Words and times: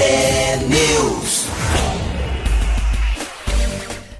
T-News. 0.00 1.46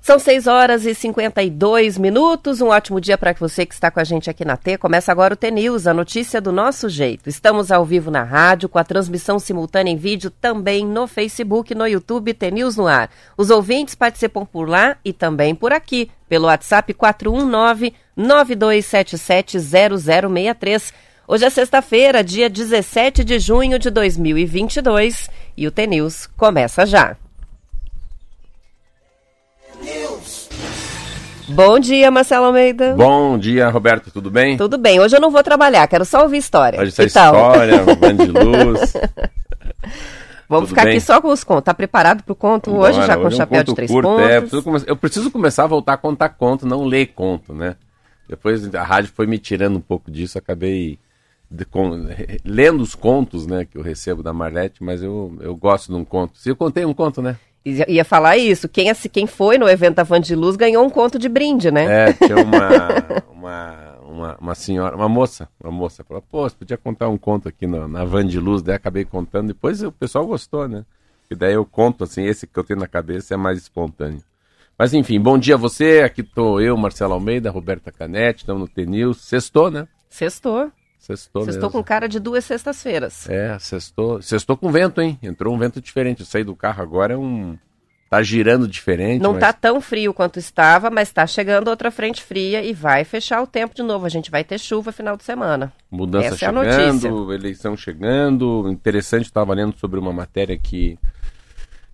São 0.03 0.19
6 0.19 0.47
horas 0.47 0.85
e 0.85 0.95
52 0.95 1.97
minutos. 1.97 2.61
Um 2.61 2.69
ótimo 2.69 3.01
dia 3.01 3.17
para 3.17 3.33
você 3.33 3.65
que 3.65 3.73
está 3.73 3.91
com 3.91 3.99
a 3.99 4.05
gente 4.05 4.29
aqui 4.29 4.45
na 4.45 4.59
T. 4.59 4.77
Começa 4.77 5.11
agora 5.11 5.33
o 5.33 5.37
T-News, 5.39 5.87
a 5.87 5.95
notícia 5.95 6.39
do 6.39 6.53
nosso 6.53 6.91
jeito. 6.91 7.31
Estamos 7.31 7.73
ao 7.73 7.83
vivo 7.83 8.11
na 8.11 8.23
rádio, 8.23 8.69
com 8.69 8.79
a 8.79 8.85
transmissão 8.85 9.39
simultânea 9.39 9.91
em 9.91 9.97
vídeo 9.97 10.31
também 10.31 10.85
no 10.85 11.07
Facebook, 11.07 11.75
no 11.75 11.87
YouTube, 11.87 12.35
T-News 12.35 12.77
no 12.77 12.87
ar. 12.87 13.09
Os 13.35 13.49
ouvintes 13.49 13.95
participam 13.95 14.45
por 14.45 14.69
lá 14.69 14.99
e 15.03 15.15
também 15.15 15.55
por 15.55 15.73
aqui, 15.73 16.11
pelo 16.29 16.45
WhatsApp 16.45 16.93
419 16.93 17.95
9277 18.15 19.59
0063. 19.59 20.93
Hoje 21.27 21.45
é 21.45 21.49
sexta-feira, 21.49 22.23
dia 22.23 22.51
17 22.51 23.25
de 23.25 23.39
junho 23.39 23.79
de 23.79 23.89
2022 23.89 25.31
e 25.61 25.67
o 25.67 25.71
T-News 25.71 26.27
começa 26.39 26.87
já. 26.87 27.15
Bom 31.47 31.79
dia, 31.79 32.11
Marcelo 32.11 32.47
Almeida. 32.47 32.95
Bom 32.95 33.37
dia, 33.37 33.69
Roberto, 33.69 34.11
tudo 34.11 34.31
bem? 34.31 34.57
Tudo 34.57 34.79
bem. 34.79 34.99
Hoje 35.01 35.17
eu 35.17 35.21
não 35.21 35.31
vou 35.31 35.43
trabalhar, 35.43 35.87
quero 35.87 36.07
só 36.07 36.23
ouvir 36.23 36.39
história. 36.39 36.81
Hoje 36.81 36.89
essa 36.89 37.05
história, 37.05 37.85
band 37.85 38.15
de 38.15 38.31
luz. 38.31 38.95
Vamos 40.49 40.65
Tudo 40.65 40.69
ficar 40.71 40.85
bem? 40.85 40.97
aqui 40.97 41.01
só 41.01 41.21
com 41.21 41.29
os 41.29 41.45
contos. 41.45 41.65
Tá 41.65 41.75
preparado 41.75 42.25
para 42.25 42.33
o 42.33 42.35
conto 42.35 42.73
Bora, 42.73 42.91
hoje, 42.91 43.07
já 43.07 43.17
com 43.17 43.27
hoje 43.27 43.37
chapéu 43.37 43.59
é 43.59 43.61
um 43.61 43.65
de 43.65 43.75
três 43.75 43.91
curto, 43.91 44.09
pontos? 44.09 44.29
É, 44.29 44.41
preciso 44.41 44.85
eu 44.87 44.97
preciso 44.97 45.31
começar 45.31 45.65
a 45.65 45.67
voltar 45.67 45.93
a 45.93 45.97
contar 45.97 46.31
conto, 46.31 46.67
não 46.67 46.85
ler 46.85 47.09
conto, 47.09 47.53
né? 47.53 47.77
Depois 48.29 48.75
a 48.75 48.83
rádio 48.83 49.13
foi 49.15 49.27
me 49.27 49.39
tirando 49.39 49.77
um 49.77 49.81
pouco 49.81 50.11
disso, 50.11 50.39
acabei 50.39 50.99
de, 51.51 51.65
com, 51.65 52.07
lendo 52.45 52.83
os 52.83 52.95
contos, 52.95 53.47
né, 53.47 53.65
que 53.65 53.77
eu 53.77 53.83
recebo 53.83 54.23
da 54.23 54.33
Marlete, 54.33 54.83
mas 54.83 55.03
eu, 55.03 55.37
eu 55.41 55.57
gosto 55.57 55.89
de 55.89 55.99
um 55.99 56.05
conto. 56.05 56.39
Se 56.39 56.49
eu 56.49 56.57
contei 56.57 56.85
um 56.85 56.95
conto, 56.95 57.21
né? 57.21 57.37
Ia 57.65 58.05
falar 58.07 58.39
isso. 58.39 58.69
Quem, 58.69 58.91
quem 59.13 59.27
foi 59.27 59.59
no 59.59 59.69
evento 59.69 59.97
da 59.97 60.03
Van 60.03 60.21
de 60.21 60.35
Luz 60.35 60.57
ganhou 60.57 60.83
um 60.83 60.89
conto 60.89 61.19
de 61.19 61.29
brinde, 61.29 61.71
né? 61.71 62.09
É, 62.09 62.13
tinha 62.13 62.37
uma, 62.41 62.69
uma, 63.31 63.97
uma, 64.03 64.37
uma, 64.41 64.55
senhora, 64.55 64.97
uma 64.97 65.09
moça, 65.09 65.47
uma 65.63 65.71
moça 65.71 66.03
falou, 66.03 66.23
pô, 66.23 66.49
você 66.49 66.57
podia 66.57 66.79
contar 66.79 67.09
um 67.09 67.19
conto 67.19 67.49
aqui 67.49 67.67
no, 67.67 67.87
na 67.87 68.05
Van 68.05 68.25
de 68.25 68.41
Luz, 68.41 68.63
daí 68.63 68.77
acabei 68.77 69.05
contando, 69.05 69.49
depois 69.49 69.83
o 69.83 69.93
pessoal 69.93 70.27
gostou, 70.27 70.67
né? 70.67 70.87
E 71.31 71.35
daí 71.35 71.53
eu 71.53 71.67
conto, 71.67 72.05
assim, 72.05 72.25
esse 72.25 72.47
que 72.47 72.59
eu 72.59 72.65
tenho 72.65 72.81
na 72.81 72.89
cabeça 72.89 73.35
é 73.35 73.37
mais 73.37 73.59
espontâneo. 73.59 74.23
Mas 74.79 74.95
enfim, 74.95 75.21
bom 75.21 75.37
dia 75.39 75.57
a 75.57 75.59
você, 75.59 76.01
aqui 76.01 76.23
tô 76.23 76.61
eu, 76.61 76.77
Marcelo 76.79 77.13
Almeida, 77.13 77.51
Roberta 77.51 77.93
Canete, 77.93 78.41
estamos 78.41 78.63
no 78.63 78.69
TNews, 78.69 79.19
sextou, 79.21 79.71
né? 79.71 79.87
Sextou. 80.09 80.73
Sextou 81.17 81.45
Sextou 81.45 81.71
com 81.71 81.83
cara 81.83 82.09
de 82.09 82.21
duas 82.21 82.45
sextas-feiras. 82.45 83.29
É, 83.29 83.59
sextou. 83.59 84.23
Sextou 84.23 84.57
com 84.57 84.71
vento, 84.71 85.01
hein? 85.01 85.19
Entrou 85.23 85.55
um 85.55 85.59
vento 85.59 85.81
diferente. 85.81 86.21
Eu 86.21 86.27
saí 86.27 86.45
do 86.45 86.55
carro 86.55 86.83
agora, 86.83 87.15
é 87.15 87.17
um. 87.17 87.59
Tá 88.09 88.23
girando 88.23 88.67
diferente. 88.67 89.23
Não 89.23 89.33
mas... 89.33 89.41
tá 89.41 89.53
tão 89.53 89.81
frio 89.81 90.13
quanto 90.13 90.39
estava, 90.39 90.91
mas 90.91 91.13
tá 91.13 91.25
chegando 91.27 91.69
outra 91.69 91.93
frente 91.93 92.23
fria 92.23 92.61
e 92.61 92.73
vai 92.73 93.05
fechar 93.05 93.41
o 93.41 93.47
tempo 93.47 93.73
de 93.75 93.83
novo. 93.83 94.05
A 94.05 94.09
gente 94.09 94.33
vai 94.33 94.43
ter 94.43 94.59
chuva 94.59 94.91
final 94.91 95.17
de 95.17 95.23
semana. 95.23 95.73
Mudança 95.89 96.27
Essa 96.27 96.37
chegando, 96.39 96.65
é 96.65 96.75
a 96.75 96.93
notícia. 96.93 97.09
eleição 97.35 97.77
chegando. 97.77 98.69
Interessante, 98.69 99.27
estava 99.27 99.55
lendo 99.55 99.79
sobre 99.79 100.01
uma 100.01 100.13
matéria 100.13 100.59
que 100.59 100.99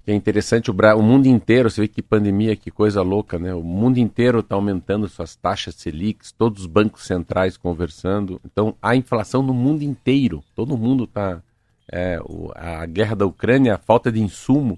é 0.07 0.15
interessante, 0.15 0.71
o, 0.71 0.75
Bra... 0.75 0.95
o 0.95 1.03
mundo 1.03 1.27
inteiro, 1.27 1.69
você 1.69 1.81
vê 1.81 1.89
que 1.89 2.01
pandemia, 2.01 2.55
que 2.55 2.71
coisa 2.71 3.03
louca, 3.03 3.39
né? 3.39 3.53
O 3.53 3.63
mundo 3.63 3.99
inteiro 3.99 4.39
está 4.39 4.55
aumentando 4.55 5.09
suas 5.09 5.35
taxas 5.35 5.75
Selic, 5.75 6.33
todos 6.35 6.63
os 6.63 6.67
bancos 6.67 7.05
centrais 7.07 7.57
conversando. 7.57 8.41
Então, 8.45 8.77
a 8.81 8.95
inflação 8.95 9.43
no 9.43 9.53
mundo 9.53 9.83
inteiro, 9.83 10.45
todo 10.55 10.77
mundo 10.77 11.05
está... 11.05 11.43
É, 11.91 12.19
a 12.57 12.85
guerra 12.85 13.15
da 13.15 13.27
Ucrânia, 13.27 13.75
a 13.75 13.79
falta 13.79 14.11
de 14.11 14.21
insumo. 14.21 14.77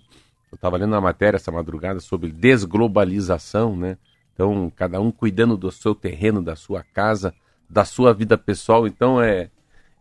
Eu 0.53 0.57
estava 0.57 0.77
lendo 0.77 0.93
uma 0.93 1.01
matéria 1.01 1.37
essa 1.37 1.51
madrugada 1.51 2.01
sobre 2.01 2.31
desglobalização, 2.31 3.75
né? 3.77 3.97
Então, 4.35 4.71
cada 4.77 5.01
um 5.01 5.11
cuidando 5.11 5.57
do 5.57 5.71
seu 5.73 5.95
terreno, 5.95 6.43
da 6.43 6.55
sua 6.55 6.83
casa, 6.83 7.35
da 7.69 7.85
sua 7.85 8.13
vida 8.15 8.37
pessoal. 8.39 8.87
Então, 8.87 9.21
é, 9.21 9.51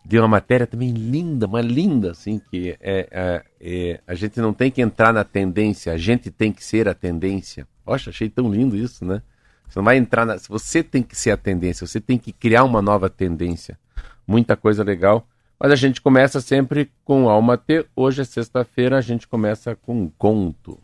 de 0.05 0.17
uma 0.17 0.27
matéria 0.27 0.65
também 0.65 0.91
linda, 0.91 1.47
uma 1.47 1.61
linda, 1.61 2.11
assim, 2.11 2.39
que 2.39 2.77
é, 2.79 3.07
é, 3.11 3.45
é, 3.59 4.01
a 4.07 4.15
gente 4.15 4.39
não 4.39 4.53
tem 4.53 4.71
que 4.71 4.81
entrar 4.81 5.11
na 5.11 5.23
tendência, 5.23 5.91
a 5.91 5.97
gente 5.97 6.31
tem 6.31 6.51
que 6.51 6.63
ser 6.63 6.87
a 6.87 6.93
tendência. 6.93 7.67
Poxa, 7.83 8.09
achei 8.09 8.29
tão 8.29 8.51
lindo 8.51 8.75
isso, 8.75 9.03
né? 9.03 9.21
Você 9.67 9.79
não 9.79 9.83
vai 9.83 9.97
entrar 9.97 10.25
na. 10.25 10.37
Você 10.37 10.81
tem 10.81 11.03
que 11.03 11.15
ser 11.15 11.31
a 11.31 11.37
tendência, 11.37 11.85
você 11.85 11.99
tem 11.99 12.17
que 12.17 12.31
criar 12.31 12.63
uma 12.63 12.81
nova 12.81 13.09
tendência. 13.09 13.77
Muita 14.25 14.55
coisa 14.55 14.83
legal. 14.83 15.27
Mas 15.59 15.71
a 15.71 15.75
gente 15.75 16.01
começa 16.01 16.39
sempre 16.39 16.91
com 17.03 17.29
Alma 17.29 17.57
T. 17.57 17.85
Hoje 17.95 18.21
é 18.21 18.25
sexta-feira, 18.25 18.97
a 18.97 19.01
gente 19.01 19.27
começa 19.27 19.75
com 19.75 20.03
um 20.03 20.09
conto. 20.09 20.79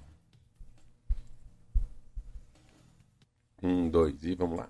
Um, 3.62 3.88
dois, 3.90 4.24
e 4.26 4.36
vamos 4.36 4.58
lá. 4.58 4.68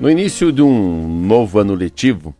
No 0.00 0.08
início 0.08 0.50
de 0.50 0.62
um 0.62 1.26
novo 1.26 1.58
ano 1.58 1.74
letivo, 1.74 2.34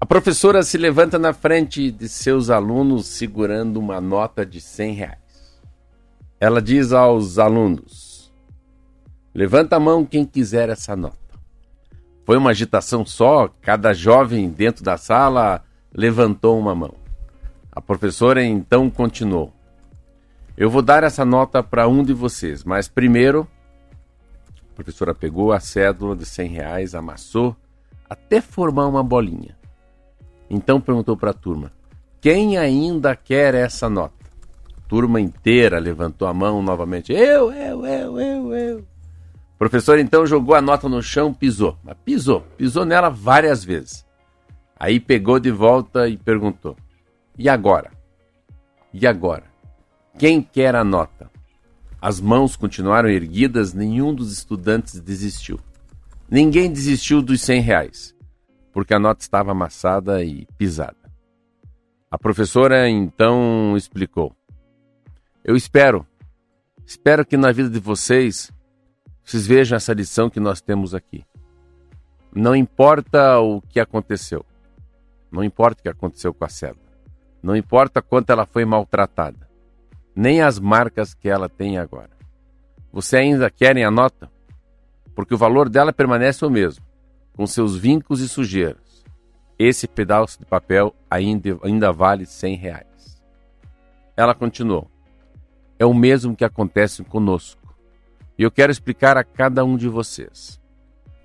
a 0.00 0.06
professora 0.06 0.62
se 0.62 0.78
levanta 0.78 1.18
na 1.18 1.32
frente 1.32 1.90
de 1.90 2.08
seus 2.08 2.50
alunos 2.50 3.06
segurando 3.06 3.80
uma 3.80 4.00
nota 4.00 4.46
de 4.46 4.60
100 4.60 4.94
reais. 4.94 5.60
Ela 6.38 6.62
diz 6.62 6.92
aos 6.92 7.36
alunos: 7.36 8.32
Levanta 9.34 9.74
a 9.74 9.80
mão 9.80 10.04
quem 10.04 10.24
quiser 10.24 10.68
essa 10.68 10.94
nota. 10.94 11.16
Foi 12.24 12.36
uma 12.36 12.50
agitação 12.50 13.04
só, 13.04 13.48
cada 13.60 13.92
jovem 13.92 14.48
dentro 14.48 14.84
da 14.84 14.96
sala 14.96 15.64
levantou 15.92 16.56
uma 16.56 16.76
mão. 16.76 16.94
A 17.72 17.80
professora 17.80 18.40
então 18.44 18.88
continuou: 18.88 19.52
Eu 20.56 20.70
vou 20.70 20.80
dar 20.80 21.02
essa 21.02 21.24
nota 21.24 21.60
para 21.60 21.88
um 21.88 22.04
de 22.04 22.12
vocês, 22.12 22.62
mas 22.62 22.86
primeiro 22.86 23.48
a 24.72 24.74
professora 24.74 25.14
pegou 25.14 25.52
a 25.52 25.60
cédula 25.60 26.16
de 26.16 26.24
100 26.24 26.48
reais, 26.48 26.94
amassou, 26.94 27.54
até 28.08 28.40
formar 28.40 28.86
uma 28.88 29.02
bolinha. 29.02 29.54
Então 30.48 30.80
perguntou 30.80 31.14
para 31.14 31.30
a 31.30 31.34
turma: 31.34 31.70
quem 32.20 32.56
ainda 32.56 33.14
quer 33.14 33.54
essa 33.54 33.90
nota? 33.90 34.14
A 34.78 34.80
turma 34.88 35.20
inteira 35.20 35.78
levantou 35.78 36.26
a 36.26 36.32
mão 36.32 36.62
novamente: 36.62 37.12
eu, 37.12 37.52
eu, 37.52 37.84
eu, 37.84 38.18
eu, 38.18 38.54
eu. 38.54 38.78
O 38.78 39.58
professor 39.58 39.98
então 39.98 40.26
jogou 40.26 40.54
a 40.54 40.62
nota 40.62 40.88
no 40.88 41.02
chão, 41.02 41.34
pisou. 41.34 41.76
Mas 41.84 41.96
pisou, 42.02 42.40
pisou 42.56 42.86
nela 42.86 43.10
várias 43.10 43.62
vezes. 43.62 44.06
Aí 44.80 44.98
pegou 44.98 45.38
de 45.38 45.50
volta 45.50 46.08
e 46.08 46.16
perguntou: 46.16 46.76
e 47.38 47.46
agora? 47.46 47.90
E 48.92 49.06
agora? 49.06 49.44
Quem 50.18 50.42
quer 50.42 50.74
a 50.74 50.82
nota? 50.82 51.30
As 52.02 52.20
mãos 52.20 52.56
continuaram 52.56 53.08
erguidas, 53.08 53.72
nenhum 53.72 54.12
dos 54.12 54.32
estudantes 54.32 55.00
desistiu. 55.00 55.60
Ninguém 56.28 56.68
desistiu 56.68 57.22
dos 57.22 57.40
100 57.42 57.60
reais, 57.60 58.12
porque 58.72 58.92
a 58.92 58.98
nota 58.98 59.22
estava 59.22 59.52
amassada 59.52 60.24
e 60.24 60.44
pisada. 60.58 60.96
A 62.10 62.18
professora 62.18 62.88
então 62.88 63.76
explicou: 63.76 64.34
Eu 65.44 65.54
espero, 65.54 66.04
espero 66.84 67.24
que 67.24 67.36
na 67.36 67.52
vida 67.52 67.70
de 67.70 67.78
vocês, 67.78 68.50
vocês 69.22 69.46
vejam 69.46 69.76
essa 69.76 69.92
lição 69.92 70.28
que 70.28 70.40
nós 70.40 70.60
temos 70.60 70.96
aqui. 70.96 71.24
Não 72.34 72.56
importa 72.56 73.38
o 73.38 73.60
que 73.60 73.78
aconteceu, 73.78 74.44
não 75.30 75.44
importa 75.44 75.78
o 75.78 75.82
que 75.84 75.88
aconteceu 75.88 76.34
com 76.34 76.44
a 76.44 76.48
célula, 76.48 76.82
não 77.40 77.54
importa 77.54 78.02
quanto 78.02 78.30
ela 78.30 78.44
foi 78.44 78.64
maltratada 78.64 79.51
nem 80.14 80.42
as 80.42 80.58
marcas 80.58 81.14
que 81.14 81.28
ela 81.28 81.48
tem 81.48 81.78
agora. 81.78 82.10
Você 82.92 83.16
ainda 83.16 83.50
querem 83.50 83.84
a 83.84 83.90
nota? 83.90 84.30
Porque 85.14 85.34
o 85.34 85.38
valor 85.38 85.68
dela 85.68 85.92
permanece 85.92 86.44
o 86.44 86.50
mesmo, 86.50 86.84
com 87.34 87.46
seus 87.46 87.76
vincos 87.76 88.20
e 88.20 88.28
sujeiras. 88.28 89.02
Esse 89.58 89.86
pedaço 89.86 90.38
de 90.38 90.44
papel 90.44 90.94
ainda, 91.10 91.58
ainda 91.62 91.92
vale 91.92 92.26
100 92.26 92.56
reais. 92.56 93.22
Ela 94.16 94.34
continuou. 94.34 94.90
É 95.78 95.86
o 95.86 95.94
mesmo 95.94 96.36
que 96.36 96.44
acontece 96.44 97.02
conosco. 97.04 97.74
E 98.38 98.42
eu 98.42 98.50
quero 98.50 98.72
explicar 98.72 99.16
a 99.16 99.24
cada 99.24 99.64
um 99.64 99.76
de 99.76 99.88
vocês. 99.88 100.60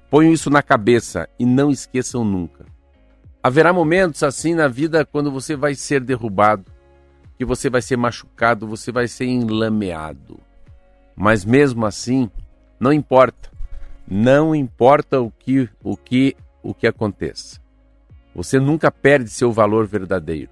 Ponham 0.10 0.32
isso 0.32 0.50
na 0.50 0.62
cabeça 0.62 1.28
e 1.38 1.46
não 1.46 1.70
esqueçam 1.70 2.24
nunca. 2.24 2.66
Haverá 3.44 3.74
momentos 3.74 4.24
assim 4.24 4.56
na 4.56 4.68
vida 4.68 5.06
quando 5.06 5.32
você 5.32 5.56
vai 5.56 5.76
ser 5.76 6.02
derrubado, 6.02 6.66
que 7.38 7.46
você 7.46 7.70
vai 7.70 7.82
ser 7.82 7.98
machucado, 7.98 8.68
você 8.68 8.92
vai 8.92 9.08
ser 9.08 9.26
enlameado. 9.26 10.40
Mas 11.16 11.46
mesmo 11.46 11.86
assim, 11.86 12.30
não 12.80 12.92
importa. 12.92 13.52
Não 14.08 14.56
importa 14.56 15.20
o 15.20 15.30
que 15.32 15.70
o 15.84 15.96
que 15.96 16.36
o 16.64 16.74
que 16.74 16.88
aconteça. 16.88 17.62
você 18.36 18.60
nunca 18.60 18.92
perde 18.92 19.30
seu 19.30 19.52
valor 19.52 19.88
verdadeiro. 19.88 20.52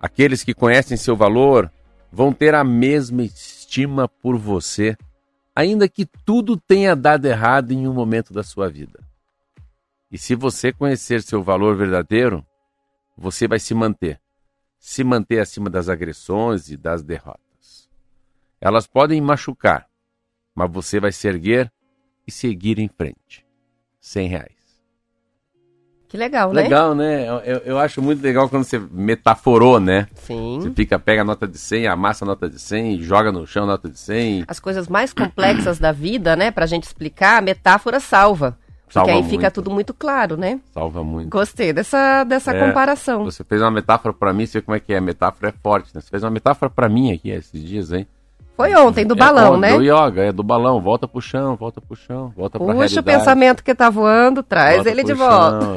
Aqueles 0.00 0.44
que 0.44 0.54
conhecem 0.54 0.96
seu 0.96 1.16
valor 1.16 1.70
vão 2.12 2.32
ter 2.32 2.54
a 2.54 2.62
mesma 2.62 3.24
estima 3.24 4.08
por 4.08 4.36
você, 4.36 4.96
ainda 5.54 5.88
que 5.88 6.06
tudo 6.24 6.56
tenha 6.56 6.94
dado 6.94 7.26
errado 7.26 7.72
em 7.72 7.88
um 7.88 7.92
momento 7.92 8.32
da 8.32 8.42
sua 8.42 8.68
vida. 8.68 9.00
E 10.12 10.18
se 10.18 10.34
você 10.34 10.72
conhecer 10.72 11.22
seu 11.22 11.42
valor 11.42 11.76
verdadeiro, 11.76 12.44
você 13.16 13.48
vai 13.48 13.58
se 13.58 13.74
manter. 13.74 14.19
Se 14.80 15.04
manter 15.04 15.38
acima 15.38 15.68
das 15.68 15.90
agressões 15.90 16.70
e 16.70 16.76
das 16.76 17.02
derrotas. 17.02 17.88
Elas 18.58 18.86
podem 18.86 19.20
machucar, 19.20 19.86
mas 20.54 20.72
você 20.72 20.98
vai 20.98 21.12
se 21.12 21.28
erguer 21.28 21.70
e 22.26 22.32
seguir 22.32 22.78
em 22.78 22.88
frente. 22.88 23.46
100 24.00 24.28
reais. 24.28 24.60
Que 26.08 26.16
legal, 26.16 26.52
né? 26.52 26.62
Legal, 26.62 26.94
né? 26.94 27.28
Eu, 27.44 27.58
eu 27.58 27.78
acho 27.78 28.02
muito 28.02 28.20
legal 28.20 28.48
quando 28.48 28.64
você 28.64 28.80
metaforou, 28.90 29.78
né? 29.78 30.08
Sim. 30.14 30.58
Você 30.60 30.70
fica, 30.72 30.98
pega 30.98 31.22
a 31.22 31.24
nota 31.24 31.46
de 31.46 31.56
100, 31.56 31.86
amassa 31.86 32.24
a 32.24 32.26
nota 32.26 32.48
de 32.48 32.58
100, 32.58 33.00
joga 33.00 33.30
no 33.30 33.46
chão 33.46 33.62
a 33.62 33.66
nota 33.66 33.88
de 33.88 33.98
100. 33.98 34.44
As 34.48 34.58
coisas 34.58 34.88
mais 34.88 35.12
complexas 35.12 35.78
da 35.78 35.92
vida, 35.92 36.34
né? 36.34 36.50
Pra 36.50 36.66
gente 36.66 36.82
explicar, 36.84 37.38
a 37.38 37.40
metáfora 37.40 38.00
salva. 38.00 38.58
Porque 38.92 39.06
Salva 39.08 39.12
aí 39.12 39.22
fica 39.30 39.42
muito. 39.42 39.54
tudo 39.54 39.70
muito 39.70 39.94
claro, 39.94 40.36
né? 40.36 40.58
Salva 40.74 41.04
muito. 41.04 41.30
Gostei 41.30 41.72
dessa, 41.72 42.24
dessa 42.24 42.50
É, 42.52 42.66
comparação. 42.66 43.24
Você 43.24 43.44
fez 43.44 43.62
uma 43.62 43.70
metáfora 43.70 44.12
pra 44.12 44.32
mim, 44.32 44.46
vê 44.46 44.60
como 44.60 44.74
é 44.76 44.80
que 44.80 44.92
é. 44.92 44.98
A 44.98 45.00
metáfora 45.00 45.50
é 45.50 45.54
forte, 45.62 45.90
né? 45.94 46.00
Você 46.00 46.10
fez 46.10 46.24
uma 46.24 46.30
metáfora 46.30 46.68
pra 46.68 46.88
mim 46.88 47.12
aqui 47.12 47.30
esses 47.30 47.62
dias, 47.62 47.92
hein? 47.92 48.04
Foi 48.56 48.74
ontem, 48.74 49.06
do 49.06 49.14
É, 49.14 49.16
balão, 49.16 49.52
ó, 49.52 49.56
né? 49.56 49.74
Do 49.76 49.82
yoga, 49.82 50.22
é 50.24 50.32
do 50.32 50.42
balão. 50.42 50.80
Volta 50.80 51.06
pro 51.06 51.20
chão, 51.20 51.54
volta 51.56 51.80
pro 51.80 51.94
chão, 51.96 52.32
volta 52.36 52.58
pra 52.58 52.66
Puxa 52.66 52.74
o 52.74 52.78
realidade. 52.80 53.04
pensamento 53.04 53.62
que 53.64 53.74
tá 53.74 53.88
voando, 53.88 54.42
traz 54.42 54.74
volta 54.76 54.90
ele 54.90 55.04
de 55.04 55.14
volta. 55.14 55.60
chão, 55.66 55.74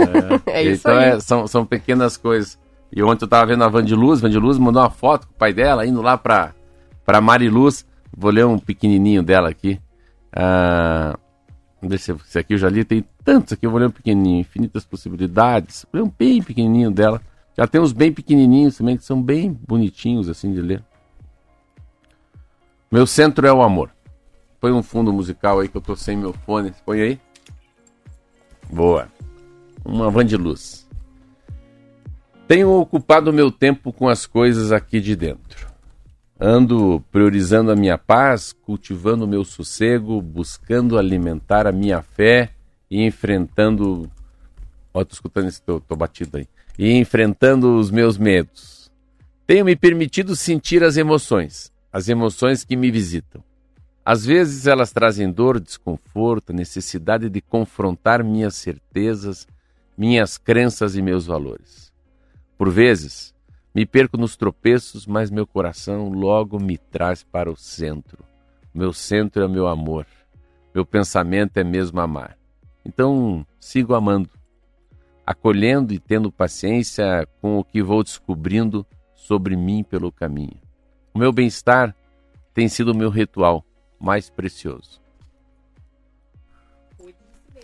é. 0.47 0.51
É 0.59 0.63
isso 0.63 0.81
então 0.89 0.97
aí. 0.99 1.09
é, 1.11 1.19
são, 1.19 1.45
são 1.47 1.65
pequenas 1.65 2.17
coisas. 2.17 2.57
E 2.91 3.01
ontem 3.03 3.23
eu 3.25 3.29
tava 3.29 3.45
vendo 3.45 3.63
a 3.63 3.69
Vandiluz, 3.69 4.19
Vandiluz 4.21 4.57
mandou 4.57 4.81
uma 4.81 4.89
foto 4.89 5.27
com 5.27 5.33
o 5.33 5.37
pai 5.37 5.53
dela, 5.53 5.85
indo 5.85 6.01
lá 6.01 6.17
pra, 6.17 6.51
pra 7.05 7.21
Mariluz. 7.21 7.85
Vou 8.15 8.31
ler 8.31 8.45
um 8.45 8.57
pequenininho 8.59 9.23
dela 9.23 9.49
aqui. 9.49 9.79
Ah, 10.35 11.17
deixa 11.89 12.13
esse 12.13 12.39
aqui 12.39 12.53
eu 12.53 12.57
já 12.57 12.69
li, 12.69 12.83
tem 12.83 13.03
tantos 13.23 13.53
aqui, 13.53 13.65
eu 13.65 13.71
vou 13.71 13.79
ler 13.79 13.87
um 13.87 13.91
pequenininho. 13.91 14.41
Infinitas 14.41 14.85
possibilidades. 14.85 15.85
Vou 15.91 16.01
ler 16.01 16.07
um 16.07 16.13
bem 16.17 16.41
pequenininho 16.41 16.91
dela. 16.91 17.21
Já 17.57 17.67
tem 17.67 17.79
uns 17.79 17.93
bem 17.93 18.11
pequenininhos 18.11 18.77
também, 18.77 18.97
que 18.97 19.03
são 19.03 19.21
bem 19.21 19.51
bonitinhos 19.51 20.27
assim 20.27 20.53
de 20.53 20.61
ler. 20.61 20.83
Meu 22.91 23.07
centro 23.07 23.47
é 23.47 23.53
o 23.53 23.61
amor. 23.61 23.91
Põe 24.59 24.71
um 24.71 24.83
fundo 24.83 25.11
musical 25.11 25.59
aí 25.59 25.67
que 25.67 25.75
eu 25.75 25.81
tô 25.81 25.95
sem 25.95 26.15
meu 26.15 26.31
fone. 26.31 26.73
Põe 26.85 27.01
aí. 27.01 27.19
Boa. 28.71 29.07
Uma 29.83 30.09
van 30.09 30.25
de 30.25 30.37
luz. 30.37 30.87
Tenho 32.47 32.69
ocupado 32.69 33.33
meu 33.33 33.51
tempo 33.51 33.91
com 33.91 34.07
as 34.07 34.25
coisas 34.25 34.71
aqui 34.71 35.01
de 35.01 35.15
dentro. 35.15 35.72
Ando 36.39 37.03
priorizando 37.11 37.71
a 37.71 37.75
minha 37.75 37.97
paz, 37.97 38.53
cultivando 38.53 39.25
o 39.25 39.27
meu 39.27 39.45
sossego, 39.45 40.21
buscando 40.21 40.97
alimentar 40.97 41.67
a 41.67 41.71
minha 41.71 42.01
fé 42.01 42.51
e 42.89 43.05
enfrentando. 43.05 44.09
Ó, 44.93 45.03
tô 45.03 45.13
escutando 45.13 45.47
isso, 45.47 45.61
tô, 45.63 45.79
tô 45.79 45.95
batido 45.95 46.37
aí. 46.37 46.47
E 46.77 46.91
enfrentando 46.93 47.77
os 47.77 47.91
meus 47.91 48.17
medos. 48.17 48.91
Tenho 49.45 49.65
me 49.65 49.75
permitido 49.75 50.35
sentir 50.35 50.83
as 50.83 50.97
emoções, 50.97 51.71
as 51.91 52.09
emoções 52.09 52.63
que 52.63 52.75
me 52.75 52.89
visitam. 52.89 53.43
Às 54.05 54.25
vezes 54.25 54.67
elas 54.67 54.91
trazem 54.91 55.31
dor, 55.31 55.59
desconforto, 55.59 56.51
necessidade 56.51 57.29
de 57.29 57.41
confrontar 57.41 58.23
minhas 58.23 58.55
certezas, 58.55 59.47
minhas 59.97 60.37
crenças 60.37 60.95
e 60.95 61.01
meus 61.01 61.25
valores. 61.25 61.93
Por 62.57 62.69
vezes, 62.69 63.32
me 63.73 63.85
perco 63.85 64.17
nos 64.17 64.35
tropeços, 64.35 65.07
mas 65.07 65.31
meu 65.31 65.47
coração 65.47 66.09
logo 66.09 66.59
me 66.59 66.77
traz 66.77 67.23
para 67.23 67.51
o 67.51 67.55
centro. 67.55 68.23
Meu 68.73 68.93
centro 68.93 69.43
é 69.43 69.47
meu 69.47 69.67
amor. 69.67 70.05
Meu 70.73 70.85
pensamento 70.85 71.57
é 71.57 71.63
mesmo 71.63 71.99
amar. 71.99 72.37
Então, 72.85 73.45
sigo 73.59 73.95
amando, 73.95 74.29
acolhendo 75.25 75.93
e 75.93 75.99
tendo 75.99 76.31
paciência 76.31 77.27
com 77.41 77.57
o 77.57 77.63
que 77.63 77.81
vou 77.81 78.03
descobrindo 78.03 78.85
sobre 79.13 79.55
mim 79.55 79.83
pelo 79.83 80.11
caminho. 80.11 80.59
O 81.13 81.19
meu 81.19 81.31
bem-estar 81.31 81.95
tem 82.53 82.67
sido 82.67 82.91
o 82.91 82.97
meu 82.97 83.09
ritual 83.09 83.63
mais 83.99 84.29
precioso. 84.29 85.02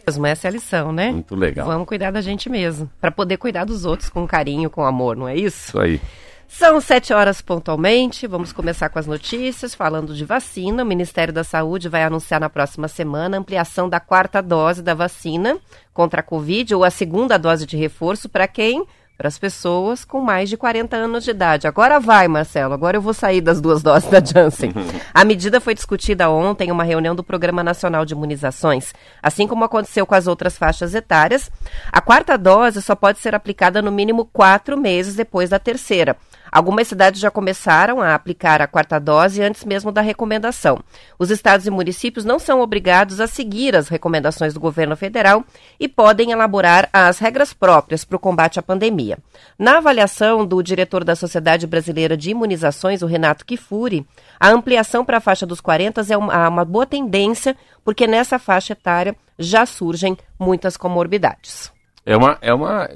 Mesmo, 0.10 0.26
essa 0.26 0.48
é 0.48 0.50
a 0.50 0.52
lição, 0.52 0.92
né? 0.92 1.12
Muito 1.12 1.36
legal. 1.36 1.68
Vamos 1.68 1.88
cuidar 1.88 2.10
da 2.10 2.20
gente 2.20 2.50
mesmo. 2.50 2.90
Pra 3.00 3.12
poder 3.12 3.38
cuidar 3.38 3.64
dos 3.64 3.86
outros 3.86 4.10
com 4.10 4.26
carinho, 4.26 4.68
com 4.68 4.84
amor, 4.84 5.16
não 5.16 5.28
é 5.28 5.36
isso? 5.36 5.70
Isso 5.70 5.80
aí. 5.80 6.02
São 6.48 6.82
sete 6.82 7.14
horas 7.14 7.42
pontualmente. 7.44 8.26
Vamos 8.26 8.52
começar 8.52 8.90
com 8.90 8.98
as 8.98 9.06
notícias. 9.06 9.76
Falando 9.76 10.16
de 10.16 10.26
vacina, 10.26 10.82
o 10.82 10.86
Ministério 10.86 11.32
da 11.32 11.44
Saúde 11.44 11.88
vai 11.88 12.04
anunciar 12.04 12.40
na 12.40 12.50
próxima 12.50 12.88
semana 12.88 13.38
a 13.38 13.40
ampliação 13.40 13.88
da 13.88 14.00
quarta 14.00 14.42
dose 14.42 14.82
da 14.82 14.96
vacina 14.96 15.60
contra 15.94 16.22
a 16.22 16.24
Covid 16.24 16.74
ou 16.74 16.84
a 16.84 16.90
segunda 16.90 17.38
dose 17.38 17.68
de 17.68 17.78
reforço 17.78 18.28
para 18.28 18.48
quem? 18.48 18.84
Para 19.20 19.28
as 19.28 19.38
pessoas 19.38 20.06
com 20.06 20.22
mais 20.22 20.48
de 20.48 20.56
40 20.56 20.96
anos 20.96 21.26
de 21.26 21.32
idade. 21.32 21.68
Agora 21.68 22.00
vai, 22.00 22.30
Marcelo. 22.30 22.74
Agora 22.74 22.96
eu 22.96 23.02
vou 23.02 23.14
sair 23.14 23.42
das 23.42 23.60
duas 23.60 23.84
doses 23.84 24.10
da 24.10 24.24
Janssen. 24.24 24.72
A 25.14 25.26
medida 25.26 25.60
foi 25.60 25.76
discutida 25.76 26.30
ontem 26.30 26.70
em 26.70 26.72
uma 26.72 26.86
reunião 26.86 27.14
do 27.14 27.22
Programa 27.22 27.62
Nacional 27.62 28.06
de 28.06 28.14
Imunizações. 28.14 28.94
Assim 29.22 29.46
como 29.46 29.66
aconteceu 29.66 30.06
com 30.06 30.16
as 30.16 30.26
outras 30.26 30.58
faixas 30.58 30.96
etárias, 30.96 31.52
a 31.92 32.00
quarta 32.00 32.38
dose 32.38 32.82
só 32.82 32.96
pode 32.96 33.20
ser 33.20 33.36
aplicada 33.36 33.82
no 33.82 33.92
mínimo 33.92 34.24
quatro 34.24 34.78
meses 34.78 35.16
depois 35.16 35.50
da 35.50 35.60
terceira. 35.60 36.16
Algumas 36.52 36.88
cidades 36.88 37.20
já 37.20 37.30
começaram 37.32 38.02
a 38.02 38.16
aplicar 38.16 38.62
a 38.62 38.68
quarta 38.68 39.00
dose 39.00 39.42
antes 39.42 39.64
mesmo 39.64 39.92
da 39.92 40.02
recomendação. 40.02 40.80
Os 41.18 41.30
estados 41.30 41.66
e 41.68 41.70
municípios 41.70 42.26
não 42.26 42.40
são 42.40 42.62
obrigados 42.62 43.20
a 43.20 43.28
seguir 43.28 43.76
as 43.76 43.88
recomendações 43.88 44.54
do 44.54 44.60
governo 44.60 44.96
federal 44.96 45.44
e 45.80 45.88
podem 45.88 46.32
elaborar 46.32 46.90
as 46.92 47.20
regras 47.20 47.54
próprias 47.54 48.04
para 48.04 48.16
o 48.16 48.20
combate 48.20 48.60
à 48.60 48.64
pandemia. 48.64 49.18
Na 49.58 49.78
avaliação 49.78 50.46
do 50.46 50.62
diretor 50.62 51.04
da 51.04 51.16
Sociedade 51.16 51.68
Brasileira 51.68 52.18
de 52.18 52.32
Imunizações, 52.32 53.02
o 53.02 53.08
Renato 53.08 53.46
Kifuri, 53.46 54.06
a 54.40 54.50
ampliação 54.50 55.06
para 55.06 55.18
a 55.18 55.22
faixa 55.22 55.46
dos 55.46 55.62
40 55.62 56.02
é 56.10 56.18
uma, 56.18 56.48
uma 56.50 56.66
boa 56.66 56.86
tendência, 56.86 57.56
porque 57.84 58.08
nessa 58.08 58.40
faixa 58.40 58.74
etária 58.74 59.16
já 59.38 59.66
surgem 59.66 60.18
muitas 60.38 60.76
comorbidades. 60.76 61.72
É 62.06 62.16
uma. 62.18 62.38
É 62.42 62.54
uma. 62.54 62.90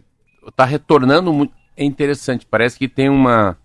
Tá 0.55 0.65
retornando 0.65 1.31
muito. 1.31 1.53
É 1.75 1.83
interessante. 1.83 2.45
Parece 2.45 2.77
que 2.77 2.87
tem 2.87 3.09
uma. 3.09 3.57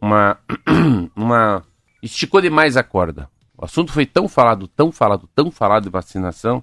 Uma. 0.00 0.38
uma 1.14 1.62
esticou 2.02 2.40
demais 2.40 2.76
a 2.76 2.82
corda. 2.82 3.28
O 3.56 3.64
assunto 3.64 3.92
foi 3.92 4.06
tão 4.06 4.26
falado, 4.26 4.66
tão 4.66 4.90
falado, 4.90 5.28
tão 5.34 5.50
falado 5.50 5.84
de 5.84 5.90
vacinação. 5.90 6.62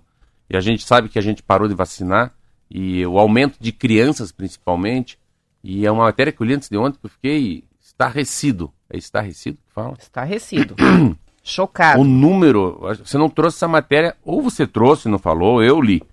E 0.50 0.58
a 0.58 0.62
gente 0.62 0.84
sabe 0.84 1.10
que 1.10 1.20
a 1.20 1.22
gente 1.22 1.44
parou 1.44 1.68
de 1.68 1.76
vacinar. 1.76 2.34
E 2.70 3.06
o 3.06 3.18
aumento 3.18 3.58
de 3.60 3.72
crianças, 3.72 4.32
principalmente. 4.32 5.20
E 5.64 5.86
é 5.86 5.92
uma 5.92 6.06
matéria 6.06 6.34
que 6.34 6.42
eu 6.42 6.48
li 6.48 6.54
antes 6.54 6.70
de 6.70 6.78
ontem 6.78 7.00
que 7.00 7.06
eu 7.06 7.10
fiquei 7.10 7.64
estarrecido. 7.80 8.72
É 8.90 8.98
estarrecido 8.98 9.58
que 9.58 9.74
fala? 9.74 9.96
Estarrecido. 10.00 10.76
Chocado. 11.44 12.02
O 12.02 12.04
número, 12.04 12.80
você 13.00 13.18
não 13.18 13.30
trouxe 13.30 13.58
essa 13.58 13.68
matéria, 13.70 14.18
ou 14.24 14.42
você 14.42 14.68
trouxe, 14.68 15.08
não 15.08 15.18
falou, 15.18 15.64
eu 15.64 15.80
li. 15.82 16.04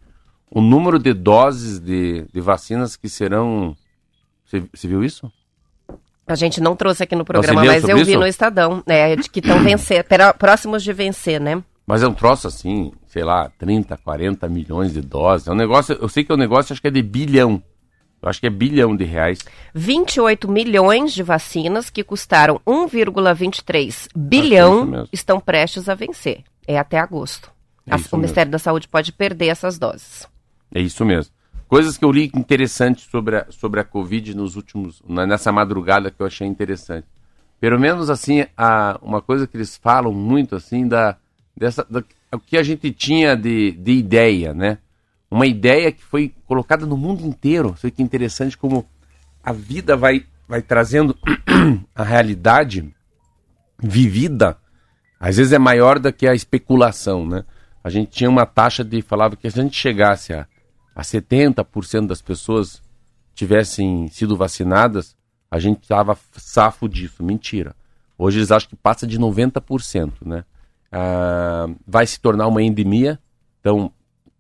O 0.49 0.61
número 0.61 0.97
de 0.97 1.13
doses 1.13 1.81
de, 1.81 2.25
de 2.33 2.41
vacinas 2.41 2.95
que 2.95 3.09
serão. 3.09 3.77
Você, 4.45 4.63
você 4.73 4.89
viu 4.89 5.03
isso? 5.03 5.31
A 6.27 6.35
gente 6.35 6.61
não 6.61 6.75
trouxe 6.75 7.03
aqui 7.03 7.15
no 7.15 7.25
programa, 7.25 7.65
mas 7.65 7.87
eu 7.87 7.97
vi 7.99 8.13
isso? 8.13 8.21
no 8.21 8.27
Estadão, 8.27 8.83
né, 8.87 9.15
de 9.15 9.29
que 9.29 9.41
estão 9.41 9.63
vencer, 9.63 10.07
próximos 10.39 10.83
de 10.83 10.93
vencer, 10.93 11.41
né? 11.41 11.63
Mas 11.87 12.03
é 12.03 12.09
um 12.09 12.15
troço 12.15 12.47
assim, 12.47 12.93
sei 13.07 13.23
lá, 13.23 13.51
30, 13.59 13.97
40 13.99 14.49
milhões 14.49 14.95
de 14.95 15.03
doses. 15.03 15.49
É 15.49 15.53
um 15.53 15.57
negócio, 15.57 15.97
eu 16.01 16.09
sei 16.09 16.25
que 16.25 16.33
é 16.33 16.35
um 16.35 16.39
negócio, 16.39 16.73
acho 16.73 16.81
que 16.81 16.89
é 16.89 16.91
de 16.91 17.03
bilhão. 17.03 17.63
Eu 18.23 18.31
acho 18.31 18.41
que 18.41 18.47
é 18.47 18.51
bilhão 18.51 18.97
de 18.97 19.05
reais. 19.05 19.41
28 19.75 20.51
milhões 20.51 21.13
de 21.13 21.23
vacinas 21.23 21.91
que 21.91 22.03
custaram 22.03 22.59
1,23 22.67 23.87
isso 23.87 24.09
bilhão 24.17 24.87
mesmo. 24.87 25.09
estão 25.13 25.39
prestes 25.39 25.91
a 25.91 25.95
vencer. 25.95 26.43
É 26.67 26.79
até 26.79 26.99
agosto. 26.99 27.51
É 27.87 27.97
o 28.11 28.17
Ministério 28.17 28.51
da 28.51 28.59
Saúde 28.59 28.89
pode 28.89 29.13
perder 29.13 29.49
essas 29.49 29.79
doses. 29.79 30.27
É 30.75 30.81
isso 30.81 31.05
mesmo. 31.05 31.34
Coisas 31.69 31.97
que 31.97 32.05
eu 32.05 32.13
li 32.13 32.31
interessantes 32.35 33.05
sobre 33.11 33.37
a, 33.37 33.47
sobre 33.51 33.81
a 33.81 33.85
Covid 33.85 34.35
nos 34.35 34.57
últimos. 34.57 35.03
nessa 35.09 35.51
madrugada 35.51 36.11
que 36.11 36.21
eu 36.21 36.27
achei 36.27 36.47
interessante. 36.47 37.07
Pelo 37.61 37.79
menos 37.79 38.11
assim, 38.11 38.47
a, 38.57 38.99
uma 39.03 39.23
coisa 39.23 39.47
que 39.47 39.57
eles 39.57 39.77
falam 39.77 40.13
muito 40.13 40.55
assim 40.55 40.87
da. 40.87 41.17
Dessa, 41.57 41.87
da 41.89 42.03
o 42.33 42.39
que 42.39 42.57
a 42.57 42.63
gente 42.63 42.91
tinha 42.91 43.37
de, 43.37 43.73
de 43.73 43.93
ideia, 43.93 44.53
né? 44.53 44.79
Uma 45.31 45.47
ideia 45.47 45.93
que 45.93 46.03
foi 46.03 46.35
colocada 46.47 46.85
no 46.85 46.97
mundo 46.97 47.25
inteiro. 47.25 47.75
Isso 47.77 47.91
que 47.91 48.03
interessante 48.03 48.59
como 48.59 48.85
a 49.43 49.53
vida 49.53 49.97
vai, 49.97 50.25
vai 50.49 50.63
trazendo 50.63 51.17
a 51.95 52.03
realidade 52.03 52.93
vivida, 53.79 54.57
às 55.19 55.37
vezes 55.37 55.53
é 55.53 55.59
maior 55.59 55.99
do 55.99 56.13
que 56.13 56.27
a 56.27 56.35
especulação, 56.35 57.27
né? 57.27 57.45
A 57.83 57.91
gente 57.91 58.11
tinha 58.11 58.31
uma 58.31 58.47
taxa 58.47 58.83
de, 58.83 59.03
falava 59.03 59.37
que 59.37 59.51
se 59.51 59.61
a 59.61 59.63
gente 59.63 59.77
chegasse 59.79 60.33
a, 60.33 60.47
a 60.95 61.03
70% 61.03 62.07
das 62.07 62.23
pessoas 62.23 62.83
tivessem 63.35 64.09
sido 64.09 64.37
vacinadas, 64.37 65.17
a 65.51 65.59
gente 65.59 65.83
estava 65.83 66.17
safo 66.37 66.89
disso. 66.89 67.23
Mentira. 67.23 67.75
Hoje 68.17 68.39
eles 68.39 68.53
acham 68.53 68.69
que 68.69 68.77
passa 68.77 69.07
de 69.07 69.19
90%, 69.19 70.13
né? 70.25 70.45
Ah, 70.91 71.69
vai 71.87 72.07
se 72.07 72.21
tornar 72.21 72.47
uma 72.47 72.63
endemia, 72.63 73.19
então 73.61 73.91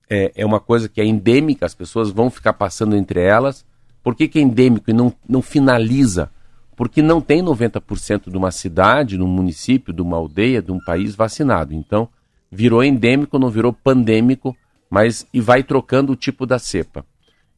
é, 0.08 0.32
é, 0.36 0.46
uma 0.46 0.60
coisa 0.60 0.88
que 0.88 1.00
é 1.00 1.04
endêmica, 1.04 1.66
as 1.66 1.74
pessoas 1.74 2.10
vão 2.10 2.30
ficar 2.30 2.52
passando 2.52 2.94
entre 2.94 3.20
elas. 3.20 3.66
Por 4.02 4.14
que, 4.14 4.28
que 4.28 4.38
é 4.38 4.42
endêmico 4.42 4.90
e 4.90 4.92
não, 4.92 5.12
não 5.28 5.42
finaliza? 5.42 6.30
Porque 6.76 7.02
não 7.02 7.20
tem 7.20 7.42
90% 7.42 8.30
de 8.30 8.36
uma 8.36 8.50
cidade, 8.50 9.16
de 9.16 9.22
um 9.22 9.26
município, 9.26 9.92
de 9.92 10.02
uma 10.02 10.16
aldeia, 10.16 10.62
de 10.62 10.70
um 10.70 10.78
país 10.78 11.14
vacinado. 11.14 11.74
Então, 11.74 12.08
virou 12.50 12.84
endêmico, 12.84 13.38
não 13.38 13.50
virou 13.50 13.72
pandêmico, 13.72 14.56
mas 14.90 15.26
e 15.32 15.40
vai 15.40 15.62
trocando 15.62 16.12
o 16.12 16.16
tipo 16.16 16.46
da 16.46 16.58
cepa. 16.58 17.04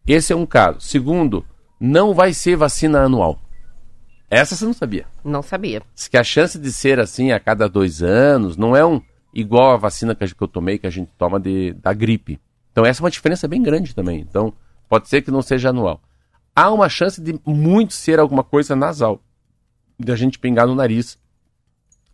Esse 0.07 0.33
é 0.33 0.37
um 0.37 0.47
caso. 0.47 0.81
Segundo, 0.81 1.45
não 1.81 2.15
vai 2.15 2.33
ser 2.33 2.57
vacina 2.57 3.03
anual. 3.03 3.41
Essa 4.31 4.57
você 4.57 4.65
não 4.65 4.73
sabia? 4.73 5.07
Não 5.25 5.43
sabia. 5.43 5.83
Que 6.11 6.17
a 6.17 6.25
chance 6.25 6.59
de 6.59 6.73
ser 6.73 6.99
assim 6.99 7.33
a 7.33 7.41
cada 7.41 7.69
dois 7.69 8.03
anos 8.03 8.57
não 8.57 8.77
é 8.77 8.85
um 8.85 9.01
igual 9.33 9.73
a 9.73 9.77
vacina 9.77 10.15
que 10.15 10.25
eu 10.41 10.49
tomei, 10.49 10.79
que 10.79 10.87
a 10.87 10.91
gente 10.91 11.11
toma 11.19 11.39
de, 11.39 11.73
da 11.75 11.93
gripe. 11.93 12.41
Então 12.73 12.85
essa 12.85 13.01
é 13.01 13.05
uma 13.05 13.11
diferença 13.11 13.47
bem 13.47 13.63
grande 13.63 13.95
também. 13.95 14.21
Então 14.21 14.53
pode 14.89 15.09
ser 15.09 15.23
que 15.23 15.31
não 15.31 15.43
seja 15.43 15.71
anual. 15.71 16.01
Há 16.55 16.71
uma 16.71 16.89
chance 16.89 17.21
de 17.21 17.39
muito 17.45 17.93
ser 17.93 18.19
alguma 18.19 18.43
coisa 18.43 18.75
nasal, 18.75 19.21
de 19.99 20.11
a 20.11 20.17
gente 20.17 20.39
pingar 20.39 20.67
no 20.67 20.75
nariz, 20.75 21.19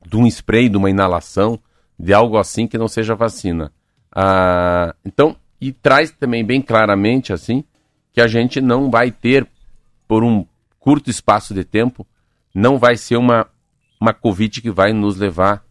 de 0.05 0.17
um 0.17 0.27
spray, 0.27 0.69
de 0.69 0.77
uma 0.77 0.91
inalação, 0.91 1.61
de 1.99 2.13
algo 2.13 2.37
assim 2.37 2.67
que 2.67 2.77
não 2.77 2.89
seja 2.89 3.15
vacina. 3.15 3.73
Ah, 4.15 4.95
então, 5.05 5.37
e 5.61 5.73
traz 5.73 6.11
também 6.11 6.45
bem 6.45 6.61
claramente 6.61 7.33
assim 7.33 7.65
que 8.13 8.21
a 8.21 8.27
gente 8.27 8.61
não 8.61 8.91
vai 8.91 9.11
ter 9.11 9.47
por 10.07 10.23
um 10.23 10.45
curto 10.79 11.09
espaço 11.09 11.55
de 11.55 11.65
tempo, 11.65 12.07
não 12.55 12.79
vai 12.79 12.97
ser 12.97 13.17
uma, 13.17 13.47
uma 13.99 14.13
Covid 14.13 14.61
que 14.61 14.71
vai 14.71 14.93
nos 14.93 15.17
levar 15.17 15.65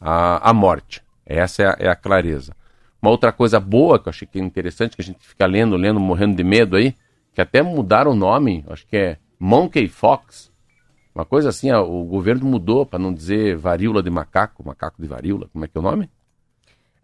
à, 0.00 0.50
à 0.50 0.52
morte. 0.52 1.02
Essa 1.24 1.62
é 1.62 1.66
a, 1.66 1.76
é 1.80 1.88
a 1.88 1.96
clareza. 1.96 2.54
Uma 3.00 3.10
outra 3.10 3.32
coisa 3.32 3.58
boa 3.58 3.98
que 3.98 4.08
eu 4.08 4.10
achei 4.10 4.28
que 4.28 4.38
é 4.38 4.42
interessante, 4.42 4.96
que 4.96 5.02
a 5.02 5.04
gente 5.04 5.26
fica 5.26 5.46
lendo, 5.46 5.76
lendo, 5.76 5.98
morrendo 5.98 6.36
de 6.36 6.44
medo 6.44 6.76
aí, 6.76 6.94
que 7.32 7.40
até 7.40 7.62
mudaram 7.62 8.10
o 8.10 8.16
nome, 8.16 8.64
acho 8.68 8.86
que 8.86 8.96
é 8.96 9.18
Monkey 9.38 9.88
Fox. 9.88 10.50
Uma 11.14 11.24
coisa 11.24 11.48
assim, 11.48 11.72
o 11.72 12.04
governo 12.04 12.44
mudou 12.46 12.84
para 12.84 12.98
não 12.98 13.12
dizer 13.12 13.56
varíola 13.56 14.02
de 14.02 14.10
macaco, 14.10 14.66
macaco 14.66 15.00
de 15.00 15.08
varíola, 15.08 15.48
como 15.52 15.64
é 15.64 15.68
que 15.68 15.76
é 15.76 15.80
o 15.80 15.82
nome? 15.82 16.10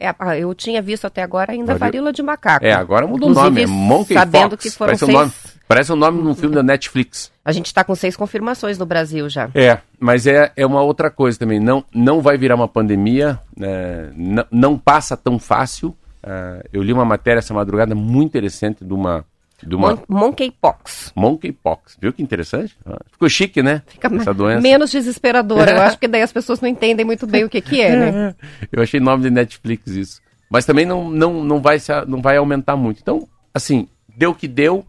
É, 0.02 0.12
ah, 0.18 0.36
eu 0.36 0.52
tinha 0.52 0.82
visto 0.82 1.06
até 1.06 1.22
agora 1.22 1.52
ainda 1.52 1.76
Varíola, 1.76 2.12
de 2.12 2.22
macaco. 2.22 2.66
É, 2.66 2.72
agora 2.72 3.06
mudou 3.06 3.30
o 3.30 3.32
nome, 3.32 3.62
é 3.62 3.66
Monkey 3.66 4.14
sabendo 4.14 4.50
Fox. 4.50 4.62
que 4.64 4.70
foram 4.70 4.88
parece 4.88 5.04
seis... 5.04 5.16
Um 5.16 5.20
nome, 5.20 5.32
parece 5.68 5.92
um 5.92 5.96
nome 5.96 6.22
de 6.22 6.28
um 6.28 6.34
filme 6.34 6.56
da 6.56 6.62
Netflix. 6.62 7.30
A 7.44 7.52
gente 7.52 7.66
está 7.66 7.84
com 7.84 7.94
seis 7.94 8.16
confirmações 8.16 8.78
no 8.78 8.84
Brasil 8.84 9.28
já. 9.28 9.48
É, 9.54 9.78
mas 10.00 10.26
é, 10.26 10.50
é 10.56 10.66
uma 10.66 10.82
outra 10.82 11.08
coisa 11.08 11.38
também. 11.38 11.60
Não, 11.60 11.84
não 11.94 12.20
vai 12.20 12.36
virar 12.36 12.56
uma 12.56 12.66
pandemia, 12.66 13.38
é, 13.60 14.10
não, 14.16 14.44
não 14.50 14.78
passa 14.78 15.16
tão 15.16 15.38
fácil. 15.38 15.96
É, 16.20 16.66
eu 16.72 16.82
li 16.82 16.92
uma 16.92 17.04
matéria 17.04 17.38
essa 17.38 17.54
madrugada 17.54 17.94
muito 17.94 18.30
interessante 18.30 18.84
de 18.84 18.92
uma 18.92 19.24
de 19.62 19.74
uma... 19.74 19.96
Mon 20.08 20.18
monkeypox. 20.26 21.12
Monkeypox. 21.14 21.96
Viu 22.00 22.12
que 22.12 22.22
interessante? 22.22 22.76
Ah, 22.84 22.98
ficou 23.10 23.28
chique, 23.28 23.62
né? 23.62 23.82
Fica 23.86 24.14
Essa 24.14 24.34
doença. 24.34 24.60
menos 24.60 24.90
desesperador. 24.90 25.68
Eu 25.68 25.80
acho 25.82 25.98
que 25.98 26.08
daí 26.08 26.22
as 26.22 26.32
pessoas 26.32 26.60
não 26.60 26.68
entendem 26.68 27.04
muito 27.04 27.26
bem 27.26 27.44
o 27.44 27.48
que, 27.48 27.60
que 27.60 27.80
é, 27.80 27.96
né? 27.96 28.34
Eu 28.72 28.82
achei 28.82 29.00
nome 29.00 29.22
de 29.24 29.30
Netflix 29.30 29.86
isso. 29.88 30.20
Mas 30.50 30.66
também 30.66 30.84
não, 30.84 31.08
não, 31.10 31.44
não, 31.44 31.60
vai, 31.60 31.78
se, 31.78 31.92
não 32.06 32.20
vai 32.20 32.36
aumentar 32.36 32.76
muito. 32.76 33.00
Então, 33.00 33.28
assim, 33.54 33.88
deu 34.16 34.30
o 34.30 34.34
que 34.34 34.48
deu. 34.48 34.84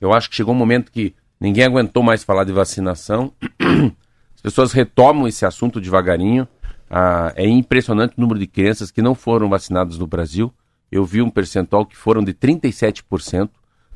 Eu 0.00 0.12
acho 0.12 0.28
que 0.28 0.36
chegou 0.36 0.54
um 0.54 0.58
momento 0.58 0.92
que 0.92 1.14
ninguém 1.40 1.64
aguentou 1.64 2.02
mais 2.02 2.22
falar 2.22 2.44
de 2.44 2.52
vacinação. 2.52 3.32
As 4.34 4.42
pessoas 4.42 4.72
retomam 4.72 5.26
esse 5.26 5.46
assunto 5.46 5.80
devagarinho. 5.80 6.46
Ah, 6.90 7.32
é 7.34 7.46
impressionante 7.48 8.14
o 8.16 8.20
número 8.20 8.38
de 8.38 8.46
crianças 8.46 8.90
que 8.90 9.00
não 9.00 9.14
foram 9.14 9.48
vacinadas 9.48 9.98
no 9.98 10.06
Brasil 10.06 10.52
eu 10.90 11.04
vi 11.04 11.22
um 11.22 11.30
percentual 11.30 11.84
que 11.84 11.96
foram 11.96 12.22
de 12.22 12.32
37% 12.32 13.50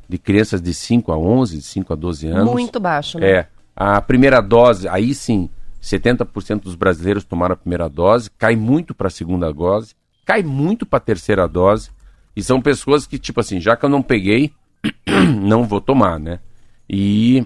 de 0.07 0.17
crianças 0.17 0.61
de 0.61 0.73
5 0.73 1.11
a 1.11 1.17
11, 1.17 1.57
de 1.57 1.63
5 1.63 1.93
a 1.93 1.95
12 1.95 2.27
anos. 2.27 2.51
Muito 2.51 2.79
baixo, 2.79 3.17
né? 3.17 3.29
É. 3.29 3.47
A 3.75 4.01
primeira 4.01 4.41
dose, 4.41 4.87
aí 4.87 5.13
sim, 5.13 5.49
70% 5.81 6.61
dos 6.63 6.75
brasileiros 6.75 7.23
tomaram 7.23 7.53
a 7.53 7.57
primeira 7.57 7.87
dose, 7.87 8.29
cai 8.37 8.55
muito 8.55 8.93
para 8.93 9.07
a 9.07 9.11
segunda 9.11 9.51
dose, 9.53 9.95
cai 10.25 10.43
muito 10.43 10.85
para 10.85 10.97
a 10.97 11.01
terceira 11.01 11.47
dose. 11.47 11.89
E 12.35 12.43
são 12.43 12.61
pessoas 12.61 13.07
que, 13.07 13.17
tipo 13.17 13.39
assim, 13.39 13.59
já 13.59 13.75
que 13.75 13.85
eu 13.85 13.89
não 13.89 14.01
peguei, 14.01 14.53
não 15.41 15.63
vou 15.63 15.81
tomar, 15.81 16.19
né? 16.19 16.39
E 16.89 17.45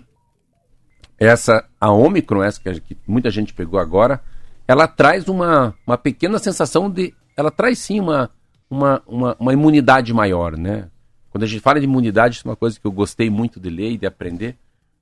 essa, 1.20 1.66
a 1.80 1.92
Omicron, 1.92 2.44
essa 2.44 2.60
que 2.62 2.98
muita 3.08 3.30
gente 3.30 3.54
pegou 3.54 3.80
agora, 3.80 4.22
ela 4.68 4.88
traz 4.88 5.28
uma, 5.28 5.74
uma 5.86 5.98
pequena 5.98 6.40
sensação 6.40 6.90
de. 6.90 7.14
Ela 7.38 7.52
traz 7.52 7.80
sim 7.80 8.00
uma, 8.00 8.30
uma, 8.70 9.02
uma, 9.06 9.36
uma 9.40 9.54
imunidade 9.54 10.14
maior, 10.14 10.58
né? 10.58 10.90
Quando 11.30 11.44
a 11.44 11.48
gente 11.48 11.60
fala 11.60 11.80
de 11.80 11.86
imunidade, 11.86 12.36
isso 12.36 12.48
é 12.48 12.50
uma 12.50 12.56
coisa 12.56 12.80
que 12.80 12.86
eu 12.86 12.92
gostei 12.92 13.30
muito 13.30 13.60
de 13.60 13.70
ler 13.70 13.92
e 13.92 13.98
de 13.98 14.06
aprender. 14.06 14.58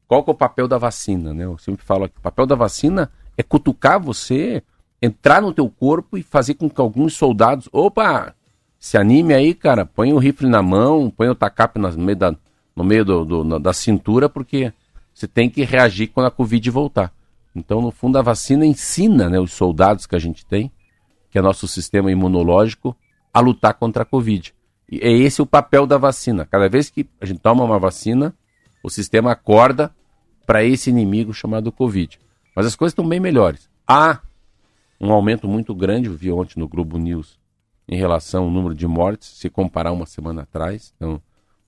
Qual 0.08 0.24
que 0.24 0.30
é 0.30 0.34
o 0.34 0.38
papel 0.38 0.68
da 0.68 0.78
vacina, 0.78 1.34
né? 1.34 1.46
Eu 1.46 1.58
sempre 1.58 1.86
falo 1.86 2.10
que 2.10 2.18
o 2.18 2.22
papel 2.22 2.46
da 2.46 2.56
vacina 2.56 3.12
é 3.38 3.44
cutucar 3.44 4.00
você, 4.00 4.64
entrar 5.02 5.42
no 5.42 5.54
teu 5.54 5.70
corpo 5.70 6.18
e 6.18 6.24
fazer 6.24 6.56
com 6.56 6.70
que 6.70 6.82
alguns 6.82 7.16
soldados, 7.16 7.70
opa, 7.72 8.36
se 8.80 8.98
anime 8.98 9.34
aí, 9.34 9.54
cara, 9.54 9.86
põe 9.86 10.12
o 10.12 10.18
rifle 10.18 10.50
na 10.50 10.62
mão, 10.62 11.10
põe 11.10 11.30
o 11.30 11.36
tacape 11.36 11.80
no 11.80 11.92
meio 11.98 12.18
da, 12.18 12.36
no 12.76 12.84
meio 12.84 13.06
do, 13.06 13.24
do, 13.24 13.60
da 13.60 13.74
cintura, 13.74 14.28
porque 14.28 14.74
você 15.14 15.28
tem 15.28 15.50
que 15.50 15.64
reagir 15.64 16.08
quando 16.08 16.28
a 16.28 16.32
Covid 16.32 16.70
voltar. 16.70 17.14
Então, 17.56 17.82
no 17.82 17.92
fundo, 17.92 18.18
a 18.18 18.22
vacina 18.22 18.66
ensina 18.66 19.30
né, 19.30 19.40
os 19.40 19.54
soldados 19.54 20.06
que 20.06 20.16
a 20.16 20.20
gente 20.20 20.46
tem, 20.46 20.72
que 21.30 21.38
é 21.38 21.42
nosso 21.42 21.68
sistema 21.68 22.12
imunológico, 22.12 22.96
a 23.34 23.40
lutar 23.40 23.74
contra 23.74 24.04
a 24.04 24.06
Covid. 24.06 24.54
E 24.90 25.00
é 25.00 25.12
esse 25.12 25.42
o 25.42 25.46
papel 25.46 25.88
da 25.88 25.98
vacina. 25.98 26.46
Cada 26.46 26.70
vez 26.70 26.90
que 26.90 27.10
a 27.20 27.26
gente 27.26 27.40
toma 27.40 27.64
uma 27.64 27.80
vacina, 27.80 28.34
o 28.84 28.90
sistema 28.90 29.32
acorda 29.32 29.94
para 30.46 30.64
esse 30.64 30.90
inimigo 30.90 31.34
chamado 31.34 31.72
Covid. 31.72 32.20
Mas 32.56 32.66
as 32.66 32.76
coisas 32.76 32.92
estão 32.92 33.08
bem 33.08 33.20
melhores. 33.20 33.70
Há 33.88 34.20
um 35.00 35.12
aumento 35.12 35.48
muito 35.48 35.74
grande, 35.74 36.08
eu 36.08 36.14
vi 36.14 36.32
ontem 36.32 36.60
no 36.60 36.68
Globo 36.68 36.98
News, 36.98 37.40
em 37.88 37.98
relação 37.98 38.44
ao 38.44 38.52
número 38.52 38.76
de 38.76 38.88
mortes, 38.88 39.30
se 39.30 39.50
comparar 39.50 39.92
uma 39.92 40.06
semana 40.06 40.44
atrás. 40.44 40.94
Então, 40.96 41.20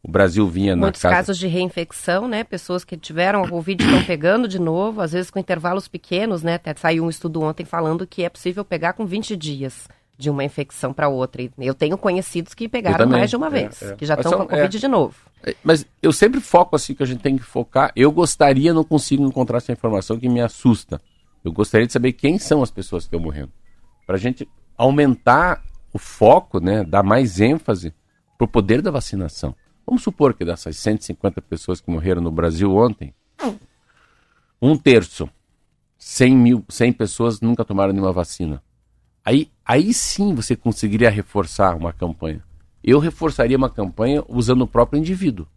o 0.04 0.12
Brasil 0.12 0.48
vinha 0.48 0.76
Muitos 0.76 1.02
na 1.02 1.10
casa... 1.10 1.22
casos 1.22 1.38
de 1.38 1.48
reinfecção, 1.48 2.28
né? 2.28 2.44
Pessoas 2.44 2.84
que 2.84 2.96
tiveram 2.96 3.44
a 3.44 3.50
Covid 3.50 3.84
estão 3.84 4.04
pegando 4.06 4.48
de 4.48 4.60
novo, 4.60 5.02
às 5.02 5.14
vezes 5.14 5.32
com 5.32 5.40
intervalos 5.40 5.88
pequenos, 5.88 6.44
né? 6.44 6.56
Até 6.56 6.76
saiu 6.76 7.04
um 7.04 7.10
estudo 7.10 7.42
ontem 7.42 7.66
falando 7.66 8.06
que 8.06 8.24
é 8.24 8.30
possível 8.30 8.64
pegar 8.64 8.94
com 8.94 9.06
20 9.06 9.36
dias 9.36 9.88
de 10.18 10.30
uma 10.30 10.44
infecção 10.44 10.94
para 10.94 11.08
outra. 11.10 11.42
Eu 11.58 11.74
tenho 11.74 11.98
conhecidos 11.98 12.54
que 12.54 12.70
pegaram 12.70 13.08
mais 13.08 13.30
de 13.30 13.36
uma 13.36 13.48
é, 13.48 13.50
vez, 13.50 13.82
é, 13.82 13.96
que 13.96 14.06
já 14.06 14.16
estão 14.16 14.32
com 14.32 14.44
a 14.44 14.48
Covid 14.48 14.78
é. 14.78 14.80
de 14.80 14.88
novo. 14.88 15.16
É, 15.44 15.56
mas 15.64 15.86
eu 16.02 16.12
sempre 16.12 16.40
foco 16.40 16.76
assim 16.76 16.94
que 16.94 17.04
a 17.04 17.06
gente 17.06 17.22
tem 17.22 17.38
que 17.38 17.44
focar. 17.44 17.92
Eu 17.96 18.12
gostaria, 18.12 18.74
não 18.74 18.84
consigo 18.84 19.26
encontrar 19.26 19.58
essa 19.58 19.72
informação 19.72 20.20
que 20.20 20.30
me 20.30 20.42
assusta. 20.42 21.02
Eu 21.44 21.52
gostaria 21.52 21.86
de 21.86 21.94
saber 21.94 22.14
quem 22.14 22.40
são 22.40 22.64
as 22.64 22.72
pessoas 22.72 23.04
que 23.04 23.08
estão 23.08 23.20
morrendo. 23.20 23.52
Para 24.06 24.16
a 24.16 24.20
gente 24.20 24.48
aumentar 24.78 25.64
o 25.94 26.00
foco, 26.00 26.60
né, 26.60 26.84
dar 26.84 27.04
mais 27.04 27.40
ênfase 27.40 27.94
para 28.38 28.46
o 28.46 28.48
poder 28.48 28.82
da 28.82 28.92
vacinação. 28.92 29.56
Vamos 29.86 30.04
supor 30.04 30.34
que 30.34 30.44
dessas 30.44 30.78
150 30.78 31.42
pessoas 31.42 31.80
que 31.80 31.92
morreram 31.92 32.22
no 32.22 32.32
Brasil 32.32 32.76
ontem, 32.76 33.14
um 34.62 34.76
terço, 34.76 35.30
100 35.98 36.36
mil, 36.36 36.66
100 36.68 36.94
pessoas 36.94 37.40
nunca 37.40 37.64
tomaram 37.64 37.94
nenhuma 37.94 38.12
vacina. 38.12 38.62
Aí, 39.26 39.50
aí 39.66 39.92
sim 39.92 40.36
você 40.36 40.56
conseguiria 40.56 41.10
reforçar 41.10 41.76
uma 41.76 41.92
campanha. 41.92 42.44
Eu 42.84 43.00
reforçaria 43.00 43.58
uma 43.58 43.70
campanha 43.70 44.24
usando 44.30 44.62
o 44.62 44.68
próprio 44.68 45.00
indivíduo. 45.00 45.48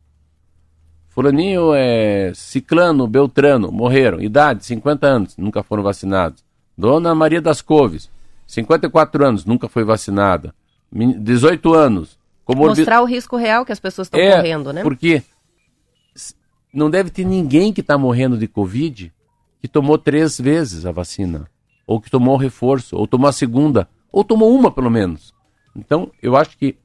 Fulaninho 1.08 1.74
é 1.74 2.32
ciclano, 2.34 3.06
beltrano, 3.06 3.70
morreram. 3.70 4.22
Idade, 4.22 4.64
50 4.64 5.06
anos, 5.06 5.36
nunca 5.36 5.62
foram 5.62 5.82
vacinados. 5.82 6.42
Dona 6.76 7.14
Maria 7.14 7.42
das 7.42 7.60
Coves, 7.60 8.08
54 8.46 9.26
anos, 9.26 9.44
nunca 9.44 9.68
foi 9.68 9.84
vacinada. 9.84 10.54
18 10.90 11.74
anos. 11.74 12.18
Mostrar 12.48 13.02
o 13.02 13.04
risco 13.04 13.36
real 13.36 13.66
que 13.66 13.72
as 13.72 13.80
pessoas 13.80 14.06
estão 14.06 14.18
é, 14.18 14.36
correndo, 14.36 14.72
né? 14.72 14.82
Porque 14.82 15.22
não 16.72 16.88
deve 16.88 17.10
ter 17.10 17.24
ninguém 17.24 17.74
que 17.74 17.82
está 17.82 17.98
morrendo 17.98 18.38
de 18.38 18.48
Covid 18.48 19.12
que 19.60 19.68
tomou 19.68 19.98
três 19.98 20.40
vezes 20.40 20.86
a 20.86 20.92
vacina 20.92 21.50
ou 21.88 21.98
que 21.98 22.10
tomou 22.10 22.36
reforço, 22.36 22.94
ou 22.94 23.06
tomou 23.06 23.26
a 23.28 23.32
segunda, 23.32 23.88
ou 24.12 24.22
tomou 24.22 24.54
uma 24.54 24.70
pelo 24.70 24.90
menos. 24.90 25.34
Então, 25.74 26.12
eu 26.22 26.36
acho 26.36 26.58
que 26.58 26.76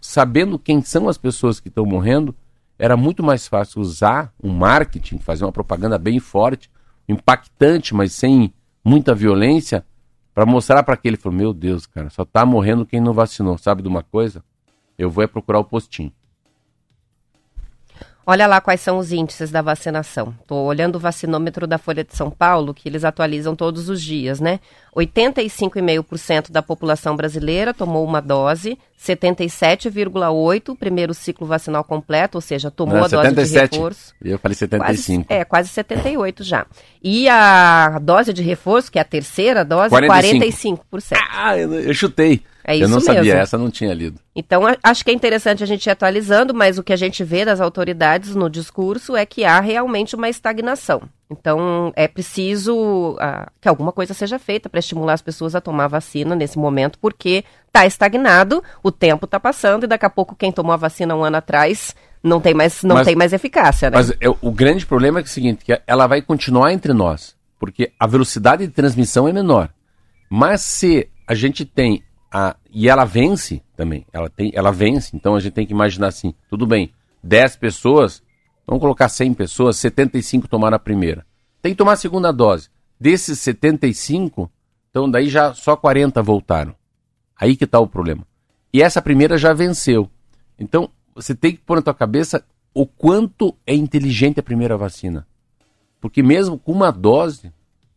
sabendo 0.00 0.58
quem 0.58 0.80
são 0.80 1.10
as 1.10 1.18
pessoas 1.18 1.60
que 1.60 1.68
estão 1.68 1.84
morrendo, 1.84 2.34
era 2.78 2.96
muito 2.96 3.22
mais 3.22 3.46
fácil 3.46 3.82
usar 3.82 4.32
um 4.42 4.50
marketing, 4.50 5.18
fazer 5.18 5.44
uma 5.44 5.52
propaganda 5.52 5.98
bem 5.98 6.18
forte, 6.18 6.70
impactante, 7.06 7.94
mas 7.94 8.14
sem 8.14 8.50
muita 8.82 9.14
violência, 9.14 9.84
para 10.34 10.46
mostrar 10.46 10.82
para 10.84 10.94
aquele, 10.94 11.18
falou, 11.18 11.36
meu 11.36 11.52
Deus, 11.52 11.84
cara, 11.84 12.08
só 12.08 12.22
está 12.22 12.46
morrendo 12.46 12.86
quem 12.86 12.98
não 12.98 13.12
vacinou. 13.12 13.58
Sabe 13.58 13.82
de 13.82 13.88
uma 13.88 14.02
coisa? 14.02 14.42
Eu 14.96 15.10
vou 15.10 15.22
é 15.22 15.26
procurar 15.26 15.58
o 15.58 15.64
postinho. 15.64 16.12
Olha 18.26 18.46
lá 18.46 18.60
quais 18.60 18.80
são 18.80 18.98
os 18.98 19.12
índices 19.12 19.50
da 19.50 19.62
vacinação. 19.62 20.34
Estou 20.40 20.64
olhando 20.66 20.96
o 20.96 20.98
vacinômetro 21.00 21.66
da 21.66 21.78
Folha 21.78 22.04
de 22.04 22.14
São 22.14 22.30
Paulo, 22.30 22.74
que 22.74 22.88
eles 22.88 23.04
atualizam 23.04 23.56
todos 23.56 23.88
os 23.88 24.00
dias, 24.00 24.40
né? 24.40 24.60
85,5% 24.94 26.50
da 26.50 26.62
população 26.62 27.16
brasileira 27.16 27.72
tomou 27.72 28.04
uma 28.04 28.20
dose, 28.20 28.78
77,8% 29.00 30.76
primeiro 30.76 31.14
ciclo 31.14 31.46
vacinal 31.46 31.82
completo, 31.82 32.36
ou 32.38 32.42
seja, 32.42 32.70
tomou 32.70 32.96
Não, 32.96 33.04
a 33.04 33.08
77. 33.08 33.34
dose 33.34 33.52
de 33.52 33.76
reforço. 33.76 34.14
Eu 34.22 34.38
falei 34.38 34.54
75. 34.54 35.24
Quase, 35.26 35.40
é, 35.40 35.44
quase 35.44 35.68
78 35.70 36.44
já. 36.44 36.66
E 37.02 37.28
a 37.28 37.98
dose 38.00 38.32
de 38.32 38.42
reforço, 38.42 38.92
que 38.92 38.98
é 38.98 39.02
a 39.02 39.04
terceira 39.04 39.64
dose, 39.64 39.94
45%. 39.94 40.78
45%. 40.90 41.18
Ah, 41.32 41.56
eu, 41.56 41.72
eu 41.72 41.94
chutei. 41.94 42.42
É 42.70 42.76
isso 42.76 42.84
Eu 42.84 42.88
não 42.88 42.98
mesmo. 42.98 43.14
sabia, 43.14 43.34
essa 43.34 43.58
não 43.58 43.68
tinha 43.68 43.92
lido. 43.92 44.20
Então, 44.34 44.62
acho 44.80 45.04
que 45.04 45.10
é 45.10 45.14
interessante 45.14 45.64
a 45.64 45.66
gente 45.66 45.84
ir 45.86 45.90
atualizando, 45.90 46.54
mas 46.54 46.78
o 46.78 46.84
que 46.84 46.92
a 46.92 46.96
gente 46.96 47.24
vê 47.24 47.44
das 47.44 47.60
autoridades 47.60 48.36
no 48.36 48.48
discurso 48.48 49.16
é 49.16 49.26
que 49.26 49.44
há 49.44 49.58
realmente 49.58 50.14
uma 50.14 50.28
estagnação. 50.28 51.02
Então, 51.28 51.92
é 51.96 52.06
preciso 52.06 53.14
uh, 53.14 53.50
que 53.60 53.68
alguma 53.68 53.90
coisa 53.90 54.14
seja 54.14 54.38
feita 54.38 54.68
para 54.68 54.78
estimular 54.78 55.14
as 55.14 55.22
pessoas 55.22 55.56
a 55.56 55.60
tomar 55.60 55.86
a 55.86 55.88
vacina 55.88 56.36
nesse 56.36 56.58
momento, 56.58 56.96
porque 57.00 57.44
está 57.66 57.84
estagnado, 57.84 58.62
o 58.84 58.92
tempo 58.92 59.24
está 59.24 59.40
passando 59.40 59.84
e 59.84 59.86
daqui 59.88 60.06
a 60.06 60.10
pouco 60.10 60.36
quem 60.36 60.52
tomou 60.52 60.72
a 60.72 60.76
vacina 60.76 61.16
um 61.16 61.24
ano 61.24 61.38
atrás 61.38 61.94
não 62.22 62.40
tem 62.40 62.54
mais, 62.54 62.84
não 62.84 62.96
mas, 62.96 63.06
tem 63.06 63.16
mais 63.16 63.32
eficácia, 63.32 63.90
né? 63.90 63.96
Mas 63.96 64.10
é, 64.12 64.28
o 64.40 64.50
grande 64.52 64.86
problema 64.86 65.18
é, 65.18 65.22
é 65.22 65.24
o 65.24 65.28
seguinte, 65.28 65.64
que 65.64 65.80
ela 65.86 66.06
vai 66.06 66.22
continuar 66.22 66.72
entre 66.72 66.92
nós, 66.92 67.34
porque 67.58 67.90
a 67.98 68.06
velocidade 68.06 68.64
de 68.64 68.72
transmissão 68.72 69.26
é 69.26 69.32
menor. 69.32 69.70
Mas 70.28 70.60
se 70.60 71.08
a 71.26 71.34
gente 71.34 71.64
tem 71.64 72.04
a, 72.30 72.56
e 72.70 72.88
ela 72.88 73.04
vence 73.04 73.62
também, 73.76 74.06
ela, 74.12 74.28
tem, 74.28 74.52
ela 74.54 74.70
vence, 74.70 75.16
então 75.16 75.34
a 75.34 75.40
gente 75.40 75.52
tem 75.52 75.66
que 75.66 75.72
imaginar 75.72 76.08
assim, 76.08 76.34
tudo 76.48 76.66
bem, 76.66 76.92
10 77.22 77.56
pessoas 77.56 78.22
Vamos 78.70 78.82
colocar 78.82 79.08
100 79.08 79.34
pessoas, 79.34 79.78
75 79.78 80.46
tomaram 80.46 80.76
a 80.76 80.78
primeira. 80.78 81.26
Tem 81.60 81.72
que 81.72 81.76
tomar 81.76 81.94
a 81.94 81.96
segunda 81.96 82.30
dose. 82.30 82.68
Desses 83.00 83.40
75, 83.40 84.48
então 84.88 85.10
daí 85.10 85.28
já 85.28 85.52
só 85.52 85.74
40 85.74 86.22
voltaram. 86.22 86.72
Aí 87.34 87.56
que 87.56 87.64
está 87.64 87.80
o 87.80 87.88
problema. 87.88 88.24
E 88.72 88.80
essa 88.80 89.02
primeira 89.02 89.36
já 89.36 89.52
venceu. 89.52 90.08
Então, 90.56 90.88
você 91.12 91.34
tem 91.34 91.50
que 91.50 91.58
pôr 91.58 91.78
na 91.78 91.82
tua 91.82 91.94
cabeça 91.94 92.44
o 92.72 92.86
quanto 92.86 93.56
é 93.66 93.74
inteligente 93.74 94.38
a 94.38 94.42
primeira 94.42 94.76
vacina. 94.76 95.26
Porque 96.00 96.22
mesmo 96.22 96.56
com 96.56 96.70
uma 96.70 96.92
dose, 96.92 97.52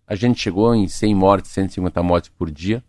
a 0.08 0.16
gente 0.16 0.42
chegou 0.42 0.74
em 0.74 0.88
100 0.88 1.14
mortes, 1.14 1.52
150 1.52 2.02
mortes 2.02 2.32
por 2.36 2.50
dia 2.50 2.84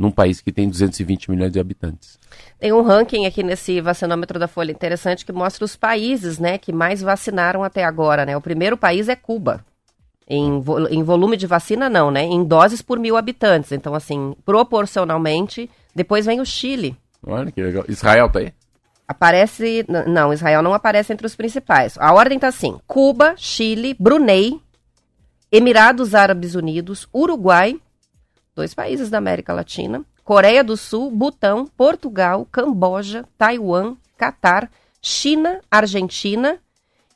num 0.00 0.10
país 0.10 0.40
que 0.40 0.50
tem 0.50 0.66
220 0.66 1.30
milhões 1.30 1.52
de 1.52 1.60
habitantes. 1.60 2.18
Tem 2.58 2.72
um 2.72 2.80
ranking 2.80 3.26
aqui 3.26 3.42
nesse 3.42 3.82
vacinômetro 3.82 4.38
da 4.38 4.48
Folha 4.48 4.72
interessante 4.72 5.26
que 5.26 5.32
mostra 5.32 5.62
os 5.62 5.76
países 5.76 6.38
né, 6.38 6.56
que 6.56 6.72
mais 6.72 7.02
vacinaram 7.02 7.62
até 7.62 7.84
agora. 7.84 8.24
Né? 8.24 8.34
O 8.34 8.40
primeiro 8.40 8.78
país 8.78 9.10
é 9.10 9.14
Cuba. 9.14 9.62
Em, 10.26 10.58
vo 10.60 10.88
em 10.88 11.02
volume 11.02 11.36
de 11.36 11.46
vacina, 11.46 11.90
não, 11.90 12.08
né? 12.08 12.22
Em 12.22 12.44
doses 12.44 12.80
por 12.80 13.00
mil 13.00 13.16
habitantes. 13.16 13.72
Então, 13.72 13.96
assim, 13.96 14.34
proporcionalmente, 14.44 15.68
depois 15.92 16.24
vem 16.24 16.40
o 16.40 16.46
Chile. 16.46 16.96
Olha 17.26 17.50
que 17.50 17.60
legal. 17.60 17.84
Israel 17.88 18.30
tá 18.30 18.38
aí? 18.38 18.52
Aparece. 19.08 19.84
Não, 20.06 20.32
Israel 20.32 20.62
não 20.62 20.72
aparece 20.72 21.12
entre 21.12 21.26
os 21.26 21.34
principais. 21.34 21.98
A 21.98 22.14
ordem 22.14 22.38
tá 22.38 22.46
assim: 22.46 22.78
Cuba, 22.86 23.34
Chile, 23.36 23.96
Brunei, 23.98 24.60
Emirados 25.50 26.14
Árabes 26.14 26.54
Unidos, 26.54 27.08
Uruguai, 27.12 27.80
dois 28.60 28.74
países 28.74 29.08
da 29.08 29.16
América 29.16 29.54
Latina, 29.54 30.04
Coreia 30.22 30.62
do 30.62 30.76
Sul, 30.76 31.10
Butão, 31.10 31.66
Portugal, 31.66 32.46
Camboja, 32.52 33.24
Taiwan, 33.38 33.96
Catar, 34.18 34.70
China, 35.00 35.60
Argentina, 35.70 36.58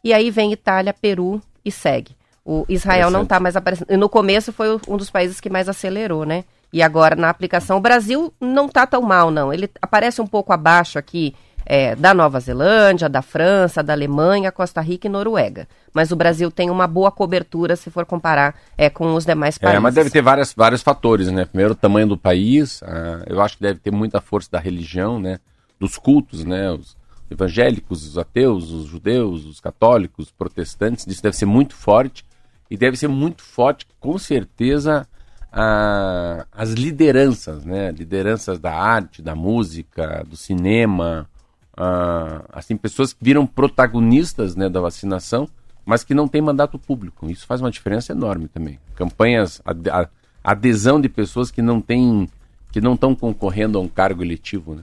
e 0.02 0.14
aí 0.14 0.30
vem 0.30 0.52
Itália, 0.52 0.94
Peru 0.94 1.42
e 1.62 1.70
segue. 1.70 2.16
O 2.42 2.64
Israel 2.66 3.10
não 3.10 3.22
está 3.24 3.38
mais 3.38 3.56
aparecendo. 3.56 3.94
No 3.96 4.08
começo 4.08 4.52
foi 4.52 4.80
um 4.88 4.96
dos 4.96 5.10
países 5.10 5.38
que 5.38 5.50
mais 5.50 5.68
acelerou, 5.68 6.24
né? 6.24 6.44
E 6.72 6.82
agora 6.82 7.14
na 7.14 7.28
aplicação, 7.28 7.76
o 7.76 7.80
Brasil 7.80 8.32
não 8.40 8.66
está 8.66 8.86
tão 8.86 9.02
mal, 9.02 9.30
não. 9.30 9.52
Ele 9.52 9.70
aparece 9.82 10.22
um 10.22 10.26
pouco 10.26 10.52
abaixo 10.52 10.98
aqui 10.98 11.34
é, 11.66 11.96
da 11.96 12.12
Nova 12.12 12.40
Zelândia, 12.40 13.08
da 13.08 13.22
França, 13.22 13.82
da 13.82 13.92
Alemanha, 13.92 14.52
Costa 14.52 14.80
Rica 14.80 15.06
e 15.06 15.10
Noruega. 15.10 15.66
Mas 15.92 16.10
o 16.10 16.16
Brasil 16.16 16.50
tem 16.50 16.70
uma 16.70 16.86
boa 16.86 17.10
cobertura 17.10 17.76
se 17.76 17.90
for 17.90 18.04
comparar 18.04 18.54
é, 18.76 18.90
com 18.90 19.14
os 19.14 19.24
demais 19.24 19.56
países. 19.56 19.76
É, 19.76 19.80
mas 19.80 19.94
deve 19.94 20.10
ter 20.10 20.22
várias, 20.22 20.52
vários 20.52 20.82
fatores, 20.82 21.28
né? 21.28 21.44
Primeiro, 21.44 21.72
o 21.72 21.76
tamanho 21.76 22.08
do 22.08 22.18
país, 22.18 22.82
uh, 22.82 23.24
eu 23.26 23.40
acho 23.40 23.56
que 23.56 23.62
deve 23.62 23.78
ter 23.78 23.90
muita 23.90 24.20
força 24.20 24.48
da 24.50 24.58
religião, 24.58 25.18
né? 25.18 25.38
Dos 25.78 25.96
cultos, 25.96 26.44
né? 26.44 26.70
Os 26.70 26.96
evangélicos, 27.30 28.06
os 28.06 28.18
ateus, 28.18 28.70
os 28.70 28.86
judeus, 28.86 29.44
os 29.44 29.60
católicos, 29.60 30.26
os 30.26 30.32
protestantes, 30.32 31.06
isso 31.06 31.22
deve 31.22 31.36
ser 31.36 31.46
muito 31.46 31.74
forte. 31.74 32.24
E 32.70 32.76
deve 32.76 32.96
ser 32.96 33.08
muito 33.08 33.42
forte, 33.42 33.86
com 34.00 34.18
certeza, 34.18 35.06
uh, 35.52 36.44
as 36.50 36.70
lideranças, 36.70 37.64
né? 37.64 37.92
Lideranças 37.92 38.58
da 38.58 38.74
arte, 38.74 39.22
da 39.22 39.34
música, 39.34 40.24
do 40.28 40.36
cinema, 40.36 41.28
ah, 41.76 42.44
assim, 42.52 42.76
pessoas 42.76 43.12
que 43.12 43.22
viram 43.22 43.46
protagonistas 43.46 44.54
né, 44.54 44.68
da 44.68 44.80
vacinação, 44.80 45.48
mas 45.84 46.04
que 46.04 46.14
não 46.14 46.28
têm 46.28 46.40
mandato 46.40 46.78
público. 46.78 47.30
Isso 47.30 47.46
faz 47.46 47.60
uma 47.60 47.70
diferença 47.70 48.12
enorme 48.12 48.48
também. 48.48 48.78
Campanhas, 48.94 49.60
a, 49.64 50.00
a 50.00 50.08
adesão 50.42 51.00
de 51.00 51.08
pessoas 51.08 51.50
que 51.50 51.60
não 51.60 51.80
têm, 51.80 52.28
que 52.72 52.80
não 52.80 52.94
estão 52.94 53.14
concorrendo 53.14 53.78
a 53.78 53.80
um 53.80 53.88
cargo 53.88 54.22
eletivo, 54.22 54.74
né? 54.74 54.82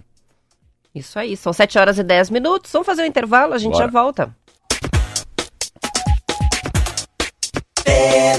Isso 0.94 1.18
aí, 1.18 1.38
são 1.38 1.54
7 1.54 1.80
horas 1.80 1.98
e 1.98 2.04
10 2.04 2.30
minutos. 2.30 2.72
Vamos 2.72 2.86
fazer 2.86 3.04
um 3.04 3.06
intervalo, 3.06 3.54
a 3.54 3.58
gente 3.58 3.74
Bora. 3.74 3.86
já 3.86 3.92
volta. 3.92 4.36
É 7.86 8.38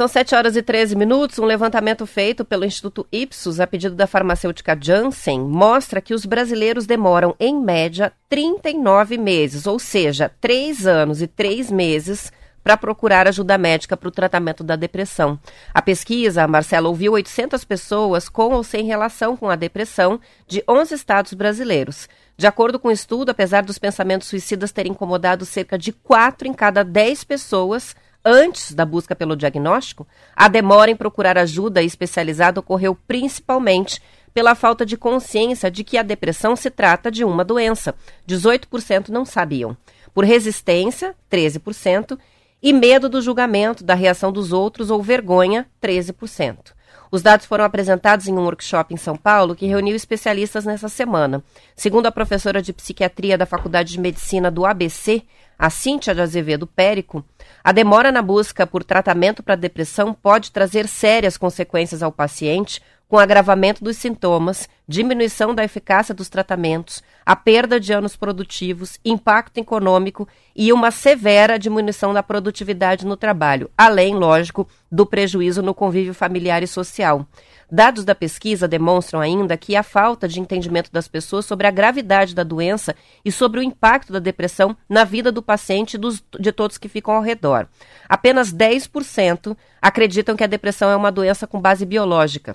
São 0.00 0.08
7 0.08 0.34
horas 0.34 0.56
e 0.56 0.62
13 0.62 0.96
minutos. 0.96 1.38
Um 1.38 1.44
levantamento 1.44 2.06
feito 2.06 2.42
pelo 2.42 2.64
Instituto 2.64 3.06
Ipsos, 3.12 3.60
a 3.60 3.66
pedido 3.66 3.94
da 3.94 4.06
farmacêutica 4.06 4.74
Janssen, 4.80 5.38
mostra 5.40 6.00
que 6.00 6.14
os 6.14 6.24
brasileiros 6.24 6.86
demoram, 6.86 7.36
em 7.38 7.60
média, 7.60 8.10
39 8.26 9.18
meses, 9.18 9.66
ou 9.66 9.78
seja, 9.78 10.30
3 10.40 10.86
anos 10.86 11.20
e 11.20 11.26
3 11.26 11.70
meses 11.70 12.32
para 12.64 12.78
procurar 12.78 13.28
ajuda 13.28 13.58
médica 13.58 13.94
para 13.94 14.08
o 14.08 14.10
tratamento 14.10 14.64
da 14.64 14.74
depressão. 14.74 15.38
A 15.74 15.82
pesquisa, 15.82 16.48
Marcela, 16.48 16.88
ouviu 16.88 17.12
800 17.12 17.62
pessoas 17.66 18.26
com 18.26 18.54
ou 18.54 18.64
sem 18.64 18.86
relação 18.86 19.36
com 19.36 19.50
a 19.50 19.56
depressão 19.56 20.18
de 20.48 20.64
11 20.66 20.94
estados 20.94 21.34
brasileiros. 21.34 22.08
De 22.38 22.46
acordo 22.46 22.78
com 22.78 22.88
o 22.88 22.92
estudo, 22.92 23.32
apesar 23.32 23.62
dos 23.62 23.78
pensamentos 23.78 24.28
suicidas 24.28 24.72
terem 24.72 24.92
incomodado 24.92 25.44
cerca 25.44 25.76
de 25.76 25.92
4 25.92 26.48
em 26.48 26.54
cada 26.54 26.82
10 26.82 27.22
pessoas, 27.24 27.94
antes 28.24 28.72
da 28.72 28.84
busca 28.84 29.14
pelo 29.14 29.36
diagnóstico, 29.36 30.06
a 30.34 30.48
demora 30.48 30.90
em 30.90 30.96
procurar 30.96 31.38
ajuda 31.38 31.82
especializada 31.82 32.60
ocorreu 32.60 32.94
principalmente 33.06 34.00
pela 34.32 34.54
falta 34.54 34.86
de 34.86 34.96
consciência 34.96 35.70
de 35.70 35.82
que 35.82 35.98
a 35.98 36.02
depressão 36.02 36.54
se 36.54 36.70
trata 36.70 37.10
de 37.10 37.24
uma 37.24 37.44
doença. 37.44 37.94
18% 38.28 39.08
não 39.08 39.24
sabiam. 39.24 39.76
Por 40.14 40.24
resistência, 40.24 41.14
13%, 41.30 42.18
e 42.62 42.72
medo 42.72 43.08
do 43.08 43.22
julgamento, 43.22 43.82
da 43.82 43.94
reação 43.94 44.30
dos 44.30 44.52
outros 44.52 44.90
ou 44.90 45.02
vergonha, 45.02 45.66
13%. 45.82 46.72
Os 47.10 47.22
dados 47.22 47.44
foram 47.44 47.64
apresentados 47.64 48.28
em 48.28 48.32
um 48.32 48.44
workshop 48.44 48.94
em 48.94 48.96
São 48.96 49.16
Paulo 49.16 49.56
que 49.56 49.66
reuniu 49.66 49.96
especialistas 49.96 50.64
nessa 50.64 50.88
semana. 50.88 51.42
Segundo 51.74 52.06
a 52.06 52.12
professora 52.12 52.62
de 52.62 52.72
psiquiatria 52.72 53.36
da 53.36 53.46
Faculdade 53.46 53.92
de 53.92 54.00
Medicina 54.00 54.50
do 54.50 54.64
ABC, 54.64 55.22
a 55.58 55.68
Cíntia 55.68 56.14
de 56.14 56.20
Azevedo 56.20 56.66
Périco, 56.66 57.24
a 57.64 57.72
demora 57.72 58.12
na 58.12 58.22
busca 58.22 58.66
por 58.66 58.84
tratamento 58.84 59.42
para 59.42 59.56
depressão 59.56 60.14
pode 60.14 60.52
trazer 60.52 60.86
sérias 60.86 61.36
consequências 61.36 62.02
ao 62.02 62.12
paciente, 62.12 62.80
com 63.10 63.18
agravamento 63.18 63.82
dos 63.82 63.96
sintomas, 63.96 64.68
diminuição 64.86 65.52
da 65.52 65.64
eficácia 65.64 66.14
dos 66.14 66.28
tratamentos, 66.28 67.02
a 67.26 67.34
perda 67.34 67.80
de 67.80 67.92
anos 67.92 68.14
produtivos, 68.14 69.00
impacto 69.04 69.58
econômico 69.58 70.28
e 70.54 70.72
uma 70.72 70.92
severa 70.92 71.58
diminuição 71.58 72.14
da 72.14 72.22
produtividade 72.22 73.04
no 73.04 73.16
trabalho, 73.16 73.68
além, 73.76 74.14
lógico, 74.14 74.64
do 74.92 75.04
prejuízo 75.04 75.60
no 75.60 75.74
convívio 75.74 76.14
familiar 76.14 76.62
e 76.62 76.68
social. 76.68 77.26
Dados 77.68 78.04
da 78.04 78.14
pesquisa 78.14 78.68
demonstram 78.68 79.18
ainda 79.18 79.56
que 79.56 79.74
a 79.74 79.82
falta 79.82 80.28
de 80.28 80.38
entendimento 80.38 80.92
das 80.92 81.08
pessoas 81.08 81.44
sobre 81.44 81.66
a 81.66 81.70
gravidade 81.72 82.32
da 82.32 82.44
doença 82.44 82.94
e 83.24 83.32
sobre 83.32 83.58
o 83.58 83.62
impacto 83.62 84.12
da 84.12 84.20
depressão 84.20 84.76
na 84.88 85.02
vida 85.02 85.32
do 85.32 85.42
paciente 85.42 85.94
e 85.94 85.98
dos, 85.98 86.22
de 86.38 86.52
todos 86.52 86.78
que 86.78 86.88
ficam 86.88 87.14
ao 87.14 87.22
redor. 87.22 87.66
Apenas 88.08 88.54
10% 88.54 89.56
acreditam 89.82 90.36
que 90.36 90.44
a 90.44 90.48
depressão 90.48 90.90
é 90.90 90.96
uma 90.96 91.10
doença 91.10 91.44
com 91.44 91.60
base 91.60 91.84
biológica. 91.84 92.54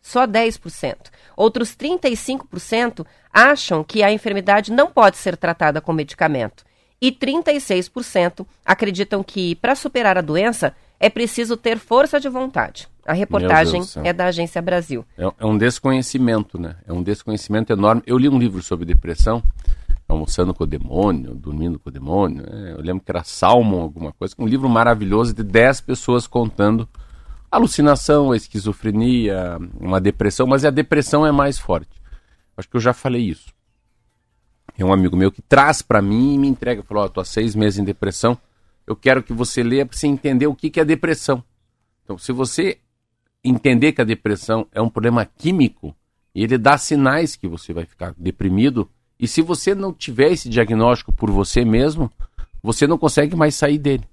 Só 0.00 0.26
10%. 0.26 0.96
Outros 1.36 1.76
35% 1.76 3.06
acham 3.32 3.82
que 3.82 4.02
a 4.02 4.12
enfermidade 4.12 4.72
não 4.72 4.90
pode 4.90 5.16
ser 5.16 5.36
tratada 5.36 5.80
com 5.80 5.92
medicamento. 5.92 6.64
e 7.02 7.12
36% 7.12 8.46
acreditam 8.64 9.22
que 9.22 9.56
para 9.56 9.74
superar 9.74 10.16
a 10.16 10.22
doença 10.22 10.74
é 10.98 11.10
preciso 11.10 11.54
ter 11.54 11.78
força 11.78 12.18
de 12.18 12.30
vontade. 12.30 12.88
A 13.06 13.12
reportagem 13.12 13.82
é 14.02 14.12
da 14.12 14.26
Agência 14.26 14.62
Brasil. 14.62 15.04
É, 15.18 15.24
é, 15.24 15.44
um 15.44 15.58
desconhecimento, 15.58 16.58
né? 16.58 16.76
É 16.86 16.92
um 16.92 17.02
desconhecimento 17.02 17.72
enorme. 17.72 18.02
Eu 18.06 18.16
li 18.16 18.28
um 18.28 18.38
livro 18.38 18.62
sobre 18.62 18.86
depressão, 18.86 19.42
Almoçando 20.08 20.54
com 20.54 20.64
o 20.64 20.66
Demônio, 20.66 21.34
Dormindo 21.34 21.78
com 21.78 21.88
o 21.88 21.92
Demônio. 21.92 22.44
É, 22.46 22.72
eu 22.72 22.80
lembro 22.80 23.04
que 23.04 23.10
era 23.10 23.24
Salmon, 23.24 23.80
alguma 23.80 24.12
coisa. 24.12 24.34
Um 24.38 24.46
livro 24.46 24.68
maravilhoso 24.68 25.34
de 25.34 25.42
10 25.42 25.82
pessoas 25.82 26.26
contando 26.26 26.88
alucinação, 27.54 28.34
esquizofrenia, 28.34 29.58
uma 29.80 30.00
depressão, 30.00 30.46
mas 30.46 30.64
a 30.64 30.70
depressão 30.70 31.26
é 31.26 31.32
mais 31.32 31.58
forte. 31.58 32.00
Acho 32.56 32.68
que 32.68 32.76
eu 32.76 32.80
já 32.80 32.92
falei 32.92 33.22
isso. 33.22 33.52
É 34.76 34.84
um 34.84 34.92
amigo 34.92 35.16
meu 35.16 35.30
que 35.30 35.42
traz 35.42 35.82
para 35.82 36.02
mim 36.02 36.34
e 36.34 36.38
me 36.38 36.48
entrega, 36.48 36.82
falou: 36.82 37.04
"Ó, 37.04 37.08
tô 37.08 37.20
há 37.20 37.24
seis 37.24 37.54
meses 37.54 37.78
em 37.78 37.84
depressão. 37.84 38.36
Eu 38.86 38.96
quero 38.96 39.22
que 39.22 39.32
você 39.32 39.62
leia 39.62 39.86
para 39.86 39.96
você 39.96 40.06
entender 40.06 40.46
o 40.46 40.54
que, 40.54 40.70
que 40.70 40.80
é 40.80 40.84
depressão." 40.84 41.42
Então, 42.02 42.18
se 42.18 42.32
você 42.32 42.78
entender 43.42 43.92
que 43.92 44.00
a 44.00 44.04
depressão 44.04 44.66
é 44.72 44.80
um 44.80 44.88
problema 44.88 45.24
químico 45.24 45.94
ele 46.34 46.58
dá 46.58 46.76
sinais 46.76 47.36
que 47.36 47.46
você 47.46 47.72
vai 47.72 47.86
ficar 47.86 48.12
deprimido, 48.18 48.90
e 49.18 49.28
se 49.28 49.40
você 49.40 49.74
não 49.74 49.92
tiver 49.92 50.32
esse 50.32 50.48
diagnóstico 50.48 51.12
por 51.12 51.30
você 51.30 51.64
mesmo, 51.64 52.10
você 52.62 52.86
não 52.86 52.98
consegue 52.98 53.36
mais 53.36 53.54
sair 53.54 53.78
dele. 53.78 54.04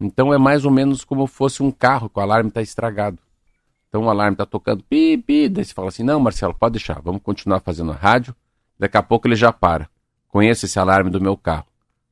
Então 0.00 0.32
é 0.32 0.38
mais 0.38 0.64
ou 0.64 0.70
menos 0.70 1.04
como 1.04 1.26
fosse 1.26 1.62
um 1.62 1.70
carro 1.70 2.08
que 2.08 2.18
o 2.18 2.22
alarme 2.22 2.48
está 2.48 2.60
estragado. 2.60 3.18
Então 3.88 4.04
o 4.04 4.10
alarme 4.10 4.34
está 4.34 4.44
tocando 4.44 4.82
pi, 4.82 5.16
pi, 5.16 5.48
daí 5.48 5.64
você 5.64 5.72
fala 5.72 5.88
assim, 5.88 6.02
não 6.02 6.20
Marcelo, 6.20 6.54
pode 6.54 6.72
deixar, 6.72 7.00
vamos 7.00 7.22
continuar 7.22 7.60
fazendo 7.60 7.92
a 7.92 7.94
rádio, 7.94 8.34
daqui 8.78 8.96
a 8.96 9.02
pouco 9.02 9.26
ele 9.26 9.36
já 9.36 9.52
para. 9.52 9.88
Conheço 10.28 10.66
esse 10.66 10.78
alarme 10.78 11.10
do 11.10 11.20
meu 11.20 11.36
carro. 11.36 11.66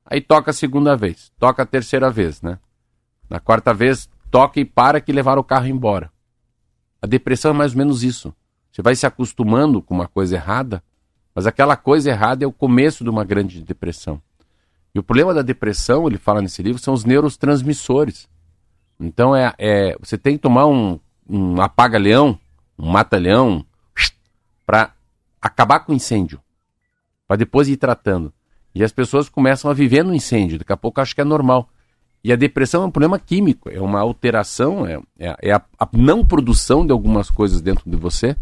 Aí 0.06 0.20
toca 0.20 0.50
a 0.50 0.54
segunda 0.54 0.96
vez, 0.96 1.30
toca 1.38 1.62
a 1.62 1.66
terceira 1.66 2.10
vez, 2.10 2.40
né? 2.40 2.58
Na 3.28 3.40
quarta 3.40 3.74
vez, 3.74 4.08
toca 4.30 4.60
e 4.60 4.64
para 4.64 5.00
que 5.00 5.12
levar 5.12 5.38
o 5.38 5.44
carro 5.44 5.66
embora. 5.66 6.10
A 7.00 7.06
depressão 7.06 7.50
é 7.50 7.54
mais 7.54 7.72
ou 7.72 7.78
menos 7.78 8.02
isso. 8.02 8.34
Você 8.72 8.82
vai 8.82 8.96
se 8.96 9.06
acostumando 9.06 9.82
com 9.82 9.94
uma 9.94 10.08
coisa 10.08 10.36
errada, 10.36 10.82
mas 11.34 11.46
aquela 11.46 11.76
coisa 11.76 12.10
errada 12.10 12.44
é 12.44 12.46
o 12.46 12.52
começo 12.52 13.04
de 13.04 13.10
uma 13.10 13.24
grande 13.24 13.62
depressão. 13.62 14.22
E 14.94 14.98
o 14.98 15.02
problema 15.02 15.34
da 15.34 15.42
depressão, 15.42 16.06
ele 16.06 16.18
fala 16.18 16.40
nesse 16.40 16.62
livro, 16.62 16.80
são 16.80 16.94
os 16.94 17.04
neurotransmissores. 17.04 18.28
Então 19.00 19.34
é, 19.34 19.52
é 19.58 19.96
você 19.98 20.16
tem 20.16 20.36
que 20.36 20.42
tomar 20.42 20.66
um, 20.66 21.00
um 21.28 21.60
apaga-leão, 21.60 22.38
um 22.78 22.88
mata-leão, 22.90 23.66
para 24.64 24.92
acabar 25.42 25.80
com 25.80 25.92
o 25.92 25.94
incêndio, 25.94 26.40
para 27.26 27.36
depois 27.36 27.68
ir 27.68 27.76
tratando. 27.76 28.32
E 28.74 28.82
as 28.82 28.92
pessoas 28.92 29.28
começam 29.28 29.70
a 29.70 29.74
viver 29.74 30.04
no 30.04 30.14
incêndio, 30.14 30.58
daqui 30.58 30.72
a 30.72 30.76
pouco 30.76 31.00
acho 31.00 31.14
que 31.14 31.20
é 31.20 31.24
normal. 31.24 31.68
E 32.22 32.32
a 32.32 32.36
depressão 32.36 32.82
é 32.82 32.86
um 32.86 32.90
problema 32.90 33.18
químico, 33.18 33.68
é 33.68 33.80
uma 33.80 34.00
alteração, 34.00 34.86
é, 34.86 34.98
é, 35.18 35.36
é 35.42 35.52
a, 35.52 35.62
a 35.78 35.88
não 35.92 36.24
produção 36.24 36.86
de 36.86 36.92
algumas 36.92 37.30
coisas 37.30 37.60
dentro 37.60 37.88
de 37.88 37.96
você, 37.96 38.36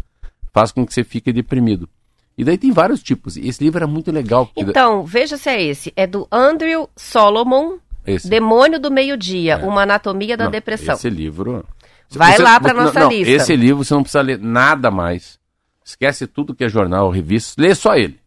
faz 0.53 0.71
com 0.71 0.85
que 0.85 0.93
você 0.93 1.03
fique 1.03 1.33
deprimido. 1.33 1.89
E 2.37 2.43
daí 2.43 2.57
tem 2.57 2.71
vários 2.71 3.03
tipos. 3.03 3.37
E 3.37 3.47
esse 3.47 3.63
livro 3.63 3.79
era 3.79 3.87
muito 3.87 4.11
legal. 4.11 4.49
Então, 4.55 5.05
veja 5.05 5.37
se 5.37 5.49
é 5.49 5.61
esse. 5.61 5.93
É 5.95 6.07
do 6.07 6.27
Andrew 6.31 6.89
Solomon, 6.95 7.77
esse. 8.05 8.27
Demônio 8.27 8.79
do 8.79 8.89
Meio-Dia, 8.89 9.53
é. 9.53 9.65
Uma 9.65 9.83
Anatomia 9.83 10.35
da 10.35 10.45
não, 10.45 10.51
Depressão. 10.51 10.95
Esse 10.95 11.09
livro... 11.09 11.65
Vai 12.09 12.35
você, 12.35 12.43
lá 12.43 12.59
para 12.59 12.73
nossa 12.75 12.99
não, 12.99 13.09
lista. 13.09 13.31
Esse 13.31 13.55
livro 13.55 13.83
você 13.83 13.93
não 13.93 14.03
precisa 14.03 14.21
ler 14.21 14.37
nada 14.37 14.91
mais. 14.91 15.39
Esquece 15.83 16.27
tudo 16.27 16.53
que 16.53 16.63
é 16.63 16.69
jornal, 16.69 17.09
revista. 17.09 17.59
Lê 17.59 17.73
só 17.73 17.95
ele. 17.95 18.19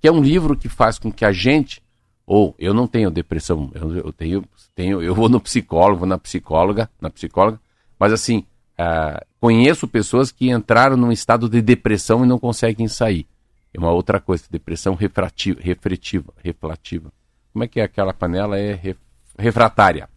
Que 0.00 0.08
é 0.08 0.12
um 0.12 0.22
livro 0.22 0.56
que 0.56 0.68
faz 0.68 0.98
com 0.98 1.12
que 1.12 1.24
a 1.24 1.32
gente... 1.32 1.82
Ou, 2.26 2.54
eu 2.58 2.72
não 2.72 2.86
tenho 2.86 3.10
depressão, 3.10 3.70
eu, 3.74 3.96
eu 3.96 4.12
tenho, 4.12 4.44
tenho... 4.74 5.02
Eu 5.02 5.14
vou 5.14 5.28
no 5.28 5.40
psicólogo, 5.40 5.98
vou 5.98 6.08
na 6.08 6.16
psicóloga, 6.16 6.88
na 7.00 7.10
psicóloga. 7.10 7.60
Mas 7.98 8.12
assim, 8.12 8.46
uh, 8.78 9.24
conheço 9.40 9.88
pessoas 9.88 10.30
que 10.30 10.50
entraram 10.50 10.96
num 10.96 11.12
estado 11.12 11.48
de 11.48 11.60
depressão 11.60 12.24
e 12.24 12.28
não 12.28 12.38
conseguem 12.38 12.88
sair. 12.88 13.26
É 13.74 13.78
uma 13.78 13.90
outra 13.90 14.20
coisa, 14.20 14.44
depressão 14.50 14.94
refrativa, 14.94 15.60
refletiva, 15.60 16.32
reflativa. 16.42 17.12
Como 17.52 17.64
é 17.64 17.68
que 17.68 17.80
é 17.80 17.84
aquela 17.84 18.12
panela? 18.12 18.58
É 18.58 18.74
ref, 18.74 18.98
refratária, 19.38 20.08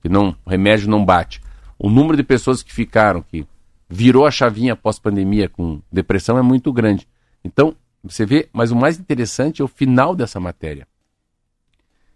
que 0.00 0.08
não, 0.08 0.36
o 0.44 0.50
remédio 0.50 0.88
não 0.88 1.04
bate. 1.04 1.42
O 1.78 1.90
número 1.90 2.16
de 2.16 2.22
pessoas 2.22 2.62
que 2.62 2.72
ficaram, 2.72 3.22
que 3.22 3.46
virou 3.88 4.26
a 4.26 4.30
chavinha 4.30 4.74
pós-pandemia 4.74 5.48
com 5.48 5.80
depressão 5.92 6.38
é 6.38 6.42
muito 6.42 6.72
grande. 6.72 7.06
Então, 7.44 7.76
você 8.02 8.24
vê, 8.24 8.48
mas 8.52 8.70
o 8.70 8.76
mais 8.76 8.98
interessante 8.98 9.60
é 9.60 9.64
o 9.64 9.68
final 9.68 10.14
dessa 10.14 10.40
matéria. 10.40 10.86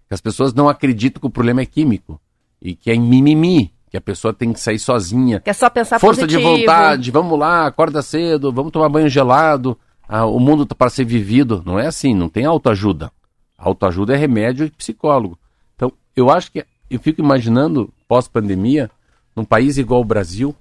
As 0.08 0.20
pessoas 0.20 0.52
não 0.52 0.68
acreditam 0.68 1.20
que 1.20 1.26
o 1.26 1.30
problema 1.30 1.60
é 1.60 1.66
químico 1.66 2.20
e 2.60 2.74
que 2.74 2.90
é 2.90 2.96
mimimi, 2.96 3.72
que 3.90 3.96
a 3.96 4.00
pessoa 4.00 4.33
tem 4.33 4.53
que 4.53 4.61
sair 4.61 4.79
sozinha. 4.79 5.40
Que 5.40 5.50
é 5.50 5.53
só 5.53 5.68
pensar 5.68 5.98
Força 5.98 6.22
positivo. 6.22 6.40
de 6.55 6.61
vontade, 6.61 7.11
vamos 7.11 7.38
lá, 7.38 7.66
acorda 7.66 8.00
cedo, 8.00 8.53
vamos 8.53 8.72
tomar 8.72 8.88
banho 8.88 9.09
gelado 9.09 9.76
ah, 10.12 10.26
o 10.26 10.40
mundo 10.40 10.64
está 10.64 10.74
para 10.74 10.90
ser 10.90 11.05
vivido. 11.05 11.62
Não 11.64 11.79
é 11.79 11.87
assim, 11.87 12.12
não 12.12 12.29
tem 12.29 12.44
autoajuda. 12.44 13.12
Autoajuda 13.57 14.12
é 14.12 14.16
remédio 14.16 14.66
e 14.66 14.70
psicólogo. 14.70 15.38
Então, 15.76 15.92
eu 16.16 16.29
acho 16.29 16.50
que 16.50 16.66
eu 16.90 16.98
fico 16.98 17.20
imaginando, 17.20 17.94
pós-pandemia, 18.09 18.90
num 19.37 19.44
país 19.44 19.79
igual 19.79 20.00
o 20.00 20.05
Brasil, 20.05 20.53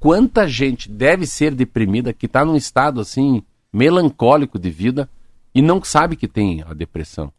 quanta 0.00 0.48
gente 0.48 0.90
deve 0.90 1.24
ser 1.24 1.54
deprimida, 1.54 2.12
que 2.12 2.26
está 2.26 2.44
num 2.44 2.56
estado 2.56 3.00
assim, 3.00 3.44
melancólico 3.72 4.58
de 4.58 4.70
vida 4.70 5.08
e 5.54 5.62
não 5.62 5.80
sabe 5.84 6.16
que 6.16 6.26
tem 6.26 6.64
a 6.68 6.74
depressão. 6.74 7.32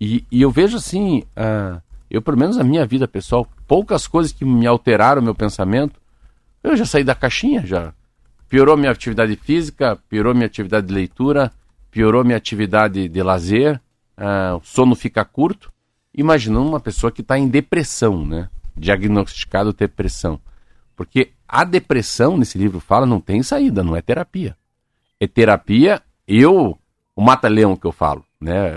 E, 0.00 0.24
e 0.32 0.42
eu 0.42 0.50
vejo 0.50 0.78
assim, 0.78 1.22
uh, 1.38 1.80
eu 2.10 2.22
pelo 2.22 2.38
menos 2.38 2.56
na 2.56 2.64
minha 2.64 2.86
vida 2.86 3.08
pessoal, 3.08 3.46
poucas 3.66 4.06
coisas 4.06 4.32
que 4.32 4.44
me 4.44 4.66
alteraram 4.66 5.22
meu 5.22 5.34
pensamento, 5.34 6.00
eu 6.62 6.76
já 6.76 6.86
saí 6.86 7.04
da 7.04 7.14
caixinha, 7.14 7.66
já 7.66 7.92
piorou 8.48 8.76
minha 8.76 8.92
atividade 8.92 9.34
física, 9.36 9.98
piorou 10.08 10.32
minha 10.32 10.46
atividade 10.46 10.86
de 10.86 10.94
leitura, 10.94 11.50
piorou 11.90 12.24
minha 12.24 12.36
atividade 12.36 13.08
de 13.08 13.22
lazer, 13.22 13.80
uh, 14.16 14.56
o 14.56 14.60
sono 14.62 14.94
fica 14.94 15.24
curto. 15.24 15.72
Imaginando 16.16 16.68
uma 16.68 16.80
pessoa 16.80 17.10
que 17.10 17.20
está 17.20 17.36
em 17.36 17.48
depressão, 17.48 18.24
né? 18.24 18.48
Diagnosticado 18.76 19.72
depressão. 19.72 20.40
Porque 20.94 21.32
a 21.48 21.64
depressão, 21.64 22.36
nesse 22.36 22.56
livro 22.56 22.78
fala, 22.78 23.04
não 23.04 23.20
tem 23.20 23.42
saída, 23.42 23.82
não 23.82 23.96
é 23.96 24.00
terapia. 24.00 24.56
É 25.18 25.26
terapia, 25.26 26.00
eu, 26.26 26.78
o 27.16 27.22
mata-leão 27.22 27.76
que 27.76 27.86
eu 27.86 27.92
falo, 27.92 28.24
né? 28.40 28.68
É 28.68 28.76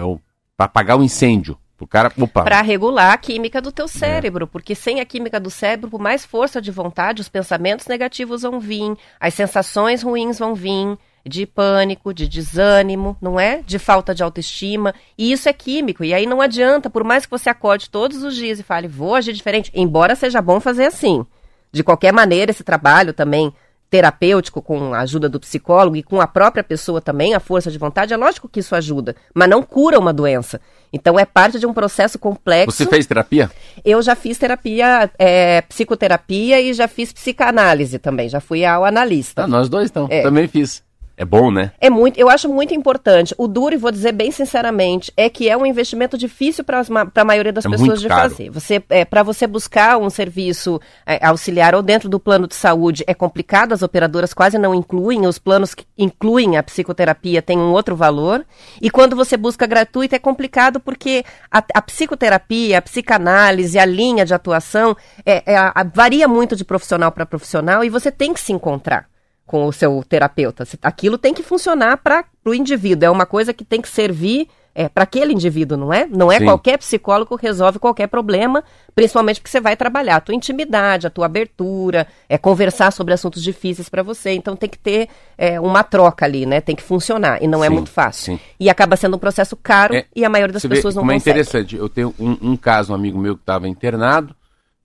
para 0.55 0.65
apagar 0.65 0.97
o 0.97 1.03
incêndio. 1.03 1.55
O 1.79 1.85
cara, 1.85 2.09
para 2.09 2.61
regular 2.61 3.13
a 3.13 3.17
química 3.17 3.61
do 3.61 3.71
teu 3.71 3.87
cérebro, 3.87 4.45
é. 4.45 4.47
porque 4.47 4.73
sem 4.73 4.99
a 4.99 5.05
química 5.05 5.39
do 5.39 5.51
cérebro, 5.51 5.91
por 5.91 6.01
mais 6.01 6.25
força 6.25 6.59
de 6.59 6.71
vontade, 6.71 7.21
os 7.21 7.29
pensamentos 7.29 7.85
negativos 7.85 8.41
vão 8.41 8.59
vir, 8.59 8.97
as 9.19 9.35
sensações 9.35 10.01
ruins 10.01 10.39
vão 10.39 10.55
vir, 10.55 10.97
de 11.23 11.45
pânico, 11.45 12.13
de 12.13 12.27
desânimo, 12.27 13.15
não 13.21 13.39
é? 13.39 13.61
De 13.61 13.77
falta 13.77 14.15
de 14.15 14.23
autoestima, 14.23 14.95
e 15.15 15.31
isso 15.31 15.47
é 15.47 15.53
químico. 15.53 16.03
E 16.03 16.13
aí 16.13 16.25
não 16.25 16.41
adianta, 16.41 16.89
por 16.89 17.03
mais 17.03 17.25
que 17.25 17.31
você 17.31 17.49
acorde 17.49 17.89
todos 17.89 18.23
os 18.23 18.35
dias 18.35 18.59
e 18.59 18.63
fale, 18.63 18.87
vou 18.87 19.13
agir 19.13 19.33
diferente, 19.33 19.71
embora 19.75 20.15
seja 20.15 20.41
bom 20.41 20.59
fazer 20.59 20.85
assim. 20.85 21.25
De 21.71 21.83
qualquer 21.83 22.13
maneira, 22.13 22.49
esse 22.49 22.63
trabalho 22.63 23.13
também 23.13 23.53
terapêutico 23.89 24.61
com 24.61 24.93
a 24.93 24.99
ajuda 24.99 25.29
do 25.29 25.39
psicólogo 25.39 25.95
e 25.95 26.03
com 26.03 26.19
a 26.19 26.27
própria 26.27 26.63
pessoa 26.63 26.99
também, 26.99 27.33
a 27.33 27.39
força 27.39 27.71
de 27.71 27.77
vontade, 27.77 28.13
é 28.13 28.17
lógico 28.17 28.49
que 28.49 28.59
isso 28.59 28.75
ajuda, 28.75 29.15
mas 29.33 29.49
não 29.49 29.63
cura 29.63 29.99
uma 29.99 30.13
doença. 30.13 30.59
Então 30.91 31.19
é 31.19 31.25
parte 31.25 31.59
de 31.59 31.65
um 31.65 31.73
processo 31.73 32.17
complexo. 32.17 32.77
Você 32.77 32.85
fez 32.85 33.05
terapia? 33.05 33.51
Eu 33.83 34.01
já 34.01 34.15
fiz 34.15 34.37
terapia, 34.37 35.09
é, 35.17 35.61
psicoterapia 35.61 36.61
e 36.61 36.73
já 36.73 36.87
fiz 36.87 37.11
psicanálise 37.11 37.99
também, 37.99 38.29
já 38.29 38.39
fui 38.39 38.65
ao 38.65 38.85
analista. 38.85 39.43
Ah, 39.43 39.47
nós 39.47 39.69
dois 39.69 39.89
então, 39.89 40.07
é. 40.09 40.21
também 40.21 40.47
fiz. 40.47 40.83
É 41.19 41.25
bom, 41.25 41.49
né? 41.49 41.71
É 41.81 41.89
muito, 41.89 42.19
eu 42.19 42.29
acho 42.29 42.47
muito 42.47 42.75
importante. 42.75 43.33
O 43.39 43.47
duro, 43.47 43.73
e 43.73 43.77
vou 43.77 43.91
dizer 43.91 44.11
bem 44.11 44.29
sinceramente, 44.29 45.11
é 45.17 45.27
que 45.27 45.49
é 45.49 45.57
um 45.57 45.65
investimento 45.65 46.15
difícil 46.15 46.63
para 46.63 46.83
a 47.15 47.25
maioria 47.25 47.51
das 47.51 47.65
é 47.65 47.69
pessoas 47.69 47.99
de 47.99 48.07
caro. 48.07 48.29
fazer. 48.29 48.51
Você, 48.51 48.83
é, 48.87 49.03
para 49.03 49.23
você 49.23 49.47
buscar 49.47 49.97
um 49.97 50.11
serviço 50.11 50.79
é, 51.07 51.25
auxiliar 51.25 51.73
ou 51.73 51.81
dentro 51.81 52.07
do 52.07 52.19
plano 52.19 52.47
de 52.47 52.53
saúde 52.53 53.03
é 53.07 53.15
complicado, 53.15 53.73
as 53.73 53.81
operadoras 53.81 54.31
quase 54.31 54.59
não 54.59 54.75
incluem, 54.75 55.25
os 55.25 55.39
planos 55.39 55.73
que 55.73 55.87
incluem 55.97 56.55
a 56.55 56.61
psicoterapia 56.61 57.41
têm 57.41 57.57
um 57.57 57.71
outro 57.71 57.95
valor. 57.95 58.45
E 58.79 58.91
quando 58.91 59.15
você 59.15 59.35
busca 59.35 59.65
gratuito 59.65 60.13
é 60.13 60.19
complicado 60.19 60.79
porque 60.79 61.25
a, 61.49 61.63
a 61.73 61.81
psicoterapia, 61.81 62.77
a 62.77 62.81
psicanálise, 62.81 63.79
a 63.79 63.85
linha 63.85 64.23
de 64.23 64.35
atuação 64.35 64.95
é, 65.25 65.41
é 65.51 65.57
a, 65.57 65.73
varia 65.91 66.27
muito 66.27 66.55
de 66.55 66.63
profissional 66.63 67.11
para 67.11 67.25
profissional 67.25 67.83
e 67.83 67.89
você 67.89 68.11
tem 68.11 68.35
que 68.35 68.39
se 68.39 68.53
encontrar 68.53 69.07
com 69.47 69.65
o 69.65 69.71
seu 69.71 70.03
terapeuta. 70.07 70.65
Aquilo 70.83 71.17
tem 71.17 71.33
que 71.33 71.41
funcionar 71.41 71.97
para 71.97 72.25
o 72.45 72.53
indivíduo. 72.53 73.07
É 73.07 73.09
uma 73.09 73.25
coisa 73.25 73.53
que 73.53 73.63
tem 73.63 73.81
que 73.81 73.87
servir 73.87 74.49
é, 74.75 74.87
para 74.87 75.05
aquele 75.05 75.33
indivíduo, 75.33 75.75
não 75.75 75.91
é? 75.91 76.05
Não 76.05 76.31
é 76.31 76.37
Sim. 76.37 76.45
qualquer 76.45 76.77
psicólogo 76.77 77.35
que 77.35 77.47
resolve 77.47 77.79
qualquer 77.79 78.05
problema, 78.07 78.63
principalmente 78.93 79.39
porque 79.39 79.49
você 79.49 79.59
vai 79.59 79.75
trabalhar 79.75 80.17
a 80.17 80.21
tua 80.21 80.35
intimidade, 80.35 81.07
a 81.07 81.09
tua 81.09 81.25
abertura, 81.25 82.05
é 82.29 82.37
conversar 82.37 82.91
sobre 82.91 83.11
assuntos 83.11 83.41
difíceis 83.41 83.89
para 83.89 84.03
você. 84.03 84.33
Então 84.33 84.55
tem 84.55 84.69
que 84.69 84.77
ter 84.77 85.07
é, 85.35 85.59
uma 85.59 85.81
troca 85.81 86.25
ali, 86.25 86.45
né? 86.45 86.61
Tem 86.61 86.75
que 86.75 86.83
funcionar 86.83 87.41
e 87.41 87.47
não 87.47 87.63
é 87.63 87.67
Sim. 87.67 87.73
é 87.73 87.75
muito 87.75 87.89
fácil. 87.89 88.33
Sim. 88.35 88.39
E 88.59 88.69
acaba 88.69 88.95
sendo 88.95 89.15
um 89.15 89.19
processo 89.19 89.55
caro 89.55 89.95
é, 89.95 90.05
e 90.15 90.23
a 90.23 90.29
maioria 90.29 90.53
das 90.53 90.61
pessoas 90.61 90.93
não 90.93 91.01
consegue. 91.01 91.17
É 91.17 91.41
interessante. 91.41 91.75
Eu 91.75 91.89
tenho 91.89 92.13
um, 92.19 92.51
um 92.51 92.57
caso, 92.57 92.91
um 92.91 92.95
amigo 92.95 93.17
meu 93.17 93.35
que 93.35 93.41
estava 93.41 93.67
internado, 93.67 94.35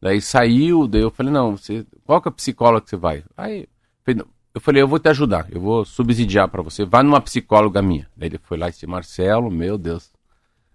daí 0.01 0.23
saiu, 0.23 0.87
daí 0.87 1.03
eu 1.03 1.11
falei 1.11 1.31
não, 1.31 1.57
você, 1.57 1.85
qual 2.07 2.23
que 2.23 2.29
é 2.29 2.31
a 2.31 2.33
psicóloga 2.33 2.81
que 2.81 2.89
você 2.89 2.97
vai? 2.97 3.25
Aí 3.37 3.69
eu 4.55 4.61
falei, 4.61 4.83
eu 4.83 4.89
vou 4.89 4.99
te 4.99 5.09
ajudar, 5.09 5.47
eu 5.51 5.61
vou 5.61 5.85
subsidiar 5.85 6.47
para 6.49 6.61
você. 6.61 6.85
Vá 6.85 7.03
numa 7.03 7.21
psicóloga 7.21 7.81
minha. 7.81 8.07
Daí 8.15 8.29
ele 8.29 8.39
foi 8.39 8.59
lá 8.59 8.69
esse 8.69 8.87
Marcelo, 8.87 9.51
meu 9.51 9.79
Deus, 9.79 10.13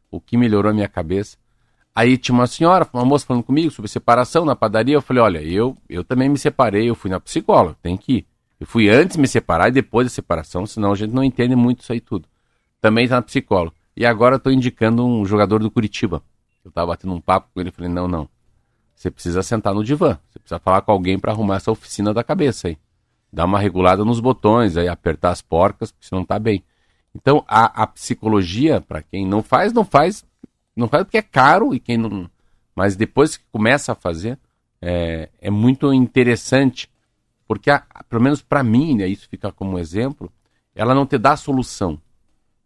o 0.09 0.19
que 0.19 0.35
melhorou 0.35 0.71
a 0.71 0.73
minha 0.73 0.87
cabeça. 0.87 1.37
Aí 1.93 2.17
tinha 2.17 2.33
uma 2.33 2.47
senhora, 2.47 2.87
uma 2.91 3.05
moça 3.05 3.25
falando 3.25 3.43
comigo 3.43 3.69
sobre 3.69 3.89
separação 3.89 4.45
na 4.45 4.55
padaria. 4.55 4.95
Eu 4.95 5.01
falei, 5.01 5.21
olha, 5.21 5.43
eu, 5.43 5.77
eu 5.87 6.03
também 6.03 6.27
me 6.27 6.39
separei, 6.39 6.89
eu 6.89 6.95
fui 6.95 7.11
na 7.11 7.19
psicóloga, 7.19 7.77
tem 7.81 7.95
que 7.95 8.13
ir. 8.13 8.27
Eu 8.59 8.65
fui 8.65 8.89
antes 8.89 9.15
me 9.15 9.27
separar 9.27 9.69
e 9.69 9.71
depois 9.71 10.07
da 10.07 10.09
separação, 10.09 10.65
senão 10.65 10.91
a 10.91 10.95
gente 10.95 11.13
não 11.13 11.23
entende 11.23 11.55
muito 11.55 11.81
isso 11.81 11.93
aí 11.93 12.01
tudo. 12.01 12.27
Também 12.81 13.03
está 13.03 13.17
na 13.17 13.21
psicóloga. 13.21 13.75
E 13.95 14.05
agora 14.05 14.37
estou 14.37 14.51
indicando 14.51 15.05
um 15.05 15.23
jogador 15.25 15.59
do 15.59 15.69
Curitiba. 15.69 16.23
Eu 16.65 16.69
estava 16.69 16.87
batendo 16.87 17.13
um 17.13 17.21
papo 17.21 17.49
com 17.53 17.61
ele, 17.61 17.71
falei, 17.71 17.91
não, 17.91 18.07
não. 18.07 18.27
Você 18.95 19.11
precisa 19.11 19.43
sentar 19.43 19.75
no 19.75 19.83
divã. 19.83 20.17
Você 20.29 20.39
precisa 20.39 20.59
falar 20.59 20.81
com 20.81 20.91
alguém 20.91 21.19
para 21.19 21.31
arrumar 21.31 21.57
essa 21.57 21.71
oficina 21.71 22.11
da 22.11 22.23
cabeça 22.23 22.69
aí 22.69 22.77
dar 23.31 23.45
uma 23.45 23.59
regulada 23.59 24.03
nos 24.05 24.19
botões, 24.19 24.77
aí 24.77 24.87
apertar 24.87 25.31
as 25.31 25.41
porcas, 25.41 25.91
porque 25.91 26.07
senão 26.07 26.23
tá 26.23 26.39
bem. 26.39 26.63
Então, 27.13 27.43
a, 27.47 27.83
a 27.83 27.87
psicologia, 27.87 28.79
para 28.79 29.01
quem 29.01 29.27
não 29.27 29.41
faz, 29.41 29.73
não 29.73 29.83
faz, 29.83 30.25
não 30.75 30.87
faz 30.87 31.03
porque 31.03 31.17
é 31.17 31.21
caro 31.21 31.73
e 31.73 31.79
quem 31.79 31.97
não. 31.97 32.29
Mas 32.75 32.95
depois 32.95 33.37
que 33.37 33.43
começa 33.51 33.91
a 33.91 33.95
fazer, 33.95 34.37
é, 34.81 35.29
é 35.41 35.49
muito 35.49 35.91
interessante, 35.93 36.89
porque, 37.47 37.71
a, 37.71 37.83
pelo 38.07 38.21
menos 38.21 38.41
para 38.41 38.63
mim, 38.63 38.95
né, 38.95 39.07
isso 39.07 39.27
fica 39.27 39.51
como 39.51 39.79
exemplo, 39.79 40.31
ela 40.75 40.93
não 40.93 41.05
te 41.05 41.17
dá 41.17 41.35
solução, 41.35 41.99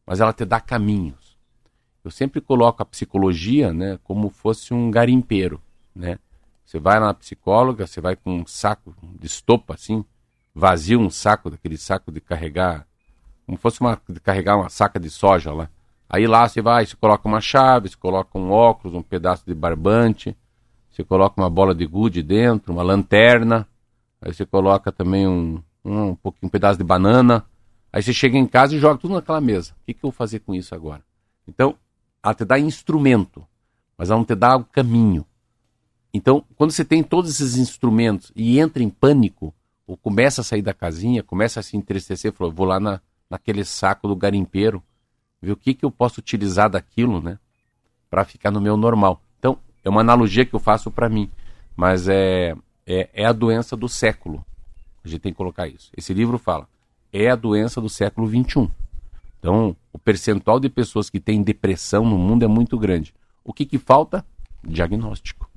mas 0.06 0.20
ela 0.20 0.34
te 0.34 0.44
dá 0.44 0.60
caminhos. 0.60 1.38
Eu 2.04 2.12
sempre 2.12 2.42
coloco 2.42 2.82
a 2.82 2.86
psicologia 2.86 3.74
né, 3.74 4.00
como 4.04 4.30
fosse 4.30 4.74
um 4.74 4.90
garimpeiro. 4.92 5.62
Né? 5.96 6.20
Você 6.66 6.80
vai 6.80 7.00
na 7.00 7.14
psicóloga, 7.14 7.86
você 7.86 8.02
vai 8.02 8.16
com 8.16 8.40
um 8.40 8.46
saco 8.46 8.96
de 9.20 9.28
estopa 9.28 9.76
assim, 9.76 10.04
vazio 10.54 11.00
um 11.00 11.10
saco, 11.10 11.50
daquele 11.50 11.78
saco 11.78 12.12
de 12.12 12.22
carregar, 12.22 12.86
como 13.46 13.58
fosse 13.58 13.82
uma, 13.82 14.00
de 14.08 14.20
carregar 14.20 14.58
uma 14.58 14.70
saca 14.70 15.00
de 15.00 15.10
soja 15.10 15.54
lá. 15.54 15.70
Aí 16.10 16.28
lá 16.28 16.48
você 16.48 16.62
vai, 16.62 16.86
você 16.86 16.96
coloca 16.96 17.28
uma 17.28 17.40
chave, 17.40 17.90
você 17.90 17.96
coloca 17.96 18.38
um 18.38 18.52
óculos, 18.52 18.96
um 18.96 19.02
pedaço 19.02 19.44
de 19.46 19.54
barbante, 19.54 20.36
você 20.90 21.04
coloca 21.04 21.40
uma 21.42 21.50
bola 21.50 21.74
de 21.74 21.86
gude 21.86 22.22
dentro, 22.22 22.74
uma 22.74 22.84
lanterna, 22.84 23.68
aí 24.22 24.34
você 24.34 24.46
coloca 24.46 24.92
também 24.92 25.26
um, 25.28 25.64
um, 25.86 26.10
um 26.10 26.16
pouquinho, 26.16 26.48
um 26.48 26.50
pedaço 26.50 26.78
de 26.78 26.84
banana, 26.84 27.46
aí 27.94 28.04
você 28.04 28.12
chega 28.12 28.38
em 28.38 28.46
casa 28.46 28.76
e 28.76 28.80
joga 28.80 29.00
tudo 29.00 29.14
naquela 29.14 29.40
mesa. 29.40 29.72
O 29.72 29.86
que, 29.86 29.94
que 29.94 30.00
eu 30.00 30.10
vou 30.10 30.12
fazer 30.12 30.40
com 30.40 30.54
isso 30.54 30.76
agora? 30.76 31.02
Então, 31.48 31.76
ela 32.22 32.34
te 32.34 32.44
dá 32.44 32.60
instrumento, 32.60 33.46
mas 33.98 34.10
ela 34.10 34.20
não 34.20 34.26
te 34.26 34.36
dá 34.36 34.58
o 34.58 34.66
caminho. 34.66 35.26
Então, 36.14 36.44
quando 36.58 36.72
você 36.72 36.84
tem 36.84 37.02
todos 37.02 37.32
esses 37.32 37.58
instrumentos 37.58 38.32
e 38.36 38.60
entra 38.60 38.84
em 38.84 38.90
pânico, 38.90 39.54
ou 39.92 39.98
começa 39.98 40.40
a 40.40 40.44
sair 40.44 40.62
da 40.62 40.74
casinha, 40.74 41.22
começa 41.22 41.60
a 41.60 41.64
se 41.64 41.76
entristecer, 41.76 42.32
falou, 42.32 42.54
vou 42.54 42.66
lá 42.66 42.80
na, 42.80 43.02
naquele 43.30 43.66
saco 43.66 44.08
do 44.08 44.16
garimpeiro, 44.16 44.82
ver 45.42 45.52
o 45.52 45.58
que, 45.58 45.74
que 45.74 45.84
eu 45.84 45.92
posso 45.92 46.22
utilizar 46.22 46.70
daquilo, 46.70 47.22
né, 47.22 47.38
para 48.10 48.24
ficar 48.24 48.52
no 48.52 48.62
meu 48.62 48.78
normal. 48.78 49.22
Então, 49.38 49.58
é 49.84 49.90
uma 49.90 50.00
analogia 50.00 50.46
que 50.46 50.54
eu 50.54 50.62
faço 50.62 50.90
para 50.90 51.10
mim, 51.10 51.30
mas 51.76 52.08
é, 52.08 52.56
é, 52.88 53.10
é 53.12 53.26
a 53.26 53.34
doença 53.34 53.76
do 53.76 53.90
século. 53.90 54.46
A 55.04 55.10
gente 55.10 55.20
tem 55.20 55.34
que 55.34 55.38
colocar 55.38 55.68
isso. 55.68 55.92
Esse 55.98 56.14
livro 56.14 56.38
fala, 56.38 56.70
é 57.12 57.30
a 57.30 57.36
doença 57.36 57.82
do 57.82 57.90
século 57.90 58.28
21. 58.28 58.72
Então, 59.40 59.76
o 59.92 60.00
percentual 60.00 60.58
de 60.58 60.70
pessoas 60.70 61.10
que 61.10 61.20
têm 61.20 61.44
depressão 61.44 62.06
no 62.06 62.18
mundo 62.18 62.46
é 62.46 62.48
muito 62.48 62.80
grande. 62.80 63.14
O 63.44 63.52
que, 63.52 63.66
que 63.66 63.78
falta? 63.78 64.26
Diagnóstico. 64.64 65.51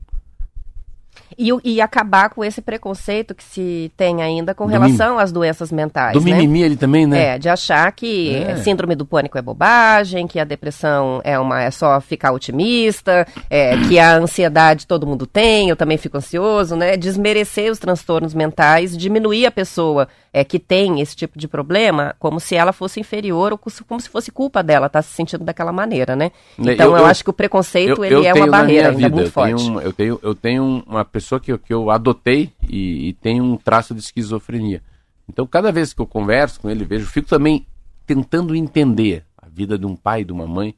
E, 1.37 1.51
e, 1.65 1.81
acabar 1.81 2.31
com 2.31 2.45
esse 2.45 2.63
preconceito 2.63 3.35
que 3.35 3.43
se 3.43 3.91
tem 3.97 4.23
ainda 4.23 4.55
com 4.55 4.67
do 4.67 4.71
relação 4.71 5.19
às 5.19 5.33
doenças 5.33 5.73
mentais. 5.73 6.13
Do 6.13 6.21
né? 6.21 6.33
mimimi 6.33 6.63
ele 6.63 6.77
também, 6.77 7.07
né? 7.07 7.35
É, 7.35 7.39
de 7.39 7.49
achar 7.49 7.91
que 7.91 8.37
é. 8.37 8.57
síndrome 8.57 8.95
do 8.95 9.05
pânico 9.05 9.37
é 9.37 9.43
bobagem, 9.43 10.29
que 10.29 10.39
a 10.39 10.45
depressão 10.45 11.21
é, 11.25 11.39
uma, 11.39 11.61
é 11.61 11.71
só 11.71 12.01
ficar 12.01 12.33
otimista, 12.33 13.27
é, 13.51 13.77
que 13.89 13.99
a 13.99 14.17
ansiedade 14.17 14.87
todo 14.87 15.07
mundo 15.07 15.27
tem, 15.27 15.69
eu 15.69 15.77
também 15.77 15.99
fico 15.99 16.17
ansioso, 16.17 16.77
né? 16.77 16.97
Desmerecer 16.97 17.71
os 17.71 17.79
transtornos 17.79 18.33
mentais, 18.33 18.97
diminuir 18.97 19.47
a 19.47 19.51
pessoa 19.51 20.09
é, 20.35 20.43
que 20.43 20.59
tem 20.59 21.01
esse 21.01 21.15
tipo 21.15 21.39
de 21.39 21.47
problema 21.47 22.17
como 22.19 22.41
se 22.41 22.57
ela 22.57 22.73
fosse 22.73 22.99
inferior 22.99 23.53
ou 23.53 23.59
como 23.87 24.01
se 24.01 24.09
fosse 24.09 24.33
culpa 24.33 24.65
dela 24.65 24.89
estar 24.89 24.99
tá 24.99 25.03
se 25.03 25.15
sentindo 25.15 25.45
daquela 25.45 25.73
maneira, 25.73 26.17
né? 26.17 26.33
Então 26.59 26.87
eu, 26.87 26.97
eu, 26.97 26.97
eu 26.97 27.07
acho 27.07 27.23
que 27.23 27.31
o 27.31 27.33
preconceito 27.33 28.05
eu, 28.05 28.19
ele 28.19 28.27
é 28.27 28.35
uma 28.35 28.49
barreira 28.49 28.89
ainda 28.89 28.99
vida, 28.99 29.15
muito 29.15 29.31
forte. 29.31 29.65
Tenho, 29.65 29.81
eu, 29.81 29.93
tenho, 29.93 30.21
eu 30.21 30.35
tenho 30.35 30.83
uma 30.89 31.05
pessoa 31.05 31.41
que, 31.41 31.57
que 31.57 31.73
eu 31.73 31.89
adotei 31.89 32.51
e, 32.69 33.11
e 33.11 33.13
tem 33.13 33.41
um 33.41 33.57
traço 33.57 33.95
de 33.95 34.01
esquizofrenia. 34.01 34.83
Então 35.29 35.47
cada 35.47 35.71
vez 35.71 35.95
que 35.95 36.03
eu 36.03 36.07
converso 36.07 36.61
com 36.61 36.69
ele, 36.69 36.85
vejo, 36.85 37.07
fico 37.07 37.29
também 37.29 37.65
tentando 38.05 38.57
entender 38.57 39.25
a 39.39 39.49
vida 39.49 39.79
de 39.79 39.87
um 39.87 39.95
pai 39.95 40.23
e 40.23 40.25
de 40.25 40.33
uma 40.33 40.49
mãe 40.49 40.75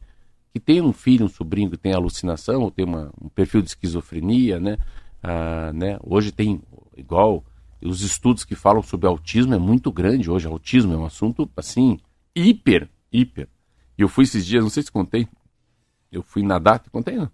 que 0.52 0.60
tem 0.60 0.82
um 0.82 0.92
filho, 0.92 1.24
um 1.24 1.30
sobrinho 1.30 1.70
que 1.70 1.78
tem 1.78 1.94
alucinação 1.94 2.60
ou 2.60 2.70
tem 2.70 2.84
uma, 2.84 3.10
um 3.18 3.30
perfil 3.30 3.62
de 3.62 3.68
esquizofrenia, 3.68 4.60
né? 4.60 4.76
Ah, 5.22 5.72
né? 5.72 5.96
Hoje 6.02 6.30
tem 6.30 6.60
igual 6.94 7.42
os 7.82 8.00
estudos 8.02 8.44
que 8.44 8.54
falam 8.54 8.82
sobre 8.82 9.06
autismo 9.06 9.54
é 9.54 9.58
muito 9.58 9.92
grande 9.92 10.30
hoje. 10.30 10.46
Autismo 10.46 10.92
é 10.92 10.96
um 10.96 11.04
assunto, 11.04 11.48
assim, 11.56 11.98
hiper, 12.34 12.88
hiper. 13.12 13.48
E 13.98 14.02
eu 14.02 14.08
fui 14.08 14.24
esses 14.24 14.44
dias, 14.44 14.62
não 14.62 14.70
sei 14.70 14.82
se 14.82 14.92
contei, 14.92 15.26
eu 16.10 16.22
fui 16.22 16.42
nadar, 16.42 16.78
te 16.78 16.90
contei, 16.90 17.16
não? 17.16 17.30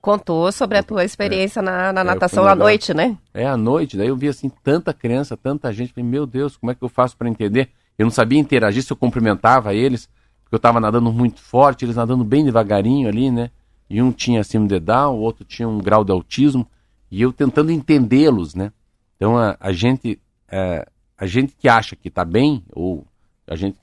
Contou 0.00 0.50
sobre 0.52 0.78
a 0.78 0.82
tua 0.82 1.04
experiência 1.04 1.60
é, 1.60 1.62
na, 1.62 1.92
na 1.92 2.00
é, 2.02 2.04
natação 2.04 2.46
à 2.46 2.54
noite, 2.54 2.94
né? 2.94 3.18
É, 3.34 3.46
à 3.46 3.56
noite. 3.56 3.96
Daí 3.96 4.08
eu 4.08 4.16
vi, 4.16 4.28
assim, 4.28 4.48
tanta 4.62 4.94
criança, 4.94 5.36
tanta 5.36 5.72
gente. 5.72 5.92
Falei, 5.92 6.08
meu 6.08 6.24
Deus, 6.24 6.56
como 6.56 6.70
é 6.70 6.74
que 6.74 6.82
eu 6.82 6.88
faço 6.88 7.16
para 7.16 7.28
entender? 7.28 7.70
Eu 7.98 8.04
não 8.04 8.10
sabia 8.10 8.38
interagir 8.38 8.82
se 8.82 8.92
eu 8.92 8.96
cumprimentava 8.96 9.74
eles, 9.74 10.08
porque 10.42 10.54
eu 10.54 10.58
estava 10.58 10.78
nadando 10.78 11.12
muito 11.12 11.40
forte, 11.40 11.84
eles 11.84 11.96
nadando 11.96 12.24
bem 12.24 12.44
devagarinho 12.44 13.08
ali, 13.08 13.30
né? 13.30 13.50
E 13.90 14.00
um 14.00 14.12
tinha 14.12 14.44
síndrome 14.44 14.68
de 14.68 14.80
Down, 14.80 15.16
o 15.16 15.20
outro 15.20 15.44
tinha 15.44 15.68
um 15.68 15.78
grau 15.78 16.04
de 16.04 16.12
autismo. 16.12 16.66
E 17.10 17.20
eu 17.20 17.32
tentando 17.32 17.72
entendê-los, 17.72 18.54
né? 18.54 18.70
Então 19.18 19.36
a, 19.36 19.56
a 19.58 19.72
gente 19.72 20.18
é, 20.48 20.88
a 21.18 21.26
gente 21.26 21.52
que 21.58 21.68
acha 21.68 21.96
que 21.96 22.06
está 22.06 22.24
bem 22.24 22.64
ou 22.70 23.04
a 23.46 23.56
gente 23.56 23.76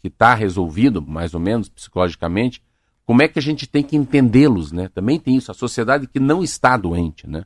que 0.00 0.08
está 0.08 0.34
resolvido 0.34 1.00
mais 1.00 1.34
ou 1.34 1.40
menos 1.40 1.68
psicologicamente, 1.68 2.62
como 3.06 3.22
é 3.22 3.28
que 3.28 3.38
a 3.38 3.42
gente 3.42 3.66
tem 3.66 3.82
que 3.82 3.96
entendê-los, 3.96 4.70
né? 4.70 4.88
Também 4.94 5.18
tem 5.18 5.36
isso, 5.36 5.50
a 5.50 5.54
sociedade 5.54 6.06
que 6.06 6.20
não 6.20 6.42
está 6.42 6.76
doente, 6.76 7.26
né? 7.26 7.44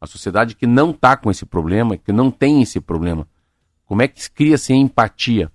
A 0.00 0.06
sociedade 0.06 0.54
que 0.54 0.66
não 0.66 0.90
está 0.90 1.16
com 1.16 1.30
esse 1.30 1.44
problema, 1.44 1.96
que 1.96 2.12
não 2.12 2.30
tem 2.30 2.62
esse 2.62 2.80
problema. 2.80 3.26
Como 3.86 4.02
é 4.02 4.08
que 4.08 4.30
cria-se 4.30 4.72
empatia? 4.72 5.50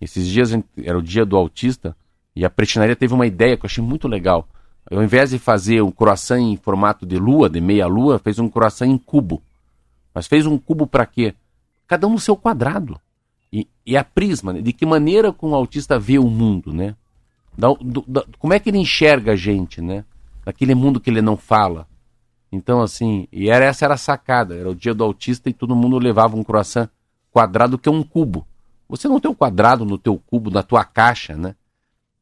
Esses 0.00 0.26
dias 0.26 0.50
era 0.82 0.98
o 0.98 1.02
dia 1.02 1.24
do 1.24 1.36
autista 1.36 1.96
e 2.34 2.44
a 2.44 2.50
pretinaria 2.50 2.94
teve 2.94 3.14
uma 3.14 3.26
ideia 3.26 3.56
que 3.56 3.64
eu 3.64 3.68
achei 3.68 3.82
muito 3.82 4.06
legal. 4.06 4.48
Ao 4.90 5.02
invés 5.02 5.30
de 5.30 5.38
fazer 5.38 5.82
um 5.82 5.90
croissant 5.90 6.40
em 6.40 6.56
formato 6.56 7.04
de 7.04 7.16
lua, 7.16 7.50
de 7.50 7.60
meia 7.60 7.86
lua, 7.86 8.18
fez 8.18 8.38
um 8.38 8.48
croissant 8.48 8.86
em 8.86 8.98
cubo. 8.98 9.42
Mas 10.16 10.26
fez 10.26 10.46
um 10.46 10.56
cubo 10.56 10.86
para 10.86 11.04
quê? 11.04 11.34
Cada 11.86 12.06
um 12.06 12.12
no 12.12 12.18
seu 12.18 12.34
quadrado. 12.34 12.98
E, 13.52 13.68
e 13.84 13.98
a 13.98 14.02
prisma, 14.02 14.54
né? 14.54 14.62
de 14.62 14.72
que 14.72 14.86
maneira 14.86 15.30
com 15.30 15.50
o 15.50 15.54
autista 15.54 15.98
vê 15.98 16.18
o 16.18 16.26
mundo, 16.26 16.72
né? 16.72 16.96
Da, 17.54 17.68
do, 17.74 18.02
da, 18.08 18.24
como 18.38 18.54
é 18.54 18.58
que 18.58 18.70
ele 18.70 18.78
enxerga 18.78 19.32
a 19.32 19.36
gente, 19.36 19.82
né? 19.82 20.06
Naquele 20.46 20.74
mundo 20.74 20.98
que 21.00 21.10
ele 21.10 21.20
não 21.20 21.36
fala. 21.36 21.86
Então, 22.50 22.80
assim, 22.80 23.28
e 23.30 23.50
era, 23.50 23.66
essa 23.66 23.84
era 23.84 23.92
a 23.92 23.98
sacada. 23.98 24.56
Era 24.56 24.70
o 24.70 24.74
dia 24.74 24.94
do 24.94 25.04
autista 25.04 25.50
e 25.50 25.52
todo 25.52 25.76
mundo 25.76 25.98
levava 25.98 26.34
um 26.34 26.42
croissant 26.42 26.88
quadrado 27.30 27.76
que 27.76 27.90
é 27.90 27.92
um 27.92 28.02
cubo. 28.02 28.46
Você 28.88 29.08
não 29.08 29.20
tem 29.20 29.30
um 29.30 29.34
quadrado 29.34 29.84
no 29.84 29.98
teu 29.98 30.16
cubo, 30.16 30.50
na 30.50 30.62
tua 30.62 30.82
caixa, 30.82 31.36
né? 31.36 31.54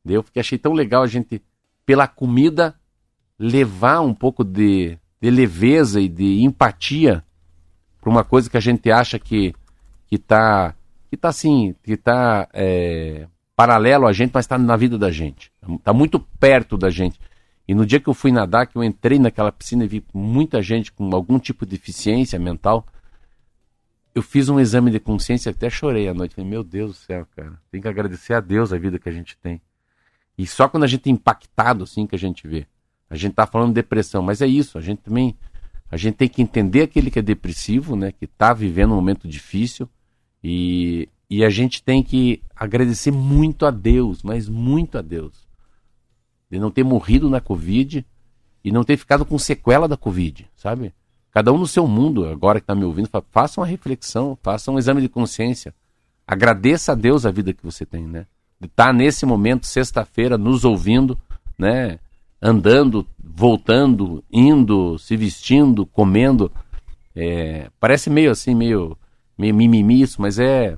Eu 0.04 0.24
porque 0.24 0.40
achei 0.40 0.58
tão 0.58 0.72
legal 0.72 1.04
a 1.04 1.06
gente, 1.06 1.40
pela 1.86 2.08
comida, 2.08 2.74
levar 3.38 4.00
um 4.00 4.12
pouco 4.12 4.42
de, 4.42 4.98
de 5.20 5.30
leveza 5.30 6.00
e 6.00 6.08
de 6.08 6.42
empatia 6.42 7.22
para 8.04 8.10
uma 8.10 8.22
coisa 8.22 8.50
que 8.50 8.56
a 8.58 8.60
gente 8.60 8.90
acha 8.90 9.18
que 9.18 9.54
que 10.06 10.16
está 10.16 10.74
que 11.10 11.16
tá 11.16 11.30
assim 11.30 11.74
que 11.82 11.94
está 11.94 12.46
é, 12.52 13.26
paralelo 13.56 14.06
a 14.06 14.12
gente, 14.12 14.30
mas 14.34 14.44
está 14.44 14.58
na 14.58 14.76
vida 14.76 14.98
da 14.98 15.10
gente, 15.10 15.50
está 15.76 15.92
muito 15.94 16.20
perto 16.20 16.76
da 16.76 16.90
gente. 16.90 17.18
E 17.66 17.74
no 17.74 17.86
dia 17.86 17.98
que 17.98 18.08
eu 18.08 18.14
fui 18.14 18.30
nadar, 18.30 18.66
que 18.66 18.76
eu 18.76 18.84
entrei 18.84 19.18
naquela 19.18 19.50
piscina 19.50 19.84
e 19.84 19.88
vi 19.88 20.04
muita 20.12 20.60
gente 20.60 20.92
com 20.92 21.14
algum 21.14 21.38
tipo 21.38 21.64
de 21.64 21.70
deficiência 21.70 22.38
mental, 22.38 22.86
eu 24.14 24.22
fiz 24.22 24.50
um 24.50 24.60
exame 24.60 24.90
de 24.90 25.00
consciência, 25.00 25.50
até 25.50 25.70
chorei 25.70 26.06
à 26.06 26.12
noite. 26.12 26.34
Falei, 26.34 26.50
meu 26.50 26.62
Deus 26.62 26.90
do 26.90 26.96
céu, 26.96 27.26
cara, 27.34 27.58
tem 27.70 27.80
que 27.80 27.88
agradecer 27.88 28.34
a 28.34 28.40
Deus 28.40 28.70
a 28.70 28.76
vida 28.76 28.98
que 28.98 29.08
a 29.08 29.12
gente 29.12 29.34
tem. 29.38 29.62
E 30.36 30.46
só 30.46 30.68
quando 30.68 30.84
a 30.84 30.86
gente 30.86 31.08
é 31.08 31.12
impactado, 31.12 31.84
assim, 31.84 32.06
que 32.06 32.14
a 32.14 32.18
gente 32.18 32.46
vê. 32.46 32.66
A 33.08 33.16
gente 33.16 33.34
tá 33.34 33.46
falando 33.46 33.70
de 33.70 33.74
depressão, 33.76 34.22
mas 34.22 34.42
é 34.42 34.46
isso, 34.46 34.76
a 34.76 34.80
gente 34.80 34.98
também. 34.98 35.34
A 35.94 35.96
gente 35.96 36.16
tem 36.16 36.28
que 36.28 36.42
entender 36.42 36.82
aquele 36.82 37.08
que 37.08 37.20
é 37.20 37.22
depressivo, 37.22 37.94
né? 37.94 38.10
Que 38.10 38.26
tá 38.26 38.52
vivendo 38.52 38.90
um 38.90 38.96
momento 38.96 39.28
difícil. 39.28 39.88
E, 40.42 41.08
e 41.30 41.44
a 41.44 41.48
gente 41.48 41.84
tem 41.84 42.02
que 42.02 42.42
agradecer 42.56 43.12
muito 43.12 43.64
a 43.64 43.70
Deus, 43.70 44.20
mas 44.20 44.48
muito 44.48 44.98
a 44.98 45.00
Deus. 45.00 45.46
De 46.50 46.58
não 46.58 46.68
ter 46.68 46.82
morrido 46.82 47.30
na 47.30 47.40
Covid 47.40 48.04
e 48.64 48.72
não 48.72 48.82
ter 48.82 48.96
ficado 48.96 49.24
com 49.24 49.38
sequela 49.38 49.86
da 49.86 49.96
Covid, 49.96 50.50
sabe? 50.56 50.92
Cada 51.30 51.52
um 51.52 51.58
no 51.58 51.66
seu 51.66 51.86
mundo, 51.86 52.26
agora 52.26 52.58
que 52.58 52.64
está 52.64 52.74
me 52.74 52.84
ouvindo, 52.84 53.08
faça 53.30 53.60
uma 53.60 53.66
reflexão, 53.66 54.36
faça 54.42 54.72
um 54.72 54.78
exame 54.80 55.00
de 55.00 55.08
consciência. 55.08 55.72
Agradeça 56.26 56.90
a 56.90 56.96
Deus 56.96 57.24
a 57.24 57.30
vida 57.30 57.54
que 57.54 57.62
você 57.62 57.86
tem, 57.86 58.04
né? 58.04 58.26
De 58.58 58.66
estar 58.66 58.86
tá 58.86 58.92
nesse 58.92 59.24
momento, 59.24 59.64
sexta-feira, 59.64 60.36
nos 60.36 60.64
ouvindo, 60.64 61.16
né? 61.56 62.00
Andando, 62.46 63.06
voltando, 63.18 64.22
indo, 64.30 64.98
se 64.98 65.16
vestindo, 65.16 65.86
comendo. 65.86 66.52
É, 67.16 67.68
parece 67.80 68.10
meio 68.10 68.30
assim, 68.30 68.54
meio, 68.54 68.98
meio 69.38 69.54
mimimi 69.54 70.02
isso, 70.02 70.20
mas 70.20 70.38
é, 70.38 70.76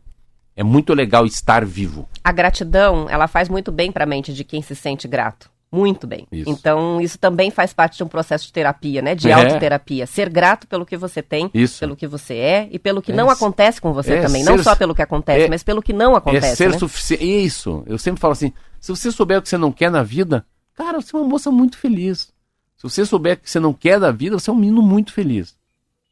é 0.54 0.62
muito 0.62 0.94
legal 0.94 1.26
estar 1.26 1.64
vivo. 1.64 2.08
A 2.22 2.30
gratidão, 2.30 3.08
ela 3.10 3.26
faz 3.26 3.48
muito 3.48 3.72
bem 3.72 3.90
para 3.90 4.04
a 4.04 4.06
mente 4.06 4.32
de 4.32 4.44
quem 4.44 4.62
se 4.62 4.76
sente 4.76 5.08
grato. 5.08 5.50
Muito 5.70 6.06
bem. 6.06 6.26
Isso. 6.30 6.48
Então, 6.48 7.00
isso 7.00 7.18
também 7.18 7.50
faz 7.50 7.72
parte 7.72 7.96
de 7.96 8.04
um 8.04 8.08
processo 8.08 8.46
de 8.46 8.52
terapia, 8.52 9.02
né? 9.02 9.14
De 9.14 9.28
é. 9.28 9.32
autoterapia. 9.32 10.06
Ser 10.06 10.30
grato 10.30 10.66
pelo 10.66 10.86
que 10.86 10.96
você 10.96 11.20
tem, 11.20 11.50
isso. 11.52 11.80
pelo 11.80 11.96
que 11.96 12.06
você 12.06 12.34
é 12.34 12.68
e 12.70 12.78
pelo 12.78 13.02
que 13.02 13.10
é. 13.10 13.14
não 13.14 13.28
acontece 13.28 13.80
com 13.80 13.92
você 13.92 14.14
é 14.14 14.22
também. 14.22 14.44
Ser... 14.44 14.50
Não 14.50 14.62
só 14.62 14.76
pelo 14.76 14.94
que 14.94 15.02
acontece, 15.02 15.46
é. 15.46 15.48
mas 15.48 15.62
pelo 15.62 15.82
que 15.82 15.92
não 15.92 16.14
acontece. 16.14 16.46
É 16.46 16.54
ser 16.54 16.70
né? 16.70 16.78
suficiente. 16.78 17.44
Isso. 17.44 17.82
Eu 17.86 17.98
sempre 17.98 18.20
falo 18.20 18.32
assim: 18.32 18.52
se 18.80 18.90
você 18.90 19.10
souber 19.10 19.38
o 19.38 19.42
que 19.42 19.48
você 19.48 19.58
não 19.58 19.72
quer 19.72 19.90
na 19.90 20.04
vida, 20.04 20.46
cara, 20.76 21.00
você 21.00 21.16
é 21.16 21.18
uma 21.18 21.28
moça 21.28 21.50
muito 21.50 21.78
feliz. 21.78 22.32
Se 22.76 22.82
você 22.82 23.04
souber 23.04 23.36
o 23.36 23.40
que 23.40 23.50
você 23.50 23.58
não 23.58 23.72
quer 23.72 23.98
da 23.98 24.12
vida, 24.12 24.38
você 24.38 24.50
é 24.50 24.52
um 24.52 24.56
menino 24.56 24.82
muito 24.82 25.12
feliz. 25.12 25.56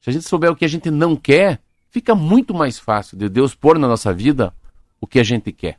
Se 0.00 0.10
a 0.10 0.12
gente 0.12 0.26
souber 0.26 0.50
o 0.50 0.56
que 0.56 0.64
a 0.64 0.68
gente 0.68 0.90
não 0.90 1.14
quer, 1.14 1.60
fica 1.90 2.14
muito 2.14 2.54
mais 2.54 2.78
fácil 2.78 3.16
de 3.16 3.28
Deus 3.28 3.54
pôr 3.54 3.78
na 3.78 3.86
nossa 3.86 4.12
vida 4.12 4.52
o 5.00 5.06
que 5.06 5.20
a 5.20 5.22
gente 5.22 5.52
quer. 5.52 5.78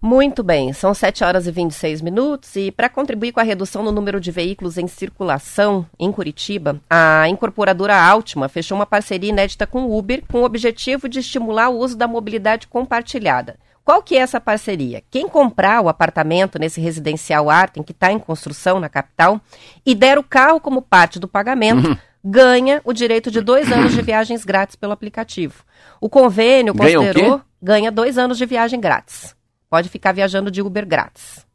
Muito 0.00 0.42
bem, 0.42 0.74
são 0.74 0.92
7 0.92 1.24
horas 1.24 1.46
e 1.46 1.50
26 1.50 2.02
minutos 2.02 2.54
e 2.54 2.70
para 2.70 2.88
contribuir 2.88 3.32
com 3.32 3.40
a 3.40 3.42
redução 3.42 3.82
no 3.82 3.90
número 3.90 4.20
de 4.20 4.30
veículos 4.30 4.76
em 4.76 4.86
circulação 4.86 5.86
em 5.98 6.12
Curitiba, 6.12 6.78
a 6.88 7.26
incorporadora 7.28 7.96
Altima 7.96 8.48
fechou 8.48 8.76
uma 8.76 8.84
parceria 8.84 9.30
inédita 9.30 9.66
com 9.66 9.86
o 9.86 9.98
Uber 9.98 10.22
com 10.28 10.42
o 10.42 10.44
objetivo 10.44 11.08
de 11.08 11.20
estimular 11.20 11.70
o 11.70 11.78
uso 11.78 11.96
da 11.96 12.06
mobilidade 12.06 12.66
compartilhada. 12.66 13.56
Qual 13.86 14.02
que 14.02 14.16
é 14.16 14.18
essa 14.18 14.40
parceria? 14.40 15.00
Quem 15.08 15.28
comprar 15.28 15.80
o 15.80 15.88
apartamento 15.88 16.58
nesse 16.58 16.80
residencial 16.80 17.48
Artem, 17.48 17.84
que 17.84 17.92
está 17.92 18.10
em 18.10 18.18
construção 18.18 18.80
na 18.80 18.88
capital, 18.88 19.40
e 19.86 19.94
der 19.94 20.18
o 20.18 20.24
carro 20.24 20.58
como 20.58 20.82
parte 20.82 21.20
do 21.20 21.28
pagamento, 21.28 21.90
uhum. 21.90 21.96
ganha 22.24 22.80
o 22.84 22.92
direito 22.92 23.30
de 23.30 23.40
dois 23.40 23.70
anos 23.70 23.92
de 23.92 24.02
viagens 24.02 24.44
grátis 24.44 24.74
pelo 24.74 24.92
aplicativo. 24.92 25.62
O 26.00 26.10
convênio 26.10 26.74
considerou... 26.74 27.40
Ganha 27.62 27.92
dois 27.92 28.18
anos 28.18 28.36
de 28.36 28.44
viagem 28.44 28.80
grátis. 28.80 29.36
Pode 29.70 29.88
ficar 29.88 30.10
viajando 30.10 30.50
de 30.50 30.60
Uber 30.60 30.84
grátis. 30.84 31.45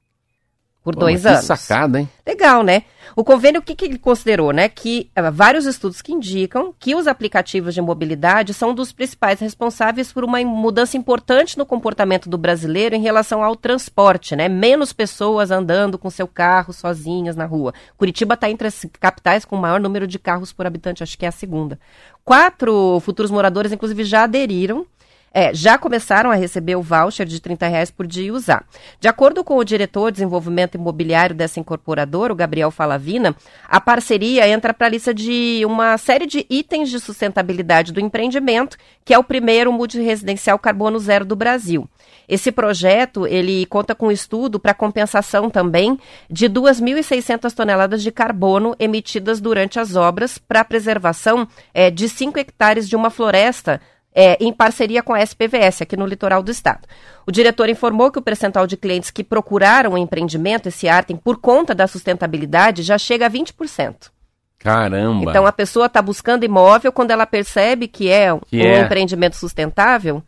Por 0.83 0.95
Pô, 0.95 1.01
dois 1.01 1.25
anos. 1.27 1.45
sacada, 1.45 1.99
hein? 1.99 2.09
Legal, 2.25 2.63
né? 2.63 2.83
O 3.15 3.23
convênio, 3.23 3.59
o 3.59 3.63
que, 3.63 3.75
que 3.75 3.85
ele 3.85 3.99
considerou, 3.99 4.51
né? 4.51 4.67
Que 4.67 5.11
uh, 5.15 5.31
vários 5.31 5.65
estudos 5.65 6.01
que 6.01 6.11
indicam 6.11 6.73
que 6.79 6.95
os 6.95 7.07
aplicativos 7.07 7.75
de 7.75 7.81
mobilidade 7.81 8.53
são 8.53 8.73
dos 8.73 8.91
principais 8.91 9.39
responsáveis 9.39 10.11
por 10.11 10.23
uma 10.23 10.43
mudança 10.43 10.97
importante 10.97 11.55
no 11.55 11.67
comportamento 11.67 12.27
do 12.27 12.37
brasileiro 12.37 12.95
em 12.95 13.01
relação 13.01 13.43
ao 13.43 13.55
transporte, 13.55 14.35
né? 14.35 14.49
Menos 14.49 14.91
pessoas 14.91 15.51
andando 15.51 15.99
com 15.99 16.09
seu 16.09 16.27
carro 16.27 16.73
sozinhas 16.73 17.35
na 17.35 17.45
rua. 17.45 17.73
Curitiba 17.95 18.33
está 18.33 18.49
entre 18.49 18.67
as 18.67 18.83
capitais 18.99 19.45
com 19.45 19.55
o 19.55 19.59
maior 19.59 19.79
número 19.79 20.07
de 20.07 20.17
carros 20.17 20.51
por 20.51 20.65
habitante, 20.65 21.03
acho 21.03 21.17
que 21.17 21.25
é 21.25 21.29
a 21.29 21.33
segunda. 21.33 21.79
Quatro 22.25 22.99
futuros 23.01 23.29
moradores, 23.29 23.71
inclusive, 23.71 24.03
já 24.03 24.23
aderiram 24.23 24.85
é, 25.33 25.53
já 25.53 25.77
começaram 25.77 26.29
a 26.29 26.35
receber 26.35 26.75
o 26.75 26.81
voucher 26.81 27.25
de 27.25 27.39
30 27.39 27.67
reais 27.67 27.91
por 27.91 28.05
dia 28.05 28.25
e 28.25 28.31
usar. 28.31 28.65
De 28.99 29.07
acordo 29.07 29.43
com 29.43 29.57
o 29.57 29.63
diretor 29.63 30.11
de 30.11 30.17
desenvolvimento 30.17 30.75
imobiliário 30.75 31.35
dessa 31.35 31.59
incorporadora, 31.59 32.33
o 32.33 32.35
Gabriel 32.35 32.71
Falavina, 32.71 33.35
a 33.67 33.79
parceria 33.79 34.47
entra 34.47 34.73
para 34.73 34.87
a 34.87 34.89
lista 34.89 35.13
de 35.13 35.63
uma 35.65 35.97
série 35.97 36.25
de 36.25 36.45
itens 36.49 36.89
de 36.89 36.99
sustentabilidade 36.99 37.93
do 37.93 37.99
empreendimento, 37.99 38.77
que 39.05 39.13
é 39.13 39.17
o 39.17 39.23
primeiro 39.23 39.71
multiresidencial 39.71 40.59
carbono 40.59 40.99
zero 40.99 41.25
do 41.25 41.35
Brasil. 41.35 41.87
Esse 42.27 42.51
projeto, 42.51 43.27
ele 43.27 43.65
conta 43.65 43.93
com 43.93 44.11
estudo 44.11 44.59
para 44.59 44.73
compensação 44.73 45.49
também 45.49 45.99
de 46.29 46.49
2.600 46.49 47.53
toneladas 47.53 48.01
de 48.01 48.11
carbono 48.11 48.75
emitidas 48.79 49.41
durante 49.41 49.79
as 49.79 49.95
obras 49.95 50.37
para 50.37 50.63
preservação 50.63 51.47
é, 51.73 51.89
de 51.89 52.07
5 52.07 52.39
hectares 52.39 52.87
de 52.87 52.95
uma 52.95 53.09
floresta 53.09 53.81
é, 54.13 54.37
em 54.43 54.51
parceria 54.51 55.01
com 55.01 55.13
a 55.13 55.21
SPVS, 55.21 55.81
aqui 55.81 55.95
no 55.95 56.05
litoral 56.05 56.43
do 56.43 56.51
estado. 56.51 56.87
O 57.25 57.31
diretor 57.31 57.69
informou 57.69 58.11
que 58.11 58.19
o 58.19 58.21
percentual 58.21 58.67
de 58.67 58.75
clientes 58.75 59.11
que 59.11 59.23
procuraram 59.23 59.93
o 59.93 59.97
empreendimento, 59.97 60.67
esse 60.67 60.87
Artem, 60.87 61.15
por 61.15 61.37
conta 61.37 61.73
da 61.73 61.87
sustentabilidade, 61.87 62.83
já 62.83 62.97
chega 62.97 63.27
a 63.27 63.29
20%. 63.29 64.11
Caramba! 64.59 65.29
Então 65.29 65.45
a 65.45 65.51
pessoa 65.51 65.87
está 65.87 66.01
buscando 66.01 66.43
imóvel, 66.43 66.91
quando 66.91 67.11
ela 67.11 67.25
percebe 67.25 67.87
que 67.87 68.09
é 68.09 68.27
que 68.45 68.57
um 68.57 68.61
é. 68.61 68.81
empreendimento 68.81 69.35
sustentável, 69.35 70.21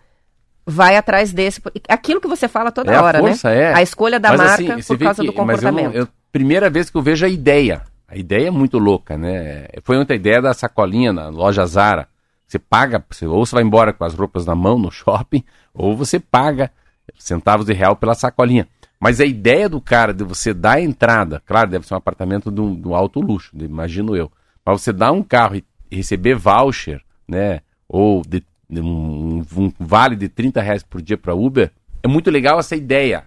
vai 0.66 0.96
atrás 0.96 1.32
desse. 1.32 1.62
Aquilo 1.88 2.20
que 2.20 2.28
você 2.28 2.48
fala 2.48 2.72
toda 2.72 2.92
é 2.92 3.00
hora, 3.00 3.20
a 3.20 3.22
força, 3.22 3.50
né? 3.50 3.62
É. 3.62 3.74
A 3.76 3.82
escolha 3.82 4.20
da 4.20 4.30
mas, 4.30 4.40
marca 4.40 4.76
assim, 4.76 4.84
por 4.84 4.98
causa 4.98 5.22
que, 5.22 5.28
do 5.28 5.34
comportamento. 5.34 5.86
Mas 5.88 5.96
eu, 5.96 6.02
eu, 6.02 6.08
primeira 6.32 6.70
vez 6.70 6.90
que 6.90 6.98
eu 6.98 7.02
vejo 7.02 7.26
a 7.26 7.30
ideia. 7.30 7.82
A 8.08 8.16
ideia 8.16 8.48
é 8.48 8.52
muito 8.52 8.78
louca, 8.78 9.18
né? 9.18 9.68
Foi 9.84 9.98
outra 9.98 10.16
ideia 10.16 10.42
da 10.42 10.54
sacolinha 10.54 11.12
na 11.12 11.30
loja 11.30 11.66
Zara. 11.66 12.08
Você 12.54 12.60
paga, 12.60 13.04
ou 13.24 13.44
você 13.44 13.56
vai 13.56 13.64
embora 13.64 13.92
com 13.92 14.06
as 14.06 14.14
roupas 14.14 14.46
na 14.46 14.54
mão 14.54 14.78
no 14.78 14.92
shopping, 14.92 15.44
ou 15.74 15.98
você 15.98 16.20
paga 16.20 16.72
centavos 17.18 17.66
de 17.66 17.74
real 17.74 17.96
pela 17.96 18.14
sacolinha. 18.14 18.68
Mas 19.00 19.20
a 19.20 19.26
ideia 19.26 19.68
do 19.68 19.82
cara 19.82 20.14
de 20.14 20.24
você 20.24 20.54
dar 20.54 20.74
a 20.74 20.82
entrada, 20.82 21.42
claro, 21.48 21.72
deve 21.72 21.88
ser 21.88 21.96
um 21.96 21.98
apartamento 21.98 22.52
de 22.52 22.62
um, 22.62 22.80
de 22.80 22.88
um 22.88 22.94
alto 22.94 23.20
luxo, 23.20 23.50
imagino 23.58 24.16
eu. 24.16 24.32
Mas 24.64 24.82
você 24.82 24.94
dar 24.94 25.12
um 25.12 25.24
carro 25.24 25.56
e 25.56 25.66
receber 25.90 26.36
voucher, 26.36 27.02
né? 27.28 27.62
Ou 27.90 28.22
de, 28.22 28.44
de 28.70 28.82
um, 28.82 29.44
um, 29.58 29.74
vale 29.80 30.16
de 30.16 30.30
30 30.30 30.62
reais 30.62 30.84
por 30.84 31.02
dia 31.02 31.18
para 31.18 31.34
Uber, 31.34 31.72
é 32.04 32.08
muito 32.08 32.30
legal 32.30 32.60
essa 32.60 32.76
ideia. 32.76 33.24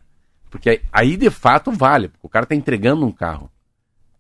Porque 0.49 0.83
aí 0.93 1.17
de 1.17 1.31
fato 1.31 1.73
vale, 1.73 2.11
porque 2.11 2.29
o 2.29 2.31
cara 2.31 2.45
está 2.45 2.55
entregando 2.55 3.05
um 3.05 3.11
carro. 3.11 3.51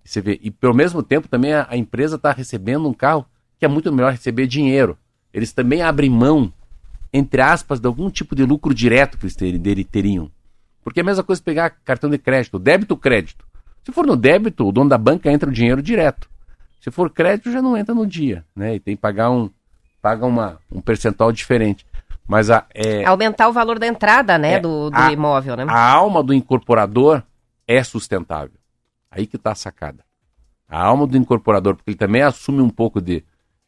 E, 0.05 0.09
você 0.09 0.21
vê, 0.21 0.41
e 0.43 0.51
pelo 0.51 0.75
mesmo 0.75 1.01
tempo 1.01 1.29
também 1.29 1.53
a, 1.53 1.69
a 1.71 1.77
empresa 1.77 2.17
está 2.17 2.33
recebendo 2.33 2.89
um 2.89 2.93
carro 2.93 3.25
que 3.59 3.65
é 3.65 3.69
muito 3.69 3.93
melhor 3.93 4.13
receber 4.13 4.47
dinheiro. 4.47 4.97
Eles 5.33 5.53
também 5.53 5.83
abrem 5.83 6.11
mão, 6.11 6.53
entre 7.13 7.41
aspas, 7.41 7.81
de 7.81 7.87
algum 7.87 8.11
tipo 8.11 8.35
de 8.35 8.45
lucro 8.45 8.75
direto 8.75 9.19
que 9.19 9.27
eles 9.27 9.87
teriam. 9.87 10.31
Porque 10.83 11.01
é 11.01 11.03
a 11.03 11.07
mesma 11.07 11.25
coisa 11.25 11.43
pegar 11.43 11.71
cartão 11.71 12.09
de 12.09 12.19
crédito, 12.19 12.59
débito 12.59 12.97
crédito. 12.97 13.45
Se 13.85 13.93
for 13.93 14.07
no 14.07 14.17
débito, 14.17 14.67
o 14.67 14.73
dono 14.73 14.91
da 14.91 14.99
banca 14.99 15.31
entra 15.31 15.49
o 15.49 15.53
dinheiro 15.53 15.83
direto. 15.83 16.29
Se 16.81 16.91
for 16.91 17.11
crédito, 17.11 17.51
já 17.51 17.61
não 17.61 17.77
entra 17.77 17.95
no 17.95 18.07
dia, 18.07 18.45
né? 18.55 18.77
E 18.77 18.81
tem 18.81 18.95
que 18.95 19.03
pagar 19.03 19.31
um, 19.31 19.51
paga 20.01 20.25
uma, 20.25 20.59
um 20.71 20.81
percentual 20.81 21.33
diferente. 21.33 21.85
Mas 22.29 22.51
a, 22.51 22.65
é, 22.75 23.05
Aumentar 23.05 23.49
o 23.49 23.53
valor 23.53 23.79
da 23.79 23.87
entrada, 23.87 24.39
né, 24.39 24.55
é, 24.55 24.61
do, 24.61 24.91
do 24.91 24.97
a, 24.97 25.13
imóvel, 25.13 25.57
né? 25.57 25.67
A 25.69 25.91
alma 25.93 26.23
do 26.23 26.35
incorporador 26.35 27.23
é 27.67 27.83
sustentável. 27.83 28.59
Aí 29.11 29.27
que 29.27 29.37
está 29.37 29.53
a 29.53 29.55
sacada. 29.55 30.05
A 30.69 30.81
alma 30.81 31.07
do 31.07 31.17
incorporador, 31.17 31.77
porque 31.77 31.91
ele 31.91 31.99
também 31.99 32.23
assume 32.23 32.61
um 32.61 32.71
pouco 32.71 33.01
de, 33.01 33.25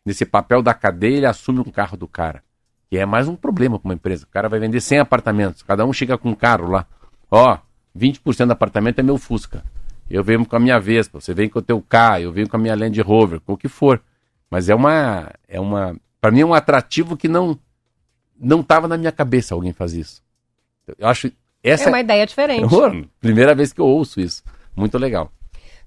nesse 0.08 0.24
papel 0.24 0.62
da 0.62 0.72
cadeia, 0.72 1.18
ele 1.18 1.26
assume 1.26 1.60
um 1.60 1.64
carro 1.64 1.94
do 1.94 2.08
cara. 2.08 2.42
Que 2.88 2.96
é 2.96 3.04
mais 3.04 3.28
um 3.28 3.36
problema 3.36 3.78
para 3.78 3.88
uma 3.88 3.94
empresa. 3.94 4.24
O 4.24 4.28
cara 4.28 4.48
vai 4.48 4.58
vender 4.58 4.80
100 4.80 5.00
apartamentos, 5.00 5.62
cada 5.62 5.84
um 5.84 5.92
chega 5.92 6.16
com 6.16 6.30
um 6.30 6.34
carro 6.34 6.70
lá. 6.70 6.86
Ó, 7.30 7.58
20% 7.94 8.46
do 8.46 8.52
apartamento 8.52 9.00
é 9.00 9.02
meu 9.02 9.18
Fusca. 9.18 9.62
Eu 10.08 10.24
venho 10.24 10.46
com 10.46 10.56
a 10.56 10.58
minha 10.58 10.80
Vespa, 10.80 11.20
você 11.20 11.34
vem 11.34 11.50
com 11.50 11.58
o 11.58 11.62
teu 11.62 11.82
K, 11.82 12.22
eu 12.22 12.32
venho 12.32 12.48
com 12.48 12.56
a 12.56 12.58
minha 12.58 12.74
Land 12.74 12.98
Rover, 13.02 13.38
com 13.40 13.52
o 13.52 13.58
que 13.58 13.68
for. 13.68 14.00
Mas 14.50 14.70
é 14.70 14.74
uma 14.74 15.30
é 15.46 15.60
uma 15.60 15.94
para 16.18 16.30
mim 16.30 16.40
é 16.40 16.46
um 16.46 16.54
atrativo 16.54 17.14
que 17.14 17.28
não 17.28 17.58
não 18.40 18.60
estava 18.60 18.88
na 18.88 18.96
minha 18.96 19.12
cabeça 19.12 19.54
alguém 19.54 19.74
fazer 19.74 20.00
isso. 20.00 20.22
Eu 20.96 21.06
acho 21.06 21.30
essa 21.62 21.84
é 21.84 21.88
uma 21.88 22.00
ideia 22.00 22.26
diferente. 22.26 22.66
primeira 23.20 23.54
vez 23.54 23.74
que 23.74 23.80
eu 23.82 23.86
ouço 23.86 24.18
isso. 24.18 24.42
Muito 24.74 24.96
legal. 24.96 25.30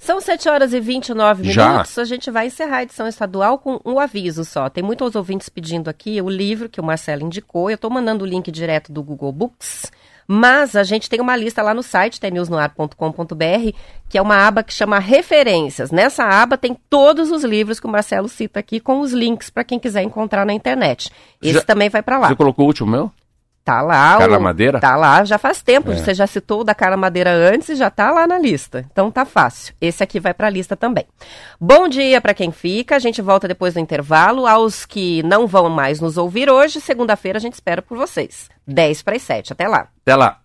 São 0.01 0.19
7 0.19 0.49
horas 0.49 0.73
e 0.73 0.79
29 0.79 1.43
minutos. 1.43 1.93
Já? 1.93 2.01
A 2.01 2.05
gente 2.05 2.31
vai 2.31 2.47
encerrar 2.47 2.77
a 2.77 2.83
edição 2.83 3.07
estadual 3.07 3.59
com 3.59 3.79
um 3.85 3.99
aviso 3.99 4.43
só. 4.43 4.67
Tem 4.67 4.83
muitos 4.83 5.15
ouvintes 5.15 5.47
pedindo 5.47 5.91
aqui 5.91 6.19
o 6.19 6.27
livro 6.27 6.67
que 6.67 6.81
o 6.81 6.83
Marcelo 6.83 7.21
indicou. 7.21 7.69
Eu 7.69 7.75
estou 7.75 7.91
mandando 7.91 8.25
o 8.25 8.27
link 8.27 8.51
direto 8.51 8.91
do 8.91 9.03
Google 9.03 9.31
Books. 9.31 9.91
Mas 10.27 10.75
a 10.75 10.83
gente 10.83 11.07
tem 11.07 11.21
uma 11.21 11.35
lista 11.35 11.61
lá 11.61 11.71
no 11.71 11.83
site, 11.83 12.19
tnewsnoar.com.br, 12.19 13.77
que 14.09 14.17
é 14.17 14.21
uma 14.21 14.47
aba 14.47 14.63
que 14.63 14.73
chama 14.73 14.97
Referências. 14.97 15.91
Nessa 15.91 16.23
aba 16.23 16.57
tem 16.57 16.75
todos 16.89 17.29
os 17.29 17.43
livros 17.43 17.79
que 17.79 17.85
o 17.85 17.89
Marcelo 17.89 18.27
cita 18.27 18.59
aqui, 18.59 18.79
com 18.79 19.01
os 19.01 19.11
links 19.11 19.51
para 19.51 19.63
quem 19.63 19.77
quiser 19.77 20.01
encontrar 20.01 20.47
na 20.47 20.53
internet. 20.53 21.11
Esse 21.39 21.55
Já, 21.55 21.61
também 21.61 21.89
vai 21.89 22.01
para 22.01 22.17
lá. 22.17 22.27
Você 22.29 22.35
colocou 22.35 22.65
o 22.65 22.67
último 22.67 22.89
meu? 22.89 23.11
Tá 23.63 23.81
lá. 23.81 24.17
Carla 24.17 24.39
Madeira? 24.39 24.79
Tá 24.79 24.95
lá, 24.95 25.23
já 25.23 25.37
faz 25.37 25.61
tempo. 25.61 25.91
É. 25.91 25.95
Você 25.95 26.13
já 26.13 26.25
citou 26.25 26.61
o 26.61 26.63
da 26.63 26.73
Carla 26.73 26.97
Madeira 26.97 27.31
antes 27.31 27.69
e 27.69 27.75
já 27.75 27.89
tá 27.89 28.11
lá 28.11 28.25
na 28.25 28.39
lista. 28.39 28.85
Então 28.91 29.11
tá 29.11 29.23
fácil. 29.23 29.75
Esse 29.79 30.03
aqui 30.03 30.19
vai 30.19 30.33
pra 30.33 30.49
lista 30.49 30.75
também. 30.75 31.05
Bom 31.59 31.87
dia 31.87 32.19
para 32.19 32.33
quem 32.33 32.51
fica. 32.51 32.95
A 32.95 32.99
gente 32.99 33.21
volta 33.21 33.47
depois 33.47 33.75
do 33.75 33.79
intervalo. 33.79 34.47
Aos 34.47 34.85
que 34.85 35.21
não 35.23 35.45
vão 35.45 35.69
mais 35.69 36.01
nos 36.01 36.17
ouvir 36.17 36.49
hoje, 36.49 36.81
segunda-feira 36.81 37.37
a 37.37 37.41
gente 37.41 37.53
espera 37.53 37.81
por 37.81 37.97
vocês. 37.97 38.49
10 38.65 39.01
para 39.03 39.15
as 39.15 39.21
7. 39.21 39.53
Até 39.53 39.67
lá. 39.67 39.87
Até 40.01 40.15
lá. 40.15 40.39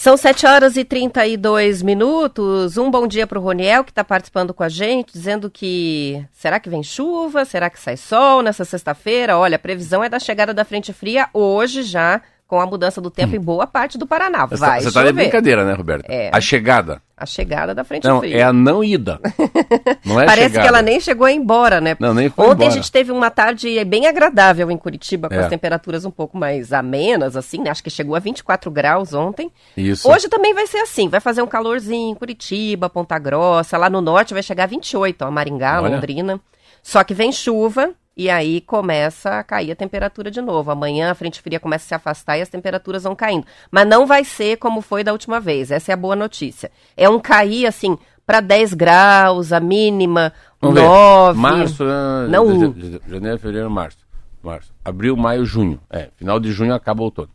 São 0.00 0.16
7 0.16 0.46
horas 0.46 0.76
e 0.78 0.82
32 0.82 1.82
minutos. 1.82 2.78
Um 2.78 2.90
bom 2.90 3.06
dia 3.06 3.26
para 3.26 3.38
o 3.38 3.42
Roniel, 3.42 3.84
que 3.84 3.90
está 3.90 4.02
participando 4.02 4.54
com 4.54 4.62
a 4.62 4.68
gente, 4.70 5.12
dizendo 5.12 5.50
que 5.50 6.24
será 6.32 6.58
que 6.58 6.70
vem 6.70 6.82
chuva? 6.82 7.44
Será 7.44 7.68
que 7.68 7.78
sai 7.78 7.98
sol 7.98 8.40
nessa 8.40 8.64
sexta-feira? 8.64 9.36
Olha, 9.36 9.56
a 9.56 9.58
previsão 9.58 10.02
é 10.02 10.08
da 10.08 10.18
chegada 10.18 10.54
da 10.54 10.64
frente 10.64 10.90
fria 10.90 11.28
hoje 11.34 11.82
já, 11.82 12.22
com 12.50 12.60
a 12.60 12.66
mudança 12.66 13.00
do 13.00 13.12
tempo 13.12 13.32
hum. 13.32 13.36
em 13.36 13.40
boa 13.40 13.64
parte 13.64 13.96
do 13.96 14.08
Paraná. 14.08 14.44
Vai 14.44 14.80
Você 14.80 14.88
está 14.88 15.04
de 15.04 15.12
brincadeira, 15.12 15.64
né, 15.64 15.72
Roberto? 15.72 16.10
É. 16.10 16.30
A 16.32 16.40
chegada. 16.40 17.00
A 17.16 17.24
chegada 17.24 17.72
da 17.72 17.84
frente 17.84 18.08
não, 18.08 18.18
fria. 18.18 18.38
É 18.38 18.42
a 18.42 18.52
não 18.52 18.82
ida. 18.82 19.20
Não 20.04 20.18
é 20.20 20.24
Parece 20.24 20.48
chegada. 20.48 20.62
que 20.62 20.68
ela 20.68 20.82
nem 20.82 20.98
chegou 20.98 21.28
embora, 21.28 21.80
né? 21.80 21.94
Não, 22.00 22.12
nem 22.12 22.28
foi 22.28 22.44
Ontem 22.44 22.54
embora. 22.54 22.70
a 22.70 22.74
gente 22.74 22.90
teve 22.90 23.12
uma 23.12 23.30
tarde 23.30 23.84
bem 23.84 24.06
agradável 24.06 24.68
em 24.70 24.76
Curitiba, 24.76 25.28
com 25.28 25.34
é. 25.34 25.38
as 25.38 25.48
temperaturas 25.48 26.04
um 26.04 26.10
pouco 26.10 26.36
mais 26.36 26.72
amenas, 26.72 27.36
assim, 27.36 27.58
né? 27.58 27.70
Acho 27.70 27.84
que 27.84 27.90
chegou 27.90 28.16
a 28.16 28.18
24 28.18 28.70
graus 28.70 29.12
ontem. 29.12 29.52
Isso. 29.76 30.10
Hoje 30.10 30.28
também 30.28 30.54
vai 30.54 30.66
ser 30.66 30.78
assim, 30.78 31.08
vai 31.08 31.20
fazer 31.20 31.42
um 31.42 31.46
calorzinho 31.46 32.10
em 32.10 32.14
Curitiba, 32.14 32.88
Ponta 32.88 33.18
Grossa, 33.18 33.76
lá 33.76 33.88
no 33.90 34.00
norte 34.00 34.34
vai 34.34 34.42
chegar 34.42 34.64
a 34.64 34.68
28, 34.68 35.22
ó, 35.22 35.30
Maringá, 35.30 35.80
Olha. 35.80 35.94
Londrina. 35.94 36.40
Só 36.82 37.04
que 37.04 37.14
vem 37.14 37.30
chuva, 37.30 37.92
e 38.20 38.28
aí 38.28 38.60
começa 38.60 39.38
a 39.38 39.42
cair 39.42 39.72
a 39.72 39.74
temperatura 39.74 40.30
de 40.30 40.42
novo. 40.42 40.70
Amanhã 40.70 41.10
a 41.10 41.14
frente 41.14 41.40
fria 41.40 41.58
começa 41.58 41.86
a 41.86 41.88
se 41.88 41.94
afastar 41.94 42.36
e 42.36 42.42
as 42.42 42.50
temperaturas 42.50 43.04
vão 43.04 43.16
caindo. 43.16 43.46
Mas 43.70 43.88
não 43.88 44.06
vai 44.06 44.24
ser 44.24 44.58
como 44.58 44.82
foi 44.82 45.02
da 45.02 45.10
última 45.10 45.40
vez. 45.40 45.70
Essa 45.70 45.92
é 45.92 45.94
a 45.94 45.96
boa 45.96 46.14
notícia. 46.14 46.70
É 46.98 47.08
um 47.08 47.18
cair 47.18 47.64
assim 47.64 47.96
para 48.26 48.40
10 48.40 48.74
graus, 48.74 49.54
a 49.54 49.58
mínima, 49.58 50.34
Vamos 50.60 50.82
9. 50.82 51.32
Ver. 51.32 51.40
Março, 51.40 51.84
né? 51.84 52.28
não. 52.28 52.74
janeiro, 53.08 53.38
fevereiro, 53.38 53.70
março. 53.70 54.06
Março. 54.42 54.70
Abril, 54.84 55.16
maio, 55.16 55.46
junho. 55.46 55.80
É, 55.88 56.10
final 56.14 56.38
de 56.38 56.52
junho 56.52 56.74
acaba 56.74 57.00
o 57.00 57.04
outono. 57.04 57.30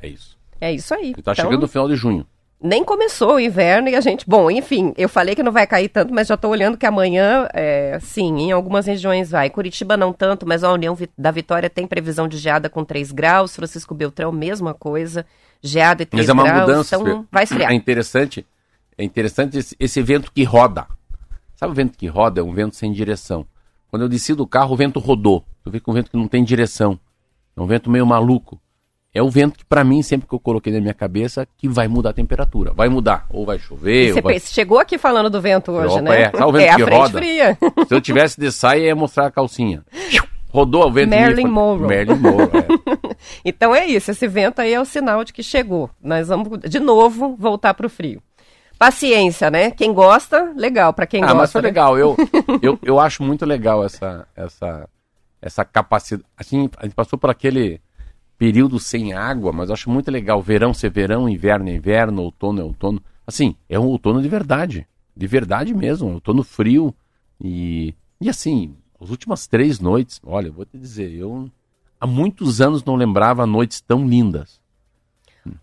É 0.00 0.08
isso. 0.08 0.38
É 0.58 0.72
isso 0.72 0.94
aí. 0.94 1.10
Está 1.10 1.32
então... 1.32 1.34
chegando 1.34 1.64
o 1.64 1.68
final 1.68 1.86
de 1.86 1.96
junho 1.96 2.26
nem 2.62 2.84
começou 2.84 3.34
o 3.36 3.40
inverno 3.40 3.88
e 3.88 3.96
a 3.96 4.00
gente. 4.00 4.24
Bom, 4.28 4.50
enfim, 4.50 4.92
eu 4.96 5.08
falei 5.08 5.34
que 5.34 5.42
não 5.42 5.50
vai 5.50 5.66
cair 5.66 5.88
tanto, 5.88 6.12
mas 6.12 6.28
já 6.28 6.34
estou 6.34 6.50
olhando 6.50 6.76
que 6.76 6.84
amanhã, 6.84 7.48
é, 7.54 7.98
sim, 8.00 8.36
em 8.38 8.52
algumas 8.52 8.86
regiões 8.86 9.30
vai. 9.30 9.48
Curitiba 9.48 9.96
não 9.96 10.12
tanto, 10.12 10.46
mas 10.46 10.62
a 10.62 10.70
União 10.70 10.96
da 11.16 11.30
Vitória 11.30 11.70
tem 11.70 11.86
previsão 11.86 12.28
de 12.28 12.36
geada 12.36 12.68
com 12.68 12.84
3 12.84 13.12
graus. 13.12 13.56
Francisco 13.56 13.94
Beltrão, 13.94 14.30
mesma 14.30 14.74
coisa. 14.74 15.24
Geada 15.62 16.02
e 16.02 16.06
3 16.06 16.26
mas 16.26 16.28
é 16.28 16.32
uma 16.32 16.44
graus. 16.44 16.60
Mudança, 16.60 16.96
então 16.96 17.26
vai 17.32 17.44
esfriar. 17.44 17.72
É 17.72 17.74
interessante, 17.74 18.46
é 18.96 19.04
interessante 19.04 19.58
esse, 19.58 19.74
esse 19.80 20.02
vento 20.02 20.30
que 20.30 20.44
roda. 20.44 20.86
Sabe 21.56 21.72
o 21.72 21.74
vento 21.74 21.96
que 21.96 22.06
roda? 22.06 22.40
É 22.40 22.44
um 22.44 22.52
vento 22.52 22.76
sem 22.76 22.92
direção. 22.92 23.46
Quando 23.88 24.02
eu 24.02 24.08
desci 24.08 24.34
do 24.34 24.46
carro, 24.46 24.74
o 24.74 24.76
vento 24.76 25.00
rodou. 25.00 25.44
Tu 25.64 25.70
vê 25.70 25.80
que 25.80 25.88
é 25.88 25.90
um 25.90 25.94
vento 25.94 26.10
que 26.10 26.16
não 26.16 26.28
tem 26.28 26.44
direção. 26.44 26.98
É 27.56 27.60
um 27.60 27.66
vento 27.66 27.90
meio 27.90 28.06
maluco 28.06 28.60
é 29.12 29.20
o 29.20 29.28
vento 29.28 29.58
que, 29.58 29.64
para 29.64 29.82
mim, 29.82 30.02
sempre 30.02 30.28
que 30.28 30.34
eu 30.34 30.38
coloquei 30.38 30.72
na 30.72 30.80
minha 30.80 30.94
cabeça, 30.94 31.46
que 31.58 31.68
vai 31.68 31.88
mudar 31.88 32.10
a 32.10 32.12
temperatura. 32.12 32.72
Vai 32.72 32.88
mudar. 32.88 33.26
Ou 33.28 33.44
vai 33.44 33.58
chover. 33.58 34.12
Você 34.12 34.20
vai... 34.20 34.38
chegou 34.38 34.78
aqui 34.78 34.96
falando 34.98 35.28
do 35.28 35.40
vento 35.40 35.72
hoje, 35.72 36.00
né? 36.00 36.22
É, 36.22 36.28
tá 36.28 36.46
o 36.46 36.52
vento 36.52 36.62
é 36.70 36.76
que 36.76 36.82
a 36.82 36.96
roda. 36.96 37.18
fria. 37.18 37.58
Se 37.88 37.94
eu 37.94 38.00
tivesse 38.00 38.40
de 38.40 38.52
saia, 38.52 38.86
ia 38.86 38.94
mostrar 38.94 39.26
a 39.26 39.30
calcinha. 39.30 39.84
Rodou 40.52 40.86
o 40.86 40.92
vento. 40.92 41.10
Marilyn 41.10 41.48
Monroe. 41.48 41.88
Marilyn 41.88 42.18
Monroe, 42.18 42.50
é. 42.54 43.16
então 43.44 43.74
é 43.74 43.84
isso. 43.86 44.12
Esse 44.12 44.28
vento 44.28 44.60
aí 44.60 44.72
é 44.72 44.80
o 44.80 44.84
sinal 44.84 45.24
de 45.24 45.32
que 45.32 45.42
chegou. 45.42 45.90
Nós 46.00 46.28
vamos, 46.28 46.60
de 46.60 46.78
novo, 46.78 47.36
voltar 47.36 47.74
para 47.74 47.86
o 47.86 47.90
frio. 47.90 48.22
Paciência, 48.78 49.50
né? 49.50 49.72
Quem 49.72 49.92
gosta, 49.92 50.52
legal. 50.56 50.92
Para 50.92 51.06
quem 51.06 51.20
ah, 51.22 51.26
gosta. 51.26 51.38
mas 51.38 51.52
foi 51.52 51.62
né? 51.62 51.68
legal. 51.68 51.98
Eu, 51.98 52.16
eu, 52.62 52.78
eu 52.80 53.00
acho 53.00 53.24
muito 53.24 53.44
legal 53.44 53.84
essa, 53.84 54.26
essa, 54.36 54.88
essa 55.42 55.64
capacidade. 55.64 56.26
Assim, 56.36 56.70
a 56.76 56.84
gente 56.84 56.94
passou 56.94 57.18
por 57.18 57.28
aquele 57.28 57.80
período 58.40 58.80
sem 58.80 59.12
água, 59.12 59.52
mas 59.52 59.70
acho 59.70 59.90
muito 59.90 60.10
legal. 60.10 60.40
Verão 60.40 60.72
ser 60.72 60.90
verão, 60.90 61.28
inverno 61.28 61.68
é 61.68 61.74
inverno, 61.74 62.22
outono 62.22 62.58
é 62.62 62.64
outono. 62.64 63.02
Assim, 63.26 63.54
é 63.68 63.78
um 63.78 63.84
outono 63.84 64.22
de 64.22 64.30
verdade. 64.30 64.88
De 65.14 65.26
verdade 65.26 65.74
mesmo. 65.74 66.08
Um 66.08 66.14
outono 66.14 66.42
frio. 66.42 66.94
E, 67.38 67.94
e 68.18 68.30
assim, 68.30 68.74
as 68.98 69.10
últimas 69.10 69.46
três 69.46 69.78
noites, 69.78 70.18
olha, 70.24 70.50
vou 70.50 70.64
te 70.64 70.78
dizer, 70.78 71.12
eu 71.12 71.50
há 72.00 72.06
muitos 72.06 72.62
anos 72.62 72.82
não 72.82 72.96
lembrava 72.96 73.44
noites 73.44 73.82
tão 73.82 74.08
lindas. 74.08 74.58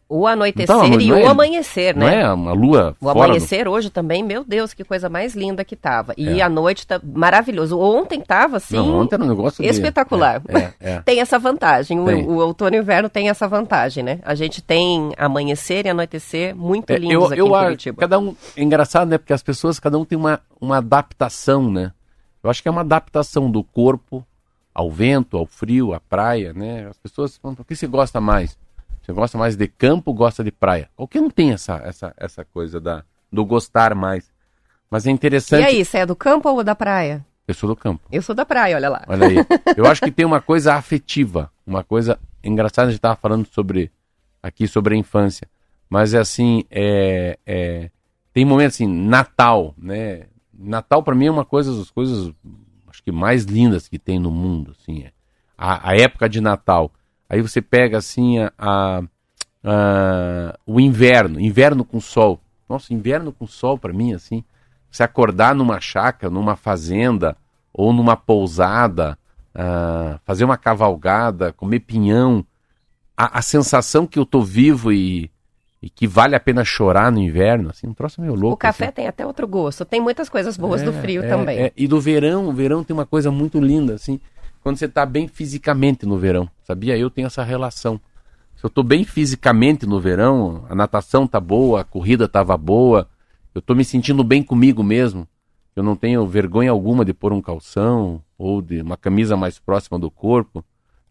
O 0.10 0.26
anoitecer 0.26 0.76
então, 0.76 1.00
e 1.00 1.12
o 1.12 1.18
é, 1.18 1.28
amanhecer, 1.28 1.96
né? 1.96 2.06
Não 2.06 2.14
é 2.14 2.34
uma 2.34 2.54
lua 2.54 2.96
O 3.00 3.10
amanhecer 3.10 3.66
do... 3.66 3.72
hoje 3.72 3.90
também, 3.90 4.24
meu 4.24 4.44
Deus, 4.44 4.74
que 4.74 4.84
coisa 4.84 5.10
mais 5.10 5.36
linda 5.36 5.64
que 5.66 5.76
tava. 5.76 6.14
E 6.18 6.40
é. 6.40 6.42
a 6.42 6.50
noite 6.50 6.88
tá 6.88 7.00
maravilhoso. 7.04 7.78
Ontem 7.80 8.22
tava 8.22 8.58
assim, 8.58 8.78
não, 8.78 9.00
ontem 9.00 9.16
era 9.16 9.24
um 9.24 9.28
negócio 9.28 9.64
espetacular. 9.64 10.40
De... 10.40 10.56
É, 10.56 10.74
é, 10.80 11.00
tem 11.06 11.20
essa 11.20 11.38
vantagem. 11.38 12.04
Tem. 12.04 12.26
O, 12.26 12.32
o, 12.32 12.36
outono 12.38 12.76
e 12.76 12.80
o 12.80 12.82
inverno 12.82 13.10
tem 13.10 13.30
essa 13.30 13.48
vantagem, 13.48 14.04
né? 14.04 14.20
A 14.24 14.34
gente 14.34 14.62
tem 14.62 15.12
amanhecer 15.18 15.86
e 15.86 15.90
anoitecer 15.90 16.56
muito 16.56 16.92
lindos 16.94 17.12
eu, 17.12 17.26
aqui 17.26 17.40
eu, 17.42 17.48
em 17.48 17.64
Curitiba. 17.66 18.00
Cada 18.00 18.18
um 18.18 18.36
é 18.56 18.64
engraçado, 18.64 19.10
né? 19.10 19.18
Porque 19.18 19.34
as 19.34 19.44
pessoas, 19.44 19.80
cada 19.80 19.98
um 19.98 20.06
tem 20.06 20.18
uma, 20.18 20.40
uma 20.60 20.78
adaptação, 20.78 21.70
né? 21.70 21.92
Eu 22.42 22.50
acho 22.50 22.62
que 22.62 22.68
é 22.70 22.72
uma 22.72 22.82
adaptação 22.82 23.52
do 23.52 23.64
corpo 23.64 24.26
ao 24.74 24.92
vento, 24.92 25.38
ao 25.38 25.46
frio, 25.46 25.94
à 25.94 26.00
praia, 26.00 26.54
né? 26.54 26.88
As 26.90 26.98
pessoas 26.98 27.36
falam, 27.38 27.58
o 27.60 27.66
que 27.66 27.76
você 27.76 27.88
gosta 27.88 28.22
mais? 28.22 28.58
Você 29.08 29.14
gosta 29.14 29.38
mais 29.38 29.56
de 29.56 29.70
campo, 29.70 30.14
gosta 30.14 30.44
de 30.44 30.52
praia? 30.52 30.90
Qualquer 30.94 31.22
não 31.22 31.30
tem 31.30 31.54
essa, 31.54 31.78
essa, 31.78 32.14
essa 32.18 32.44
coisa 32.44 32.82
da, 32.82 33.06
do 33.32 33.46
gostar 33.46 33.96
mais. 33.96 34.30
Mas 34.92 35.08
é 35.08 35.12
interessante. 35.12 35.62
E 35.62 35.66
aí, 35.66 35.86
você 35.86 36.00
é 36.00 36.06
do 36.06 36.14
campo 36.14 36.50
ou 36.50 36.62
da 36.62 36.76
praia? 36.76 37.26
Eu 37.48 37.54
sou 37.54 37.70
do 37.70 37.76
campo. 37.76 38.06
Eu 38.12 38.22
sou 38.22 38.36
da 38.36 38.46
praia, 38.46 38.76
olha 38.76 38.90
lá. 38.90 39.06
Olha 39.08 39.28
aí. 39.28 39.38
Eu 39.78 39.86
acho 39.86 40.02
que 40.02 40.12
tem 40.12 40.26
uma 40.26 40.42
coisa 40.42 40.74
afetiva, 40.74 41.50
uma 41.66 41.86
coisa 41.86 42.20
engraçada. 42.44 42.90
A 42.90 42.92
gente 42.92 43.00
estava 43.00 43.16
falando 43.16 43.48
sobre 43.48 43.90
aqui 44.44 44.68
sobre 44.68 44.96
a 44.96 44.98
infância, 44.98 45.48
mas 45.90 46.14
é 46.14 46.20
assim, 46.20 46.66
é, 46.70 47.40
é 47.46 47.90
tem 48.34 48.44
momentos 48.44 48.76
assim, 48.76 48.88
Natal, 48.88 49.74
né? 49.78 50.24
Natal 50.54 51.02
para 51.02 51.16
mim 51.16 51.28
é 51.28 51.32
uma 51.32 51.46
coisa 51.46 51.74
das 51.74 51.90
coisas 51.90 52.34
acho 52.90 53.02
que 53.02 53.12
mais 53.12 53.46
lindas 53.46 53.88
que 53.88 53.98
tem 53.98 54.20
no 54.20 54.32
mundo, 54.32 54.76
assim. 54.78 55.04
É. 55.04 55.12
A, 55.58 55.92
a 55.92 55.96
época 55.96 56.28
de 56.28 56.42
Natal. 56.42 56.92
Aí 57.30 57.42
você 57.42 57.62
pega 57.62 57.98
assim 57.98 58.40
a, 58.40 58.52
a, 58.58 59.02
a, 59.64 60.60
o 60.66 60.80
inverno, 60.80 61.40
inverno 61.40 61.84
com 61.84 62.00
sol. 62.00 62.40
Nossa, 62.70 62.94
inverno 62.94 63.32
com 63.32 63.48
sol 63.48 63.78
para 63.78 63.94
mim 63.94 64.14
assim, 64.14 64.44
você 64.90 65.04
acordar 65.04 65.54
numa 65.56 65.80
chácara, 65.80 66.32
numa 66.32 66.56
fazenda 66.56 67.36
ou 67.74 67.94
numa 67.94 68.16
pousada, 68.16 69.18
uh, 69.54 70.20
fazer 70.26 70.44
uma 70.44 70.58
cavalgada, 70.58 71.54
comer 71.54 71.82
pinhão, 71.82 72.46
a, 73.16 73.40
a, 73.40 73.42
sensação 73.42 74.08
que 74.08 74.18
eu 74.18 74.26
tô 74.26 74.42
vivo 74.42 74.92
e, 74.92 75.30
e 75.82 75.90
que 75.90 76.08
vale 76.08 76.36
a 76.36 76.40
pena 76.40 76.64
chorar 76.64 77.12
no 77.12 77.20
inverno, 77.20 77.70
assim, 77.70 77.88
um 77.88 77.94
troço 77.94 78.22
meio 78.22 78.34
louco. 78.34 78.56
O 78.56 78.58
café 78.58 78.86
assim. 78.86 78.94
tem 78.94 79.08
até 79.08 79.26
outro 79.26 79.48
gosto, 79.48 79.86
tem 79.86 80.02
muitas 80.02 80.30
coisas 80.30 80.58
boas 80.58 80.82
é, 80.82 80.86
do 80.86 80.94
frio 80.94 81.24
é, 81.24 81.28
também. 81.28 81.60
É. 81.60 81.72
E 81.76 81.88
do 81.88 82.02
verão, 82.02 82.48
o 82.48 82.54
verão 82.54 82.84
tem 82.84 82.94
uma 82.94 83.06
coisa 83.06 83.32
muito 83.32 83.60
linda, 83.60 83.94
assim, 83.94 84.20
quando 84.68 84.80
você 84.80 84.84
está 84.84 85.06
bem 85.06 85.30
fisicamente 85.30 86.06
no 86.06 86.18
verão, 86.18 86.50
sabia? 86.62 86.98
Eu 86.98 87.10
tenho 87.10 87.28
essa 87.28 87.42
relação. 87.42 88.02
Se 88.54 88.66
eu 88.66 88.68
estou 88.68 88.84
bem 88.84 89.06
fisicamente 89.06 89.86
no 89.86 89.98
verão, 89.98 90.66
a 90.70 90.76
natação 90.76 91.26
tá 91.26 91.40
boa, 91.40 91.80
a 91.80 91.84
corrida 91.86 92.26
estava 92.26 92.58
boa, 92.58 93.08
eu 93.56 93.60
estou 93.60 93.74
me 93.74 93.86
sentindo 93.86 94.26
bem 94.26 94.44
comigo 94.44 94.84
mesmo. 94.84 95.26
Eu 95.74 95.84
não 95.84 95.96
tenho 95.96 96.28
vergonha 96.28 96.70
alguma 96.70 97.06
de 97.06 97.14
pôr 97.14 97.32
um 97.32 97.42
calção 97.42 98.22
ou 98.38 98.62
de 98.62 98.82
uma 98.82 98.98
camisa 98.98 99.38
mais 99.38 99.58
próxima 99.58 99.98
do 99.98 100.12
corpo, 100.12 100.62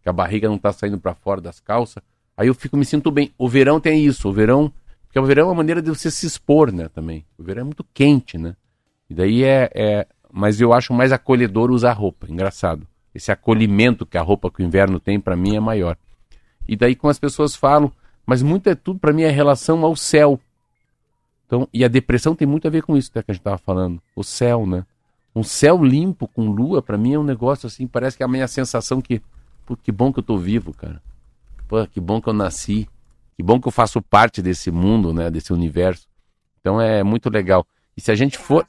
que 0.02 0.08
a 0.10 0.12
barriga 0.12 0.48
não 0.48 0.56
está 0.56 0.70
saindo 0.70 0.98
para 0.98 1.14
fora 1.14 1.40
das 1.40 1.58
calças. 1.58 2.02
Aí 2.36 2.48
eu 2.48 2.54
fico 2.54 2.76
me 2.76 2.84
sinto 2.84 3.10
bem. 3.10 3.32
O 3.38 3.48
verão 3.48 3.80
tem 3.80 4.04
isso, 4.04 4.28
o 4.28 4.32
verão, 4.34 4.70
porque 5.06 5.18
o 5.18 5.24
verão 5.24 5.44
é 5.44 5.46
uma 5.46 5.54
maneira 5.54 5.80
de 5.80 5.88
você 5.88 6.10
se 6.10 6.26
expor, 6.26 6.70
né, 6.70 6.90
também. 6.90 7.24
O 7.38 7.42
verão 7.42 7.62
é 7.62 7.64
muito 7.64 7.86
quente, 7.94 8.36
né? 8.36 8.54
E 9.08 9.14
daí 9.14 9.44
é, 9.44 9.70
é 9.74 10.06
mas 10.30 10.60
eu 10.60 10.74
acho 10.74 10.92
mais 10.92 11.10
acolhedor 11.10 11.70
usar 11.70 11.94
roupa, 11.94 12.26
engraçado 12.28 12.86
esse 13.16 13.32
acolhimento 13.32 14.04
que 14.04 14.18
a 14.18 14.22
roupa 14.22 14.50
que 14.50 14.62
o 14.62 14.64
inverno 14.64 15.00
tem 15.00 15.18
para 15.18 15.36
mim 15.36 15.56
é 15.56 15.60
maior. 15.60 15.96
E 16.68 16.76
daí 16.76 16.94
com 16.94 17.08
as 17.08 17.18
pessoas 17.18 17.56
falam, 17.56 17.90
mas 18.26 18.42
muito 18.42 18.68
é 18.68 18.74
tudo 18.74 18.98
para 18.98 19.12
mim 19.12 19.22
é 19.22 19.30
relação 19.30 19.84
ao 19.84 19.96
céu. 19.96 20.38
Então, 21.46 21.68
e 21.72 21.84
a 21.84 21.88
depressão 21.88 22.34
tem 22.34 22.46
muito 22.46 22.66
a 22.66 22.70
ver 22.70 22.82
com 22.82 22.96
isso 22.96 23.10
né, 23.14 23.22
que 23.22 23.30
a 23.30 23.34
gente 23.34 23.40
estava 23.40 23.58
falando, 23.58 24.02
o 24.14 24.22
céu, 24.22 24.66
né? 24.66 24.84
Um 25.34 25.42
céu 25.42 25.82
limpo 25.82 26.26
com 26.26 26.50
lua 26.50 26.82
para 26.82 26.98
mim 26.98 27.14
é 27.14 27.18
um 27.18 27.24
negócio 27.24 27.66
assim, 27.66 27.86
parece 27.86 28.16
que 28.16 28.22
é 28.22 28.26
a 28.26 28.28
minha 28.28 28.48
sensação 28.48 29.00
que, 29.00 29.22
pô, 29.64 29.76
que 29.76 29.92
bom 29.92 30.12
que 30.12 30.18
eu 30.18 30.24
tô 30.24 30.36
vivo, 30.36 30.74
cara. 30.74 31.00
pô, 31.68 31.86
que 31.86 32.00
bom 32.00 32.20
que 32.20 32.28
eu 32.28 32.32
nasci, 32.32 32.88
que 33.36 33.42
bom 33.42 33.60
que 33.60 33.68
eu 33.68 33.72
faço 33.72 34.02
parte 34.02 34.42
desse 34.42 34.70
mundo, 34.70 35.12
né, 35.12 35.30
desse 35.30 35.52
universo. 35.52 36.06
Então 36.60 36.80
é 36.80 37.02
muito 37.02 37.30
legal. 37.30 37.66
E 37.96 38.00
se 38.00 38.10
a 38.10 38.14
gente 38.14 38.36
for 38.36 38.66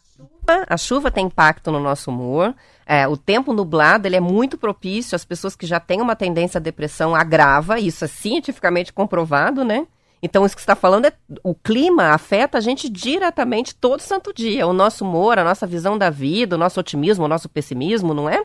a 0.68 0.78
chuva 0.78 1.12
tem 1.12 1.26
impacto 1.26 1.72
no 1.72 1.80
nosso 1.80 2.10
humor. 2.10 2.56
É, 2.86 3.08
o 3.08 3.18
tempo 3.18 3.54
nublado 3.54 4.08
ele 4.08 4.16
é 4.16 4.20
muito 4.20 4.58
propício 4.58 5.16
às 5.16 5.26
pessoas 5.26 5.56
que 5.56 5.66
já 5.66 5.80
têm 5.80 6.02
uma 6.02 6.16
tendência 6.16 6.58
à 6.58 6.62
depressão, 6.62 7.14
agrava, 7.14 7.80
isso 7.80 8.06
é 8.06 8.08
cientificamente 8.08 8.94
comprovado, 8.94 9.64
né? 9.64 9.86
Então, 10.22 10.46
isso 10.46 10.56
que 10.56 10.62
você 10.62 10.64
está 10.64 10.76
falando 10.76 11.06
é 11.06 11.14
o 11.44 11.54
clima 11.54 12.12
afeta 12.12 12.58
a 12.58 12.62
gente 12.62 12.90
diretamente 12.90 13.76
todo 13.76 14.00
santo 14.00 14.34
dia. 14.34 14.66
O 14.66 14.74
nosso 14.74 15.06
humor, 15.06 15.38
a 15.38 15.44
nossa 15.44 15.68
visão 15.68 15.98
da 15.98 16.10
vida, 16.10 16.56
o 16.56 16.60
nosso 16.60 16.80
otimismo, 16.80 17.26
o 17.26 17.28
nosso 17.28 17.48
pessimismo, 17.48 18.14
não 18.14 18.28
é? 18.28 18.44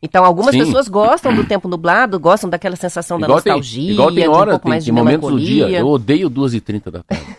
Então, 0.00 0.24
algumas 0.24 0.52
Sim. 0.52 0.64
pessoas 0.64 0.88
gostam 0.88 1.34
do 1.34 1.44
tempo 1.44 1.68
nublado, 1.68 2.18
gostam 2.18 2.48
daquela 2.48 2.76
sensação 2.76 3.18
igual 3.18 3.28
da 3.28 3.34
nostalgia, 3.34 3.84
tem, 3.84 3.92
igual 3.92 4.12
tem 4.12 4.28
hora, 4.28 4.50
um 4.50 4.52
pouco 4.52 4.64
tem, 4.64 4.70
mais 4.70 4.84
de 4.84 4.92
momentos 4.92 5.30
do 5.30 5.40
dia. 5.40 5.68
Eu 5.68 5.88
odeio 5.88 6.30
2h30 6.30 6.90
da 6.90 7.02
tarde. 7.02 7.35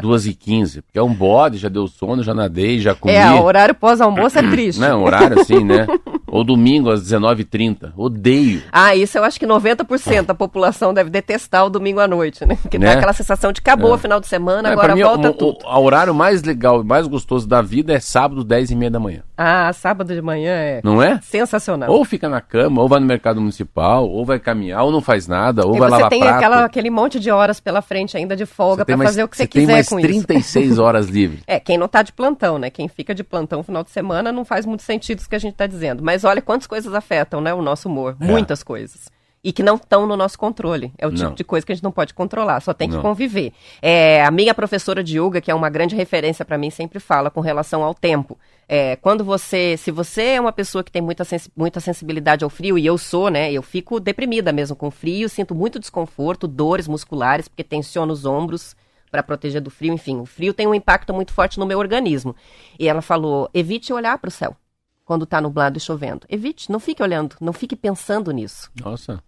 2h15, 0.00 0.82
porque 0.82 0.98
é 0.98 1.02
um 1.02 1.12
bode, 1.12 1.58
já 1.58 1.68
deu 1.68 1.86
sono, 1.86 2.22
já 2.22 2.34
nadei, 2.34 2.80
já 2.80 2.94
comi. 2.94 3.14
É, 3.14 3.30
o 3.32 3.42
horário 3.42 3.74
pós-almoço 3.74 4.38
é 4.38 4.42
triste. 4.50 4.80
Não, 4.80 5.04
horário 5.04 5.40
assim, 5.40 5.64
né? 5.64 5.86
Ou 6.26 6.44
domingo 6.44 6.90
às 6.90 7.02
19h30. 7.02 7.92
Odeio. 7.96 8.62
Ah, 8.70 8.94
isso 8.94 9.18
eu 9.18 9.24
acho 9.24 9.38
que 9.38 9.46
90% 9.46 10.26
da 10.26 10.34
população 10.34 10.94
deve 10.94 11.10
detestar 11.10 11.66
o 11.66 11.70
domingo 11.70 11.98
à 11.98 12.06
noite, 12.06 12.46
né? 12.46 12.56
Porque 12.62 12.78
né? 12.78 12.86
dá 12.86 12.92
aquela 12.92 13.12
sensação 13.12 13.52
de 13.52 13.60
acabou 13.60 13.90
é. 13.90 13.94
o 13.94 13.98
final 13.98 14.20
de 14.20 14.28
semana, 14.28 14.68
é, 14.68 14.72
agora 14.72 14.94
mim, 14.94 15.02
volta 15.02 15.30
o, 15.30 15.34
tudo. 15.34 15.58
O, 15.64 15.68
o, 15.68 15.84
horário 15.84 16.14
mais 16.14 16.42
legal 16.42 16.80
e 16.82 16.84
mais 16.84 17.06
gostoso 17.06 17.48
da 17.48 17.60
vida 17.60 17.92
é 17.92 18.00
sábado, 18.00 18.44
10h30 18.44 18.90
da 18.90 19.00
manhã. 19.00 19.22
Ah, 19.42 19.72
sábado 19.72 20.14
de 20.14 20.20
manhã 20.20 20.52
é. 20.52 20.80
Não 20.84 21.02
é? 21.02 21.18
Sensacional. 21.22 21.90
Ou 21.90 22.04
fica 22.04 22.28
na 22.28 22.42
cama, 22.42 22.82
ou 22.82 22.86
vai 22.86 23.00
no 23.00 23.06
mercado 23.06 23.40
municipal, 23.40 24.06
ou 24.06 24.22
vai 24.22 24.38
caminhar, 24.38 24.84
ou 24.84 24.92
não 24.92 25.00
faz 25.00 25.26
nada, 25.26 25.66
ou 25.66 25.76
e 25.76 25.78
vai 25.78 25.88
lavar 25.88 26.10
prato. 26.10 26.14
Você 26.14 26.28
tem 26.28 26.28
aquela, 26.28 26.64
aquele 26.66 26.90
monte 26.90 27.18
de 27.18 27.30
horas 27.30 27.58
pela 27.58 27.80
frente 27.80 28.18
ainda 28.18 28.36
de 28.36 28.44
folga 28.44 28.84
para 28.84 28.98
fazer 28.98 29.24
o 29.24 29.28
que 29.28 29.34
você, 29.34 29.44
você 29.44 29.48
quiser 29.48 29.66
tem 29.66 29.74
mais 29.74 29.88
com 29.88 29.98
36 29.98 30.72
isso. 30.72 30.82
horas 30.84 31.06
livres. 31.08 31.42
É, 31.46 31.58
quem 31.58 31.78
não 31.78 31.88
tá 31.88 32.02
de 32.02 32.12
plantão, 32.12 32.58
né? 32.58 32.68
Quem 32.68 32.86
fica 32.86 33.14
de 33.14 33.24
plantão 33.24 33.60
no 33.60 33.64
final 33.64 33.82
de 33.82 33.90
semana 33.90 34.30
não 34.30 34.44
faz 34.44 34.66
muito 34.66 34.82
sentido 34.82 35.20
isso 35.20 35.28
que 35.30 35.36
a 35.36 35.40
gente 35.40 35.54
tá 35.54 35.66
dizendo. 35.66 36.02
Mas 36.02 36.22
olha 36.22 36.42
quantas 36.42 36.66
coisas 36.66 36.92
afetam, 36.92 37.40
né, 37.40 37.54
o 37.54 37.62
nosso 37.62 37.88
humor. 37.88 38.18
É. 38.20 38.24
Muitas 38.26 38.62
coisas 38.62 39.08
e 39.42 39.52
que 39.52 39.62
não 39.62 39.76
estão 39.76 40.06
no 40.06 40.16
nosso 40.16 40.38
controle. 40.38 40.92
É 40.98 41.06
o 41.06 41.10
tipo 41.10 41.24
não. 41.24 41.34
de 41.34 41.44
coisa 41.44 41.64
que 41.64 41.72
a 41.72 41.74
gente 41.74 41.82
não 41.82 41.90
pode 41.90 42.12
controlar, 42.12 42.60
só 42.60 42.74
tem 42.74 42.88
que 42.88 42.94
não. 42.94 43.02
conviver. 43.02 43.52
É, 43.80 44.22
a 44.22 44.30
minha 44.30 44.54
professora 44.54 45.02
de 45.02 45.18
yoga, 45.18 45.40
que 45.40 45.50
é 45.50 45.54
uma 45.54 45.70
grande 45.70 45.96
referência 45.96 46.44
para 46.44 46.58
mim, 46.58 46.70
sempre 46.70 47.00
fala 47.00 47.30
com 47.30 47.40
relação 47.40 47.82
ao 47.82 47.94
tempo. 47.94 48.38
É, 48.72 48.94
quando 48.94 49.24
você, 49.24 49.76
se 49.76 49.90
você 49.90 50.22
é 50.22 50.40
uma 50.40 50.52
pessoa 50.52 50.84
que 50.84 50.92
tem 50.92 51.02
muita, 51.02 51.24
sens 51.24 51.50
muita 51.56 51.80
sensibilidade 51.80 52.44
ao 52.44 52.48
frio, 52.48 52.78
e 52.78 52.86
eu 52.86 52.96
sou, 52.96 53.28
né, 53.28 53.50
eu 53.50 53.64
fico 53.64 53.98
deprimida 53.98 54.52
mesmo 54.52 54.76
com 54.76 54.92
frio, 54.92 55.28
sinto 55.28 55.56
muito 55.56 55.80
desconforto, 55.80 56.46
dores 56.46 56.86
musculares, 56.86 57.48
porque 57.48 57.64
tensiono 57.64 58.12
os 58.12 58.24
ombros 58.24 58.76
para 59.10 59.24
proteger 59.24 59.60
do 59.60 59.72
frio, 59.72 59.92
enfim, 59.92 60.20
o 60.20 60.24
frio 60.24 60.54
tem 60.54 60.68
um 60.68 60.74
impacto 60.74 61.12
muito 61.12 61.32
forte 61.32 61.58
no 61.58 61.66
meu 61.66 61.80
organismo. 61.80 62.36
E 62.78 62.86
ela 62.86 63.02
falou: 63.02 63.50
evite 63.52 63.92
olhar 63.92 64.16
para 64.18 64.28
o 64.28 64.30
céu 64.30 64.56
quando 65.04 65.24
está 65.24 65.40
nublado 65.40 65.76
e 65.76 65.80
chovendo. 65.80 66.24
Evite, 66.28 66.70
não 66.70 66.78
fique 66.78 67.02
olhando, 67.02 67.34
não 67.40 67.52
fique 67.52 67.74
pensando 67.74 68.30
nisso. 68.30 68.70
Nossa. 68.80 69.20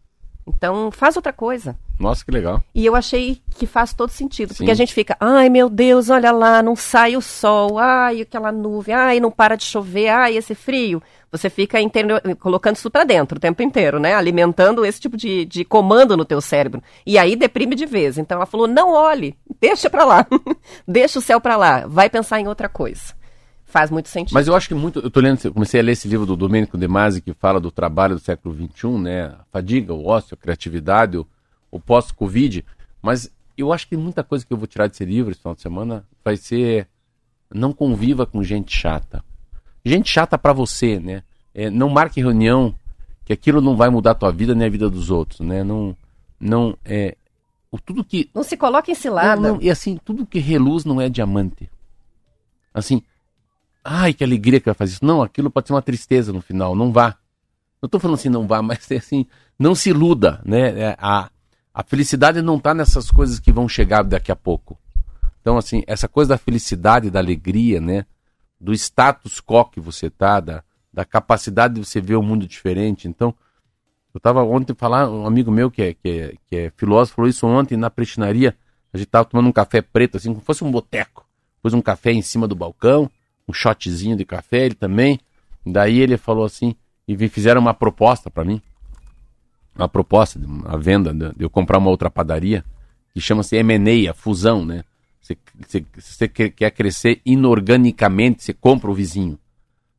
Então, 0.47 0.91
faz 0.91 1.17
outra 1.17 1.33
coisa. 1.33 1.77
Nossa, 1.99 2.25
que 2.25 2.31
legal. 2.33 2.63
E 2.75 2.85
eu 2.85 2.97
achei 2.97 3.41
que 3.57 3.65
faz 3.65 3.95
todo 3.95 4.11
sentido. 4.11 4.53
Sim. 4.53 4.59
Porque 4.59 4.73
a 4.73 4.75
gente 4.77 4.93
fica, 4.93 5.17
ai 5.21 5.49
meu 5.49 5.69
Deus, 5.69 6.11
olha 6.11 6.33
lá, 6.33 6.63
não 6.63 6.75
sai 6.75 7.17
o 7.17 7.23
sol, 7.23 7.79
ai 7.79 8.23
aquela 8.23 8.51
nuvem, 8.51 8.95
ai 8.95 9.21
não 9.21 9.31
para 9.31 9.57
de 9.57 9.65
chover, 9.65 10.09
ai 10.09 10.37
esse 10.37 10.55
frio. 10.55 11.01
Você 11.31 11.49
fica 11.49 11.79
colocando 12.41 12.77
isso 12.77 12.91
para 12.91 13.05
dentro 13.05 13.39
o 13.39 13.41
tempo 13.41 13.63
inteiro, 13.63 13.99
né? 13.99 14.15
Alimentando 14.15 14.85
esse 14.85 15.01
tipo 15.01 15.17
de, 15.17 15.45
de 15.47 15.65
comando 15.65 16.17
no 16.17 16.25
teu 16.25 16.41
cérebro. 16.41 16.83
E 17.07 17.17
aí 17.17 17.37
deprime 17.37 17.75
de 17.75 17.87
vez. 17.87 18.19
Então 18.19 18.37
ela 18.37 18.47
falou, 18.47 18.67
não 18.67 18.93
olhe, 18.93 19.35
deixa 19.61 19.89
para 19.89 20.05
lá. 20.05 20.27
deixa 20.87 21.19
o 21.19 21.23
céu 21.23 21.41
para 21.41 21.57
lá, 21.57 21.87
vai 21.87 22.11
pensar 22.11 22.41
em 22.41 22.49
outra 22.49 22.69
coisa. 22.69 23.15
Faz 23.73 23.91
muito 23.91 24.11
sentido. 24.11 24.35
Mas 24.35 24.47
eu 24.47 24.55
acho 24.55 24.69
que 24.69 24.75
muito. 24.75 24.99
Eu 24.99 25.11
tô 25.11 25.19
lendo, 25.19 25.51
comecei 25.51 25.81
a 25.81 25.83
ler 25.83 25.93
esse 25.93 26.07
livro 26.07 26.27
do 26.27 26.37
Domênico 26.37 26.77
De 26.77 26.87
Masi, 26.87 27.23
que 27.23 27.33
fala 27.33 27.59
do 27.59 27.71
trabalho 27.71 28.17
do 28.17 28.21
século 28.21 28.55
XXI, 28.55 28.99
né? 28.99 29.25
A 29.29 29.45
fadiga, 29.51 29.95
o 29.95 30.07
ócio, 30.07 30.35
a 30.35 30.37
criatividade, 30.37 31.17
o, 31.17 31.27
o 31.71 31.81
pós-Covid. 31.81 32.67
Mas 33.01 33.33
eu 33.57 33.73
acho 33.73 33.89
que 33.89 33.97
muita 33.97 34.23
coisa 34.23 34.45
que 34.45 34.53
eu 34.53 34.59
vou 34.59 34.67
tirar 34.67 34.89
desse 34.89 35.07
livro 35.07 35.33
esse 35.33 35.41
final 35.41 35.55
de 35.55 35.63
semana 35.63 36.05
vai 36.23 36.37
ser. 36.37 36.87
Não 37.51 37.73
conviva 37.73 38.27
com 38.27 38.43
gente 38.43 38.77
chata. 38.77 39.25
Gente 39.83 40.11
chata 40.11 40.37
para 40.37 40.53
você, 40.53 41.01
né? 41.01 41.23
É, 41.55 41.71
não 41.71 41.89
marque 41.89 42.21
reunião, 42.21 42.75
que 43.25 43.33
aquilo 43.33 43.63
não 43.63 43.75
vai 43.75 43.89
mudar 43.89 44.11
a 44.11 44.15
tua 44.15 44.31
vida 44.31 44.55
nem 44.55 44.67
a 44.67 44.71
vida 44.71 44.91
dos 44.91 45.09
outros, 45.09 45.41
né? 45.41 45.65
Não. 45.65 45.97
Não. 46.39 46.77
É, 46.85 47.17
o, 47.71 47.79
tudo 47.81 48.05
que. 48.05 48.29
Não 48.35 48.43
se 48.43 48.55
coloque 48.55 48.93
em 48.93 48.95
cilada. 48.95 49.41
Não, 49.41 49.55
não, 49.55 49.63
e 49.63 49.71
assim, 49.71 49.99
tudo 50.05 50.27
que 50.27 50.39
reluz 50.39 50.85
não 50.85 51.01
é 51.01 51.09
diamante. 51.09 51.71
Assim, 52.75 53.03
ai, 53.85 54.13
que 54.13 54.25
alegria 54.25 54.61
que 54.61 54.67
vai 54.67 54.75
fazer 54.75 54.93
isso. 54.93 55.05
Não, 55.05 55.23
aquilo 55.23 55.51
pode 55.51 55.67
ser 55.67 55.75
uma 55.75 55.83
tristeza 55.83 56.33
no 56.33 56.41
final, 56.41 56.75
não 56.75 56.93
vá. 56.93 57.17
Não 57.81 57.87
estou 57.87 58.01
falando 58.01 58.15
assim, 58.15 58.29
não 58.29 58.47
vá, 58.47 58.61
mas 58.63 58.91
é 58.91 58.97
assim, 58.97 59.27
não 59.59 59.75
se 59.75 59.91
iluda, 59.91 60.41
né? 60.45 60.79
É, 60.79 60.97
a, 60.99 61.31
a 61.75 61.83
felicidade 61.83 62.41
não 62.43 62.57
está 62.57 62.75
nessas 62.75 63.11
coisas 63.11 63.41
que 63.41 63.53
vão 63.53 63.69
chegar 63.69 64.03
daqui 64.03 64.31
a 64.31 64.37
pouco. 64.37 64.79
Então, 65.41 65.59
assim, 65.59 65.83
essa 65.87 66.07
coisa 66.07 66.31
da 66.31 66.39
felicidade, 66.39 67.11
da 67.11 67.19
alegria, 67.19 67.81
né? 67.81 68.07
Do 68.61 68.73
status 68.73 69.41
quo 69.41 69.65
que 69.65 69.81
você 69.81 70.09
tá, 70.09 70.39
da, 70.39 70.63
da 70.93 71.05
capacidade 71.05 71.75
de 71.75 71.85
você 71.85 72.01
ver 72.01 72.15
o 72.15 72.23
mundo 72.23 72.47
diferente. 72.47 73.09
Então, 73.09 73.35
eu 74.15 74.19
estava 74.19 74.45
ontem 74.45 74.75
falando, 74.75 75.15
um 75.15 75.27
amigo 75.27 75.51
meu 75.51 75.71
que 75.71 75.83
é, 75.83 75.95
que 75.95 76.09
é, 76.09 76.35
que 76.47 76.57
é 76.57 76.73
filósofo 76.77 77.17
falou 77.17 77.29
isso 77.29 77.47
ontem 77.47 77.77
na 77.77 77.91
prestinaria. 77.91 78.57
A 78.93 78.99
gente 78.99 79.07
estava 79.07 79.25
tomando 79.25 79.49
um 79.49 79.53
café 79.53 79.81
preto, 79.81 80.19
assim, 80.19 80.29
como 80.29 80.45
fosse 80.45 80.63
um 80.63 80.71
boteco. 80.71 81.27
Pôs 81.63 81.73
um 81.73 81.81
café 81.81 82.13
em 82.13 82.21
cima 82.21 82.47
do 82.47 82.55
balcão, 82.55 83.11
um 83.53 83.55
shotzinho 83.55 84.17
de 84.17 84.25
café, 84.25 84.65
ele 84.65 84.75
também. 84.75 85.21
Daí 85.65 86.01
ele 86.01 86.17
falou 86.17 86.45
assim, 86.45 86.75
e 87.07 87.29
fizeram 87.29 87.61
uma 87.61 87.75
proposta 87.75 88.31
para 88.31 88.45
mim, 88.45 88.61
uma 89.77 89.89
proposta, 89.89 90.41
a 90.65 90.77
venda, 90.77 91.13
de 91.15 91.45
eu 91.45 91.51
comprar 91.51 91.79
uma 91.79 91.91
outra 91.91 92.11
padaria, 92.11 92.65
que 93.13 93.21
chama-se 93.21 93.57
M&A, 93.57 94.15
fusão, 94.15 94.65
né? 94.65 94.83
Você, 95.21 95.39
você, 95.61 95.85
você, 95.97 96.29
quer 96.29 96.71
crescer 96.73 97.21
inorganicamente, 97.25 98.43
você 98.43 98.53
compra 98.53 98.91
o 98.91 98.95
vizinho. 98.95 99.39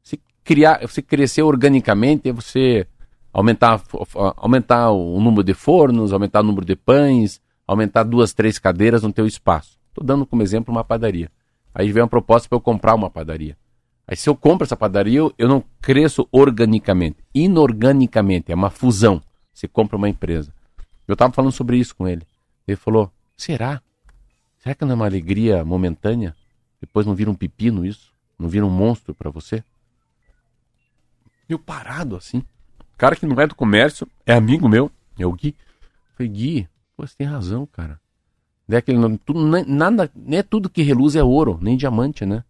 Se 0.02 0.20
criar, 0.44 0.82
você 0.82 1.02
crescer 1.02 1.44
organicamente, 1.44 2.28
é 2.28 2.34
você 2.34 2.86
aumentar, 3.32 3.82
aumentar 4.36 4.92
o 4.92 5.20
número 5.22 5.44
de 5.44 5.54
fornos, 5.54 6.12
aumentar 6.12 6.42
o 6.42 6.44
número 6.44 6.66
de 6.66 6.76
pães, 6.76 7.42
aumentar 7.66 8.04
duas, 8.04 8.34
três 8.34 8.60
cadeiras 8.60 9.04
no 9.04 9.14
teu 9.14 9.26
espaço. 9.26 9.80
Estou 9.90 10.04
dando 10.04 10.26
como 10.26 10.42
exemplo 10.42 10.74
uma 10.74 10.84
padaria. 10.84 11.32
Aí 11.74 11.92
vem 11.92 12.04
uma 12.04 12.10
proposta 12.10 12.48
para 12.48 12.56
eu 12.56 12.62
comprar 12.62 12.96
uma 12.96 13.10
padaria. 13.10 13.58
Aí 14.08 14.16
se 14.16 14.30
eu 14.30 14.36
compro 14.36 14.66
essa 14.66 14.76
padaria, 14.76 15.20
eu, 15.20 15.34
eu 15.38 15.48
não 15.48 15.64
cresço 15.82 16.28
organicamente. 16.32 17.18
Inorganicamente, 17.34 18.52
é 18.52 18.56
uma 18.56 18.70
fusão. 18.70 19.22
Você 19.54 19.68
compra 19.68 19.98
uma 19.98 20.10
empresa. 20.10 20.54
Eu 21.08 21.14
estava 21.14 21.34
falando 21.34 21.52
sobre 21.52 21.78
isso 21.78 21.96
com 21.96 22.08
ele. 22.08 22.26
Ele 22.68 22.78
falou: 22.78 23.12
será? 23.36 23.82
Será 24.58 24.76
que 24.76 24.86
não 24.86 24.92
é 24.92 24.96
uma 24.96 25.06
alegria 25.06 25.64
momentânea? 25.66 26.36
Depois 26.80 27.06
não 27.06 27.16
vira 27.16 27.30
um 27.30 27.36
pepino 27.36 27.86
isso? 27.86 28.14
Não 28.38 28.48
vira 28.48 28.66
um 28.66 28.70
monstro 28.70 29.14
para 29.14 29.30
você? 29.30 29.64
Eu 31.48 31.60
parado 31.60 32.16
assim. 32.16 32.44
Cara 32.98 33.16
que 33.16 33.26
não 33.26 33.40
é 33.40 33.48
do 33.48 33.56
comércio, 33.56 34.08
é 34.26 34.34
amigo 34.34 34.68
meu, 34.70 34.92
é 35.18 35.26
o 35.26 35.34
Gui. 35.34 35.50
Eu 35.50 36.16
falei, 36.16 36.32
Gui, 36.32 36.70
você 36.98 37.16
tem 37.18 37.28
razão, 37.28 37.66
cara. 37.66 38.00
Né? 38.68 38.82
Que 38.82 38.94
não, 38.94 39.18
tudo, 39.18 39.42
nada, 39.68 40.10
nem 40.16 40.40
é 40.40 40.44
tudo 40.44 40.70
que 40.70 40.82
reluz 40.82 41.16
é 41.16 41.24
ouro, 41.24 41.60
nem 41.62 41.76
diamante, 41.78 42.26
né? 42.26 42.44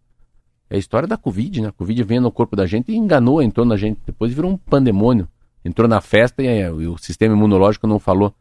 É 0.70 0.76
a 0.76 0.78
história 0.78 1.06
da 1.06 1.16
Covid, 1.16 1.60
né? 1.60 1.68
A 1.68 1.72
Covid 1.72 2.02
veio 2.02 2.20
no 2.20 2.32
corpo 2.32 2.56
da 2.56 2.66
gente 2.66 2.90
e 2.90 2.96
enganou, 2.96 3.42
entrou 3.42 3.66
na 3.66 3.76
gente. 3.76 4.00
Depois 4.06 4.32
virou 4.32 4.50
um 4.50 4.56
pandemônio. 4.56 5.28
Entrou 5.64 5.88
na 5.88 6.00
festa 6.00 6.42
e, 6.42 6.46
é, 6.46 6.70
o 6.70 6.96
sistema 6.98 7.34
imunológico 7.34 7.86
não 7.86 7.98
falou. 7.98 8.34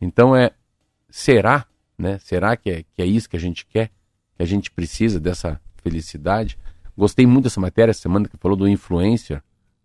Então 0.00 0.34
é. 0.34 0.50
Será, 1.08 1.66
né? 1.98 2.18
Será 2.20 2.56
que 2.56 2.70
é, 2.70 2.84
que 2.94 3.02
é 3.02 3.06
isso 3.06 3.28
que 3.28 3.36
a 3.36 3.40
gente 3.40 3.66
quer? 3.66 3.90
Que 4.36 4.42
a 4.42 4.46
gente 4.46 4.70
precisa 4.70 5.18
dessa 5.18 5.60
felicidade? 5.82 6.56
Gostei 6.96 7.26
muito 7.26 7.44
dessa 7.44 7.60
matéria 7.60 7.90
essa 7.90 8.02
semana 8.02 8.28
que 8.28 8.36
falou 8.36 8.56
do 8.56 8.68
influencer. 8.68 9.42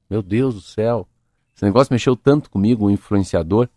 Meu 0.09 0.21
Deus 0.21 0.53
do 0.53 0.61
céu. 0.61 1.07
Esse 1.55 1.65
negócio 1.65 1.93
mexeu 1.93 2.15
tanto 2.15 2.49
comigo, 2.49 2.85
o 2.85 2.91
influenciador. 2.91 3.69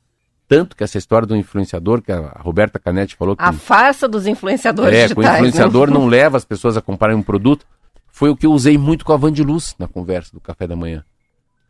Tanto 0.49 0.75
que 0.75 0.83
essa 0.83 0.97
história 0.97 1.27
do 1.27 1.37
influenciador, 1.37 2.01
que 2.01 2.11
a 2.11 2.41
Roberta 2.41 2.79
Canetti 2.79 3.15
falou 3.15 3.37
que. 3.37 3.43
A 3.43 3.53
farsa 3.53 4.09
dos 4.09 4.27
influenciadores. 4.27 4.99
É, 4.99 5.15
que 5.15 5.21
o 5.21 5.23
influenciador 5.23 5.91
não 5.91 6.07
leva 6.09 6.39
as 6.39 6.45
pessoas 6.45 6.75
a 6.75 6.81
comprarem 6.81 7.15
um 7.15 7.23
produto. 7.23 7.67
Foi 8.07 8.31
o 8.31 8.37
que 8.37 8.47
eu 8.47 8.53
usei 8.53 8.79
muito 8.79 9.05
com 9.05 9.13
a 9.13 9.17
Vande 9.17 9.45
Luz 9.45 9.77
na 9.79 9.87
conversa 9.87 10.33
do 10.33 10.41
café 10.41 10.67
da 10.67 10.75
manhã. 10.75 11.05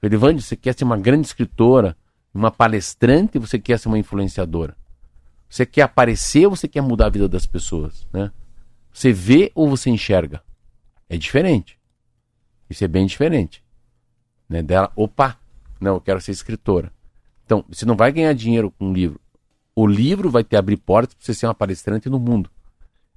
Falei, 0.01 0.17
Vande, 0.17 0.43
você 0.43 0.55
quer 0.55 0.75
ser 0.75 0.85
uma 0.85 0.97
grande 0.97 1.27
escritora, 1.27 1.97
uma 2.33 2.53
palestrante, 2.53 3.37
você 3.37 3.59
quer 3.59 3.81
ser 3.81 3.89
uma 3.89 3.99
influenciadora? 3.99 4.77
Você 5.51 5.67
quer 5.67 5.83
aparecer 5.83 6.47
ou 6.47 6.55
você 6.55 6.69
quer 6.69 6.81
mudar 6.81 7.07
a 7.07 7.11
vida 7.11 7.29
das 7.29 7.47
pessoas? 7.47 8.07
Né? 8.13 8.31
Você 8.93 9.13
vê 9.13 9.51
ou 9.57 9.69
você 9.69 9.91
enxerga? 9.91 10.41
É 11.09 11.17
diferente. 11.17 11.77
Isso 12.71 12.85
é 12.85 12.89
bem 12.89 13.07
diferente. 13.07 13.63
Né? 14.49 14.63
Dela, 14.63 14.93
opa, 14.95 15.37
não, 15.81 15.95
eu 15.95 16.01
quero 16.01 16.21
ser 16.21 16.31
escritora. 16.31 16.93
Então, 17.49 17.65
você 17.67 17.87
não 17.87 17.97
vai 17.97 18.13
ganhar 18.13 18.35
dinheiro 18.35 18.71
com 18.71 18.91
um 18.91 18.93
livro. 18.93 19.19
O 19.75 19.87
livro 19.87 20.29
vai 20.29 20.45
te 20.45 20.55
abrir 20.55 20.77
portas 20.77 21.15
para 21.15 21.25
você 21.25 21.33
ser 21.33 21.47
uma 21.47 21.55
palestrante 21.55 22.07
no 22.11 22.21
mundo. 22.21 22.51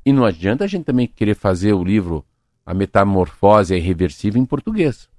E 0.05 0.13
não 0.13 0.23
adianta 0.23 0.63
a 0.63 0.67
gente 0.67 0.86
também 0.86 1.05
querer 1.05 1.36
fazer 1.36 1.73
o 1.73 1.84
livro 1.84 2.23
A 2.65 2.73
Metamorfose 2.73 3.73
é 3.73 3.77
Irreversível 3.77 4.41
em 4.41 4.45
português. 4.45 5.09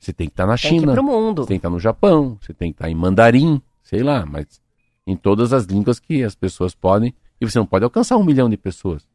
Você 0.00 0.12
tem 0.12 0.26
que 0.26 0.32
estar 0.32 0.46
tá 0.46 0.50
na 0.50 0.58
tem 0.58 0.68
China. 0.68 0.96
Que 0.96 1.00
mundo. 1.00 1.42
Você 1.42 1.46
tem 1.46 1.58
que 1.58 1.60
estar 1.60 1.68
tá 1.68 1.74
no 1.74 1.78
Japão, 1.78 2.38
você 2.40 2.52
tem 2.52 2.72
que 2.72 2.74
estar 2.74 2.86
tá 2.86 2.90
em 2.90 2.94
mandarim, 2.94 3.62
sei 3.84 4.02
lá, 4.02 4.26
mas 4.26 4.60
em 5.06 5.14
todas 5.14 5.52
as 5.52 5.66
línguas 5.66 6.00
que 6.00 6.24
as 6.24 6.34
pessoas 6.34 6.74
podem. 6.74 7.14
E 7.40 7.48
você 7.48 7.56
não 7.56 7.66
pode 7.66 7.84
alcançar 7.84 8.16
um 8.16 8.24
milhão 8.24 8.50
de 8.50 8.56
pessoas. 8.56 9.06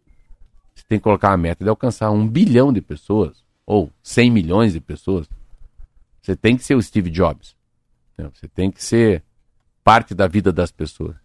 Você 0.74 0.86
tem 0.88 0.98
que 0.98 1.04
colocar 1.04 1.34
a 1.34 1.38
meta 1.38 1.62
de 1.62 1.70
alcançar 1.70 2.10
um 2.10 2.26
bilhão 2.26 2.72
de 2.72 2.80
pessoas, 2.80 3.44
ou 3.66 3.92
100 4.02 4.32
milhões 4.32 4.72
de 4.72 4.80
pessoas. 4.80 5.28
Você 6.22 6.38
tem 6.38 6.56
que 6.56 6.64
ser 6.64 6.76
o 6.76 6.82
Steve 6.82 7.10
Jobs. 7.10 7.54
Você 8.18 8.48
tem 8.48 8.72
que 8.72 8.84
ser 8.84 9.24
parte 9.84 10.14
da 10.14 10.28
vida 10.28 10.52
das 10.52 10.72
pessoas. 10.72 11.16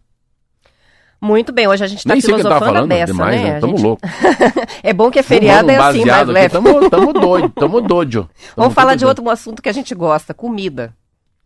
Muito 1.19 1.51
bem, 1.51 1.67
hoje 1.67 1.83
a 1.83 1.87
gente 1.87 1.99
está 1.99 2.15
filosofando 2.15 2.65
falando, 2.65 3.05
demais, 3.05 3.41
né? 3.41 3.55
Estamos 3.55 3.79
gente... 3.79 3.87
loucos. 3.87 4.09
é 4.81 4.91
bom 4.91 5.11
que 5.11 5.19
é 5.19 5.23
feriado, 5.23 5.69
é 5.69 5.77
assim, 5.77 6.03
mais 6.03 6.27
leve. 6.27 6.47
Estamos 6.47 7.13
doido, 7.13 7.47
estamos 7.47 7.83
doido. 7.83 8.29
Vamos 8.57 8.73
falar 8.73 8.95
de 8.95 9.05
outro 9.05 9.29
assunto 9.29 9.61
que 9.61 9.69
a 9.69 9.71
gente 9.71 9.93
gosta, 9.93 10.33
comida. 10.33 10.95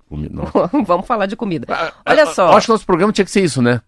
comida 0.08 0.44
Vamos 0.88 1.06
falar 1.06 1.26
de 1.26 1.36
comida. 1.36 1.68
Ah, 1.70 1.92
Olha 2.06 2.24
ah, 2.24 2.28
só. 2.28 2.56
Acho 2.56 2.68
que 2.68 2.72
nosso 2.72 2.86
programa 2.86 3.12
tinha 3.12 3.26
que 3.26 3.32
ser 3.32 3.44
isso, 3.44 3.62
né? 3.62 3.82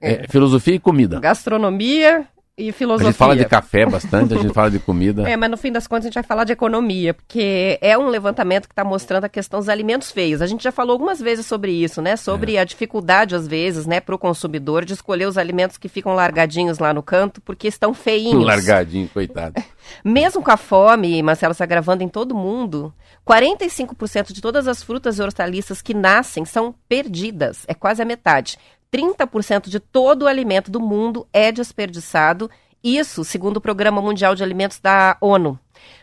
É. 0.00 0.12
É, 0.22 0.28
filosofia 0.28 0.76
e 0.76 0.78
comida. 0.78 1.18
Gastronomia 1.18 2.24
e 2.58 2.72
filosofia. 2.72 3.08
A 3.08 3.12
gente 3.12 3.18
fala 3.18 3.36
de 3.36 3.44
café 3.44 3.86
bastante, 3.86 4.34
a 4.34 4.38
gente 4.38 4.52
fala 4.52 4.70
de 4.70 4.80
comida. 4.80 5.28
É, 5.28 5.36
mas 5.36 5.48
no 5.48 5.56
fim 5.56 5.70
das 5.70 5.86
contas 5.86 6.06
a 6.06 6.08
gente 6.08 6.14
vai 6.14 6.24
falar 6.24 6.42
de 6.42 6.52
economia, 6.52 7.14
porque 7.14 7.78
é 7.80 7.96
um 7.96 8.08
levantamento 8.08 8.66
que 8.66 8.72
está 8.72 8.82
mostrando 8.84 9.24
a 9.24 9.28
questão 9.28 9.60
dos 9.60 9.68
alimentos 9.68 10.10
feios. 10.10 10.42
A 10.42 10.46
gente 10.46 10.64
já 10.64 10.72
falou 10.72 10.92
algumas 10.92 11.20
vezes 11.20 11.46
sobre 11.46 11.70
isso, 11.70 12.02
né? 12.02 12.16
Sobre 12.16 12.56
é. 12.56 12.60
a 12.60 12.64
dificuldade, 12.64 13.36
às 13.36 13.46
vezes, 13.46 13.86
né, 13.86 14.00
para 14.00 14.14
o 14.14 14.18
consumidor 14.18 14.84
de 14.84 14.92
escolher 14.92 15.26
os 15.26 15.38
alimentos 15.38 15.78
que 15.78 15.88
ficam 15.88 16.14
largadinhos 16.14 16.80
lá 16.80 16.92
no 16.92 17.02
canto, 17.02 17.40
porque 17.40 17.68
estão 17.68 17.94
feinhos. 17.94 18.42
Largadinho, 18.44 19.08
coitado. 19.08 19.62
Mesmo 20.04 20.42
com 20.42 20.50
a 20.50 20.56
fome, 20.56 21.22
Marcelo, 21.22 21.54
se 21.54 21.62
agravando 21.62 22.02
em 22.02 22.08
todo 22.08 22.34
mundo, 22.34 22.92
45% 23.26 24.32
de 24.32 24.40
todas 24.40 24.66
as 24.66 24.82
frutas 24.82 25.18
e 25.18 25.22
hortaliças 25.22 25.80
que 25.80 25.94
nascem 25.94 26.44
são 26.44 26.74
perdidas. 26.88 27.64
É 27.68 27.74
quase 27.74 28.02
a 28.02 28.04
metade. 28.04 28.58
30% 28.92 29.68
de 29.68 29.78
todo 29.80 30.22
o 30.22 30.26
alimento 30.26 30.70
do 30.70 30.80
mundo 30.80 31.26
é 31.32 31.52
desperdiçado, 31.52 32.50
isso 32.82 33.24
segundo 33.24 33.58
o 33.58 33.60
Programa 33.60 34.00
Mundial 34.00 34.34
de 34.34 34.42
Alimentos 34.42 34.78
da 34.78 35.16
ONU. 35.20 35.58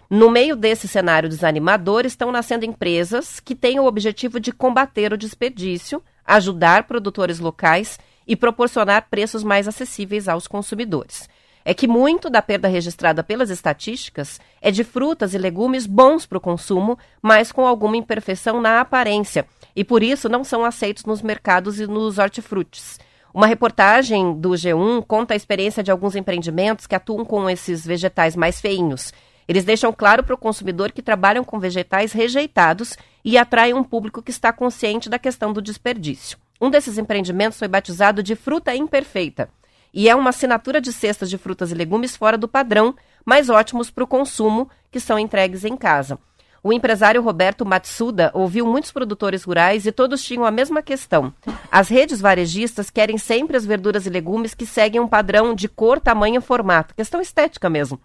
No 0.09 0.29
meio 0.29 0.55
desse 0.55 0.87
cenário 0.87 1.27
desanimador, 1.27 2.05
estão 2.05 2.31
nascendo 2.31 2.65
empresas 2.65 3.39
que 3.39 3.55
têm 3.55 3.79
o 3.79 3.85
objetivo 3.85 4.39
de 4.39 4.51
combater 4.51 5.11
o 5.11 5.17
desperdício, 5.17 6.01
ajudar 6.23 6.83
produtores 6.83 7.39
locais 7.39 7.99
e 8.27 8.35
proporcionar 8.35 9.07
preços 9.09 9.43
mais 9.43 9.67
acessíveis 9.67 10.27
aos 10.27 10.47
consumidores. 10.47 11.27
É 11.67 11.73
que 11.73 11.87
muito 11.87 12.29
da 12.29 12.43
perda 12.43 12.67
registrada 12.67 13.23
pelas 13.23 13.49
estatísticas 13.49 14.39
é 14.61 14.69
de 14.69 14.83
frutas 14.83 15.33
e 15.33 15.37
legumes 15.39 15.87
bons 15.87 16.23
para 16.23 16.37
o 16.37 16.41
consumo, 16.41 16.95
mas 17.19 17.51
com 17.51 17.65
alguma 17.65 17.97
imperfeição 17.97 18.61
na 18.61 18.79
aparência, 18.81 19.47
e 19.75 19.83
por 19.83 20.03
isso 20.03 20.29
não 20.29 20.43
são 20.43 20.63
aceitos 20.63 21.05
nos 21.05 21.23
mercados 21.23 21.79
e 21.79 21.87
nos 21.87 22.19
hortifrutis. 22.19 22.99
Uma 23.33 23.47
reportagem 23.47 24.39
do 24.39 24.51
G1 24.51 25.03
conta 25.07 25.33
a 25.33 25.35
experiência 25.35 25.81
de 25.81 25.89
alguns 25.89 26.15
empreendimentos 26.15 26.85
que 26.85 26.93
atuam 26.93 27.25
com 27.25 27.49
esses 27.49 27.83
vegetais 27.83 28.35
mais 28.35 28.61
feinhos. 28.61 29.11
Eles 29.47 29.65
deixam 29.65 29.91
claro 29.91 30.23
para 30.23 30.35
o 30.35 30.37
consumidor 30.37 30.91
que 30.91 31.01
trabalham 31.01 31.43
com 31.43 31.59
vegetais 31.59 32.13
rejeitados 32.13 32.95
e 33.23 33.39
atraem 33.39 33.73
um 33.73 33.83
público 33.83 34.21
que 34.21 34.31
está 34.31 34.53
consciente 34.53 35.09
da 35.09 35.17
questão 35.17 35.51
do 35.51 35.63
desperdício. 35.63 36.37
Um 36.61 36.69
desses 36.69 36.99
empreendimentos 36.99 37.57
foi 37.57 37.67
batizado 37.67 38.21
de 38.21 38.35
Fruta 38.35 38.73
Imperfeita 38.75 39.49
e 39.95 40.09
é 40.09 40.15
uma 40.15 40.31
assinatura 40.31 40.81
de 40.81 40.91
cestas 40.91 41.29
de 41.29 41.37
frutas 41.37 41.71
e 41.71 41.73
legumes 41.73 42.17
fora 42.17 42.37
do 42.37 42.49
padrão, 42.49 42.93
mas 43.23 43.49
ótimos 43.49 43.89
para 43.89 44.03
o 44.03 44.07
consumo, 44.07 44.69
que 44.91 44.99
são 44.99 45.17
entregues 45.17 45.63
em 45.63 45.77
casa. 45.77 46.19
O 46.61 46.73
empresário 46.73 47.21
Roberto 47.21 47.65
Matsuda 47.65 48.29
ouviu 48.33 48.65
muitos 48.65 48.91
produtores 48.91 49.43
rurais 49.43 49.85
e 49.85 49.93
todos 49.93 50.21
tinham 50.21 50.43
a 50.43 50.51
mesma 50.51 50.81
questão. 50.81 51.33
As 51.71 51.87
redes 51.87 52.19
varejistas 52.19 52.89
querem 52.89 53.17
sempre 53.17 53.55
as 53.55 53.65
verduras 53.65 54.05
e 54.05 54.09
legumes 54.09 54.53
que 54.53 54.65
seguem 54.65 54.99
um 54.99 55.07
padrão 55.07 55.55
de 55.55 55.69
cor, 55.69 55.99
tamanho 55.99 56.39
e 56.39 56.41
formato, 56.41 56.93
questão 56.95 57.21
estética 57.21 57.69
mesmo. 57.69 57.97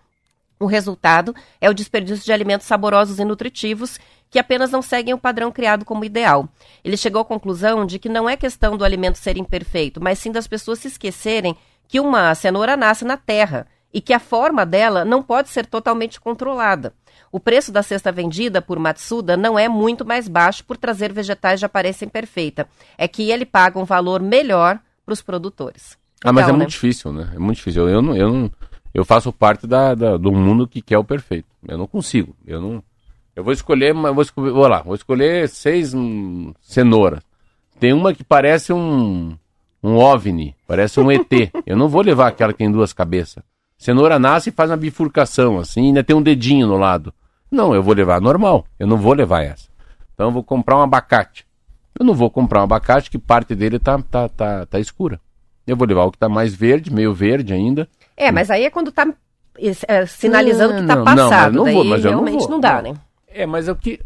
O 0.60 0.66
resultado 0.66 1.34
é 1.58 1.70
o 1.70 1.74
desperdício 1.74 2.24
de 2.24 2.32
alimentos 2.32 2.66
saborosos 2.66 3.18
e 3.18 3.24
nutritivos 3.24 3.98
que 4.30 4.38
apenas 4.38 4.70
não 4.70 4.82
seguem 4.82 5.14
o 5.14 5.18
padrão 5.18 5.50
criado 5.50 5.84
como 5.84 6.04
ideal. 6.04 6.48
Ele 6.84 6.96
chegou 6.98 7.22
à 7.22 7.24
conclusão 7.24 7.84
de 7.84 7.98
que 7.98 8.10
não 8.10 8.28
é 8.28 8.36
questão 8.36 8.76
do 8.76 8.84
alimento 8.84 9.16
ser 9.16 9.36
imperfeito, 9.36 10.00
mas 10.00 10.18
sim 10.18 10.30
das 10.30 10.46
pessoas 10.46 10.78
se 10.78 10.88
esquecerem 10.88 11.56
que 11.90 11.98
uma 11.98 12.32
cenoura 12.36 12.76
nasce 12.76 13.04
na 13.04 13.16
terra 13.16 13.66
e 13.92 14.00
que 14.00 14.12
a 14.12 14.20
forma 14.20 14.64
dela 14.64 15.04
não 15.04 15.24
pode 15.24 15.48
ser 15.48 15.66
totalmente 15.66 16.20
controlada. 16.20 16.94
O 17.32 17.40
preço 17.40 17.72
da 17.72 17.82
cesta 17.82 18.12
vendida 18.12 18.62
por 18.62 18.78
Matsuda 18.78 19.36
não 19.36 19.58
é 19.58 19.68
muito 19.68 20.04
mais 20.04 20.28
baixo 20.28 20.64
por 20.64 20.76
trazer 20.76 21.12
vegetais 21.12 21.58
de 21.58 21.66
aparência 21.66 22.04
imperfeita. 22.04 22.68
É 22.96 23.08
que 23.08 23.28
ele 23.32 23.44
paga 23.44 23.76
um 23.76 23.84
valor 23.84 24.22
melhor 24.22 24.78
para 25.04 25.12
os 25.12 25.20
produtores. 25.20 25.98
Ah, 26.24 26.32
mas 26.32 26.44
é 26.44 26.52
né? 26.52 26.58
muito 26.58 26.70
difícil, 26.70 27.12
né? 27.12 27.32
É 27.34 27.38
muito 27.40 27.56
difícil. 27.56 27.88
Eu, 27.88 28.00
não, 28.00 28.16
eu, 28.16 28.32
não, 28.32 28.50
eu 28.94 29.04
faço 29.04 29.32
parte 29.32 29.66
da, 29.66 29.92
da, 29.92 30.16
do 30.16 30.30
mundo 30.30 30.68
que 30.68 30.80
quer 30.80 30.98
o 30.98 31.04
perfeito. 31.04 31.48
Eu 31.66 31.76
não 31.76 31.88
consigo. 31.88 32.36
Eu 32.46 32.60
não. 32.60 32.84
Eu 33.34 33.42
vou 33.42 33.52
escolher, 33.52 33.92
vou 33.92 34.22
escolher, 34.22 34.52
vou 34.52 34.68
lá, 34.68 34.80
vou 34.82 34.94
escolher 34.94 35.48
seis 35.48 35.92
hum, 35.92 36.52
cenouras. 36.60 37.20
Tem 37.80 37.92
uma 37.92 38.14
que 38.14 38.22
parece 38.22 38.72
um 38.72 39.36
um 39.82 39.96
ovni, 39.96 40.54
parece 40.66 41.00
um 41.00 41.10
ET. 41.10 41.30
eu 41.66 41.76
não 41.76 41.88
vou 41.88 42.02
levar 42.02 42.28
aquela 42.28 42.52
que 42.52 42.58
tem 42.58 42.70
duas 42.70 42.92
cabeças. 42.92 43.42
Cenoura 43.78 44.18
nasce 44.18 44.50
e 44.50 44.52
faz 44.52 44.70
uma 44.70 44.76
bifurcação 44.76 45.58
assim, 45.58 45.86
ainda 45.86 46.04
tem 46.04 46.14
um 46.14 46.22
dedinho 46.22 46.66
no 46.66 46.76
lado. 46.76 47.12
Não, 47.50 47.74
eu 47.74 47.82
vou 47.82 47.94
levar 47.94 48.20
normal. 48.20 48.64
Eu 48.78 48.86
não 48.86 48.96
vou 48.96 49.12
levar 49.12 49.42
essa. 49.42 49.68
Então 50.14 50.28
eu 50.28 50.32
vou 50.32 50.44
comprar 50.44 50.76
um 50.76 50.82
abacate. 50.82 51.46
Eu 51.98 52.04
não 52.04 52.14
vou 52.14 52.30
comprar 52.30 52.60
um 52.60 52.64
abacate 52.64 53.10
que 53.10 53.18
parte 53.18 53.54
dele 53.54 53.78
tá, 53.78 53.98
tá, 53.98 54.28
tá, 54.28 54.66
tá 54.66 54.78
escura. 54.78 55.20
Eu 55.66 55.76
vou 55.76 55.86
levar 55.86 56.04
o 56.04 56.12
que 56.12 56.18
tá 56.18 56.28
mais 56.28 56.54
verde, 56.54 56.92
meio 56.92 57.12
verde 57.12 57.52
ainda. 57.52 57.88
É, 58.16 58.30
mas 58.30 58.50
aí 58.50 58.64
é 58.64 58.70
quando 58.70 58.92
tá 58.92 59.06
é, 59.88 60.06
sinalizando 60.06 60.74
não, 60.74 60.80
que 60.80 60.86
tá 60.86 60.96
não, 60.96 61.04
passado. 61.04 61.54
Não, 61.54 61.64
mas 61.64 61.74
não 61.74 61.82
vou, 61.82 61.84
mas 61.84 62.04
realmente 62.04 62.42
não, 62.42 62.50
não 62.50 62.60
dá, 62.60 62.82
né? 62.82 62.94
É, 63.28 63.46
mas 63.46 63.68
é 63.68 63.72
o 63.72 63.76
que. 63.76 64.00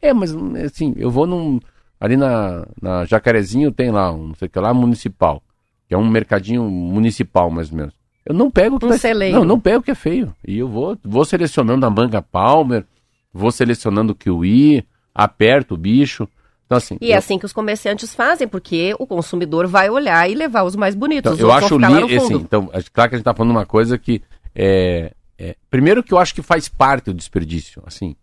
É, 0.00 0.12
mas 0.12 0.34
assim, 0.64 0.94
eu 0.96 1.10
vou 1.10 1.26
num. 1.26 1.60
Ali 2.02 2.16
na, 2.16 2.66
na 2.82 3.04
Jacarezinho 3.04 3.70
tem 3.70 3.92
lá, 3.92 4.10
um, 4.10 4.26
não 4.26 4.34
sei 4.34 4.48
o 4.48 4.50
que 4.50 4.58
lá, 4.58 4.74
municipal. 4.74 5.40
Que 5.86 5.94
é 5.94 5.96
um 5.96 6.08
mercadinho 6.08 6.64
municipal, 6.68 7.48
mais 7.48 7.70
ou 7.70 7.76
menos. 7.76 7.94
Eu 8.26 8.34
não 8.34 8.50
pego 8.50 8.74
o 8.74 8.80
que 8.80 8.86
um 8.86 8.88
tá, 8.88 8.98
celeiro. 8.98 9.38
Não, 9.38 9.44
não 9.44 9.60
pego 9.60 9.78
o 9.78 9.82
que 9.84 9.92
é 9.92 9.94
feio. 9.94 10.34
E 10.44 10.58
eu 10.58 10.66
vou, 10.66 10.98
vou 11.04 11.24
selecionando 11.24 11.86
a 11.86 11.90
manga 11.90 12.20
Palmer, 12.20 12.84
vou 13.32 13.52
selecionando 13.52 14.14
o 14.14 14.16
kiwi, 14.16 14.84
aperto 15.14 15.74
o 15.74 15.78
bicho. 15.78 16.28
Então, 16.66 16.76
assim, 16.76 16.98
e 17.00 17.06
é 17.06 17.10
eu... 17.10 17.14
é 17.14 17.18
assim 17.18 17.38
que 17.38 17.46
os 17.46 17.52
comerciantes 17.52 18.12
fazem, 18.12 18.48
porque 18.48 18.96
o 18.98 19.06
consumidor 19.06 19.68
vai 19.68 19.88
olhar 19.88 20.28
e 20.28 20.34
levar 20.34 20.64
os 20.64 20.74
mais 20.74 20.96
bonitos. 20.96 21.34
Então, 21.34 21.46
eu 21.46 21.52
acho 21.52 21.78
li, 21.78 22.16
assim, 22.16 22.34
então, 22.34 22.66
claro 22.66 22.90
que 22.92 23.00
a 23.00 23.06
gente 23.06 23.20
está 23.20 23.32
falando 23.32 23.52
uma 23.52 23.66
coisa 23.66 23.96
que 23.96 24.20
é, 24.56 25.12
é, 25.38 25.54
primeiro 25.70 26.02
que 26.02 26.12
eu 26.12 26.18
acho 26.18 26.34
que 26.34 26.42
faz 26.42 26.68
parte 26.68 27.04
do 27.04 27.14
desperdício, 27.14 27.80
assim, 27.86 28.16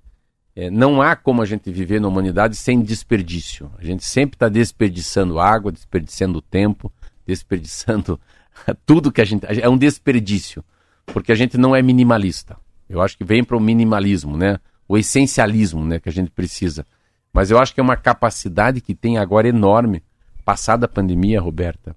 é, 0.60 0.70
não 0.70 1.02
há 1.02 1.16
como 1.16 1.42
a 1.42 1.46
gente 1.46 1.72
viver 1.72 2.02
na 2.02 2.10
humanidade 2.10 2.54
sem 2.54 2.82
desperdício. 2.82 3.72
A 3.78 3.84
gente 3.84 4.04
sempre 4.04 4.36
está 4.36 4.50
desperdiçando 4.50 5.40
água, 5.40 5.72
desperdiçando 5.72 6.42
tempo, 6.42 6.92
desperdiçando 7.26 8.20
tudo 8.86 9.10
que 9.10 9.22
a 9.22 9.26
gente. 9.26 9.46
É 9.46 9.70
um 9.70 9.78
desperdício. 9.78 10.62
Porque 11.06 11.32
a 11.32 11.36
gente 11.36 11.58
não 11.58 11.74
é 11.74 11.82
minimalista. 11.82 12.58
Eu 12.90 13.02
acho 13.02 13.18
que 13.18 13.24
vem 13.24 13.42
para 13.42 13.56
o 13.56 13.60
minimalismo, 13.60 14.36
né? 14.36 14.60
O 14.86 14.98
essencialismo 14.98 15.86
né, 15.86 15.98
que 15.98 16.10
a 16.10 16.12
gente 16.12 16.30
precisa. 16.30 16.86
Mas 17.32 17.50
eu 17.50 17.58
acho 17.58 17.74
que 17.74 17.80
é 17.80 17.84
uma 17.84 17.96
capacidade 17.96 18.82
que 18.82 18.94
tem 18.94 19.18
agora 19.18 19.48
enorme, 19.48 20.04
passada 20.44 20.88
a 20.88 20.90
pandemia, 20.90 21.40
Roberta, 21.40 21.96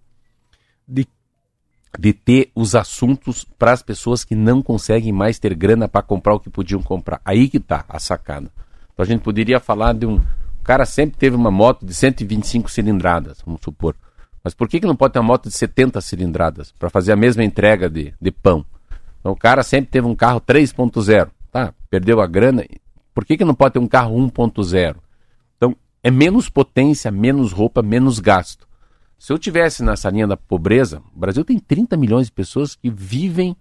de, 0.87 1.09
de 1.99 2.12
ter 2.12 2.51
os 2.55 2.74
assuntos 2.74 3.45
para 3.59 3.72
as 3.72 3.82
pessoas 3.82 4.24
que 4.24 4.34
não 4.34 4.62
conseguem 4.62 5.12
mais 5.12 5.38
ter 5.38 5.55
grana 5.55 5.88
para 5.88 6.03
comprar 6.03 6.34
o 6.34 6.40
que 6.40 6.49
podiam 6.49 6.82
comprar. 6.82 7.20
Aí 7.24 7.49
que 7.49 7.59
está 7.59 7.84
a 7.88 7.99
sacada. 7.99 8.51
Então 8.93 9.05
a 9.05 9.07
gente 9.07 9.20
poderia 9.20 9.61
falar 9.61 9.93
de 9.93 10.07
um. 10.07 10.16
O 10.16 10.64
cara 10.64 10.84
sempre 10.84 11.18
teve 11.18 11.36
uma 11.36 11.51
moto 11.51 11.84
de 11.84 11.93
125 11.93 12.70
cilindradas, 12.70 13.43
vamos 13.45 13.61
supor. 13.62 13.95
Mas 14.43 14.55
por 14.55 14.68
que, 14.68 14.80
que 14.80 14.86
não 14.86 14.97
pode 14.97 15.12
ter 15.12 15.18
uma 15.18 15.26
moto 15.26 15.49
de 15.49 15.55
70 15.55 16.01
cilindradas 16.01 16.72
para 16.78 16.90
fazer 16.90 17.12
a 17.12 17.16
mesma 17.16 17.45
entrega 17.45 17.88
de, 17.88 18.12
de 18.20 18.30
pão? 18.30 18.64
Então 19.20 19.32
o 19.32 19.36
cara 19.36 19.62
sempre 19.62 19.90
teve 19.90 20.07
um 20.07 20.16
carro 20.16 20.40
3.0, 20.40 21.30
tá? 21.51 21.74
Perdeu 21.90 22.20
a 22.20 22.26
grana. 22.26 22.64
Por 23.14 23.24
que, 23.24 23.36
que 23.36 23.45
não 23.45 23.55
pode 23.55 23.74
ter 23.74 23.78
um 23.78 23.86
carro 23.86 24.16
1.0? 24.16 24.97
Então 25.57 25.76
é 26.03 26.11
menos 26.11 26.49
potência, 26.49 27.11
menos 27.11 27.53
roupa, 27.53 27.82
menos 27.82 28.18
gasto. 28.18 28.66
Se 29.23 29.33
eu 29.33 29.39
tivesse 29.39 29.85
nessa 29.85 30.11
linha 30.11 30.27
da 30.27 30.37
pobreza, 30.37 31.01
o 31.14 31.20
Brasil 31.20 31.45
tem 31.45 31.57
30 31.57 31.97
milhões 31.97 32.27
de 32.27 32.33
pessoas 32.33 32.75
que 32.75 32.91
vivem 32.91 33.57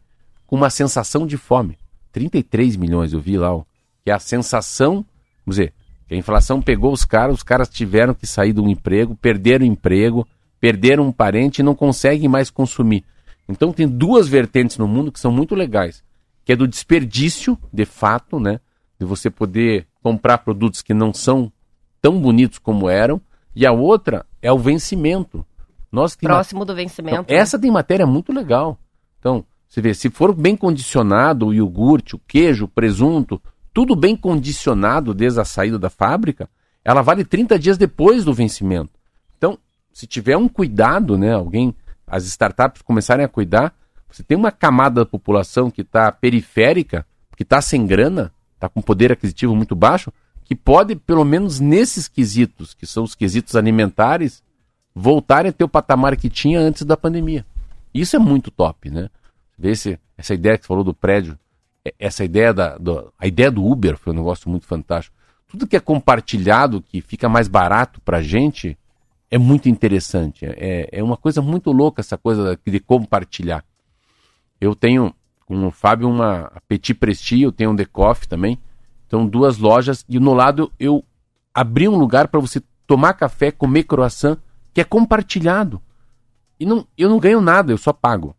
com 0.47 0.55
uma 0.55 0.72
sensação 0.72 1.28
de 1.28 1.38
fome. 1.38 1.78
33 2.12 2.76
milhões 2.76 3.14
eu 3.14 3.20
vi 3.20 3.38
lá, 3.38 3.53
ó, 3.53 3.64
que 4.03 4.09
é 4.09 4.12
a 4.12 4.18
sensação, 4.18 5.05
vamos 5.45 5.57
dizer, 5.57 5.72
que 6.07 6.16
a 6.16 6.18
inflação 6.18 6.59
pegou 6.64 6.91
os 6.91 7.05
caras, 7.05 7.36
os 7.36 7.43
caras 7.43 7.70
tiveram 7.70 8.16
que 8.16 8.26
sair 8.26 8.59
um 8.59 8.68
emprego, 8.68 9.16
perderam 9.16 9.64
o 9.64 9.68
emprego, 9.68 10.28
perderam 10.59 11.05
um 11.05 11.12
parente 11.12 11.59
e 11.59 11.64
não 11.64 11.76
conseguem 11.76 12.28
mais 12.28 12.49
consumir. 12.49 13.05
Então 13.47 13.72
tem 13.72 13.88
duas 13.88 14.28
vertentes 14.28 14.80
no 14.80 14.88
mundo 14.88 15.12
que 15.12 15.20
são 15.20 15.32
muito 15.32 15.53
legais, 15.53 16.03
que 16.43 16.53
é 16.53 16.55
do 16.55 16.68
desperdício, 16.68 17.55
de 17.72 17.86
fato, 17.86 18.39
né? 18.39 18.59
De 18.99 19.05
você 19.05 19.30
poder 19.30 19.86
comprar 20.01 20.39
produtos 20.39 20.82
que 20.82 20.95
não 20.95 21.14
são 21.14 21.53
tão 22.01 22.20
bonitos 22.20 22.57
como 22.57 22.89
eram, 22.89 23.22
e 23.55 23.64
a 23.64 23.72
outra 23.72 24.26
é 24.41 24.51
o 24.51 24.57
vencimento. 24.57 25.45
Próximo 26.33 26.65
do 26.65 26.73
vencimento. 26.73 27.21
Então, 27.21 27.35
essa 27.35 27.59
tem 27.59 27.69
matéria 27.69 28.05
muito 28.07 28.31
legal. 28.31 28.79
Então, 29.19 29.45
você 29.67 29.81
vê, 29.81 29.93
se 29.93 30.09
for 30.09 30.33
bem 30.33 30.55
condicionado 30.55 31.47
o 31.47 31.53
iogurte, 31.53 32.15
o 32.15 32.19
queijo, 32.19 32.65
o 32.65 32.67
presunto, 32.67 33.41
tudo 33.73 33.95
bem 33.95 34.15
condicionado 34.15 35.13
desde 35.13 35.39
a 35.39 35.45
saída 35.45 35.77
da 35.77 35.89
fábrica, 35.89 36.49
ela 36.83 37.01
vale 37.01 37.23
30 37.23 37.57
dias 37.59 37.77
depois 37.77 38.23
do 38.25 38.33
vencimento. 38.33 38.91
Então, 39.37 39.57
se 39.93 40.07
tiver 40.07 40.37
um 40.37 40.47
cuidado, 40.47 41.17
né, 41.17 41.33
alguém, 41.33 41.75
as 42.07 42.25
startups 42.25 42.81
começarem 42.81 43.23
a 43.23 43.29
cuidar, 43.29 43.73
você 44.09 44.23
tem 44.23 44.37
uma 44.37 44.51
camada 44.51 45.01
da 45.01 45.05
população 45.05 45.71
que 45.71 45.81
está 45.81 46.11
periférica, 46.11 47.05
que 47.37 47.43
está 47.43 47.61
sem 47.61 47.85
grana, 47.85 48.33
está 48.55 48.67
com 48.67 48.81
poder 48.81 49.11
aquisitivo 49.11 49.55
muito 49.55 49.75
baixo, 49.75 50.11
que 50.43 50.55
pode, 50.55 50.95
pelo 50.95 51.23
menos 51.23 51.59
nesses 51.61 52.09
quesitos, 52.09 52.73
que 52.73 52.85
são 52.85 53.03
os 53.03 53.15
quesitos 53.15 53.55
alimentares, 53.55 54.43
voltarem 54.93 55.49
a 55.49 55.53
ter 55.53 55.63
o 55.63 55.69
patamar 55.69 56.15
que 56.15 56.29
tinha 56.29 56.59
antes 56.59 56.83
da 56.83 56.97
pandemia. 56.97 57.45
Isso 57.93 58.15
é 58.15 58.19
muito 58.19 58.51
top, 58.51 58.89
né? 58.89 59.09
Esse, 59.61 59.99
essa 60.17 60.33
ideia 60.33 60.57
que 60.57 60.63
você 60.63 60.67
falou 60.67 60.83
do 60.83 60.93
prédio, 60.93 61.37
é, 61.85 61.93
essa 61.99 62.23
ideia 62.23 62.53
da 62.53 62.77
do, 62.77 63.11
a 63.17 63.27
ideia 63.27 63.51
do 63.51 63.65
Uber 63.65 63.97
foi 63.97 64.13
um 64.13 64.17
negócio 64.17 64.49
muito 64.49 64.65
fantástico. 64.65 65.15
Tudo 65.47 65.67
que 65.67 65.75
é 65.75 65.79
compartilhado, 65.79 66.81
que 66.81 67.01
fica 67.01 67.27
mais 67.27 67.47
barato 67.47 67.99
para 68.01 68.17
a 68.17 68.23
gente, 68.23 68.77
é 69.29 69.37
muito 69.37 69.69
interessante. 69.69 70.45
É, 70.45 70.89
é 70.91 71.03
uma 71.03 71.17
coisa 71.17 71.41
muito 71.41 71.71
louca 71.71 72.01
essa 72.01 72.17
coisa 72.17 72.57
de 72.65 72.79
compartilhar. 72.79 73.63
Eu 74.59 74.75
tenho 74.75 75.13
com 75.45 75.67
o 75.67 75.71
Fábio 75.71 76.09
uma 76.09 76.51
Petit 76.67 76.93
Prestige, 76.93 77.43
eu 77.43 77.51
tenho 77.51 77.71
um 77.71 77.75
Decoff 77.75 78.27
também. 78.27 78.57
Então, 79.05 79.27
duas 79.27 79.57
lojas 79.57 80.05
e 80.07 80.19
no 80.19 80.33
lado 80.33 80.71
eu 80.79 81.03
abri 81.53 81.87
um 81.87 81.97
lugar 81.97 82.29
para 82.29 82.39
você 82.39 82.61
tomar 82.87 83.13
café, 83.13 83.51
comer 83.51 83.83
croissant 83.83 84.37
que 84.74 84.82
é 84.82 84.84
compartilhado. 84.84 85.82
E 86.59 86.65
não, 86.65 86.86
eu 86.97 87.09
não 87.09 87.19
ganho 87.19 87.41
nada, 87.41 87.72
eu 87.72 87.78
só 87.78 87.91
pago. 87.91 88.36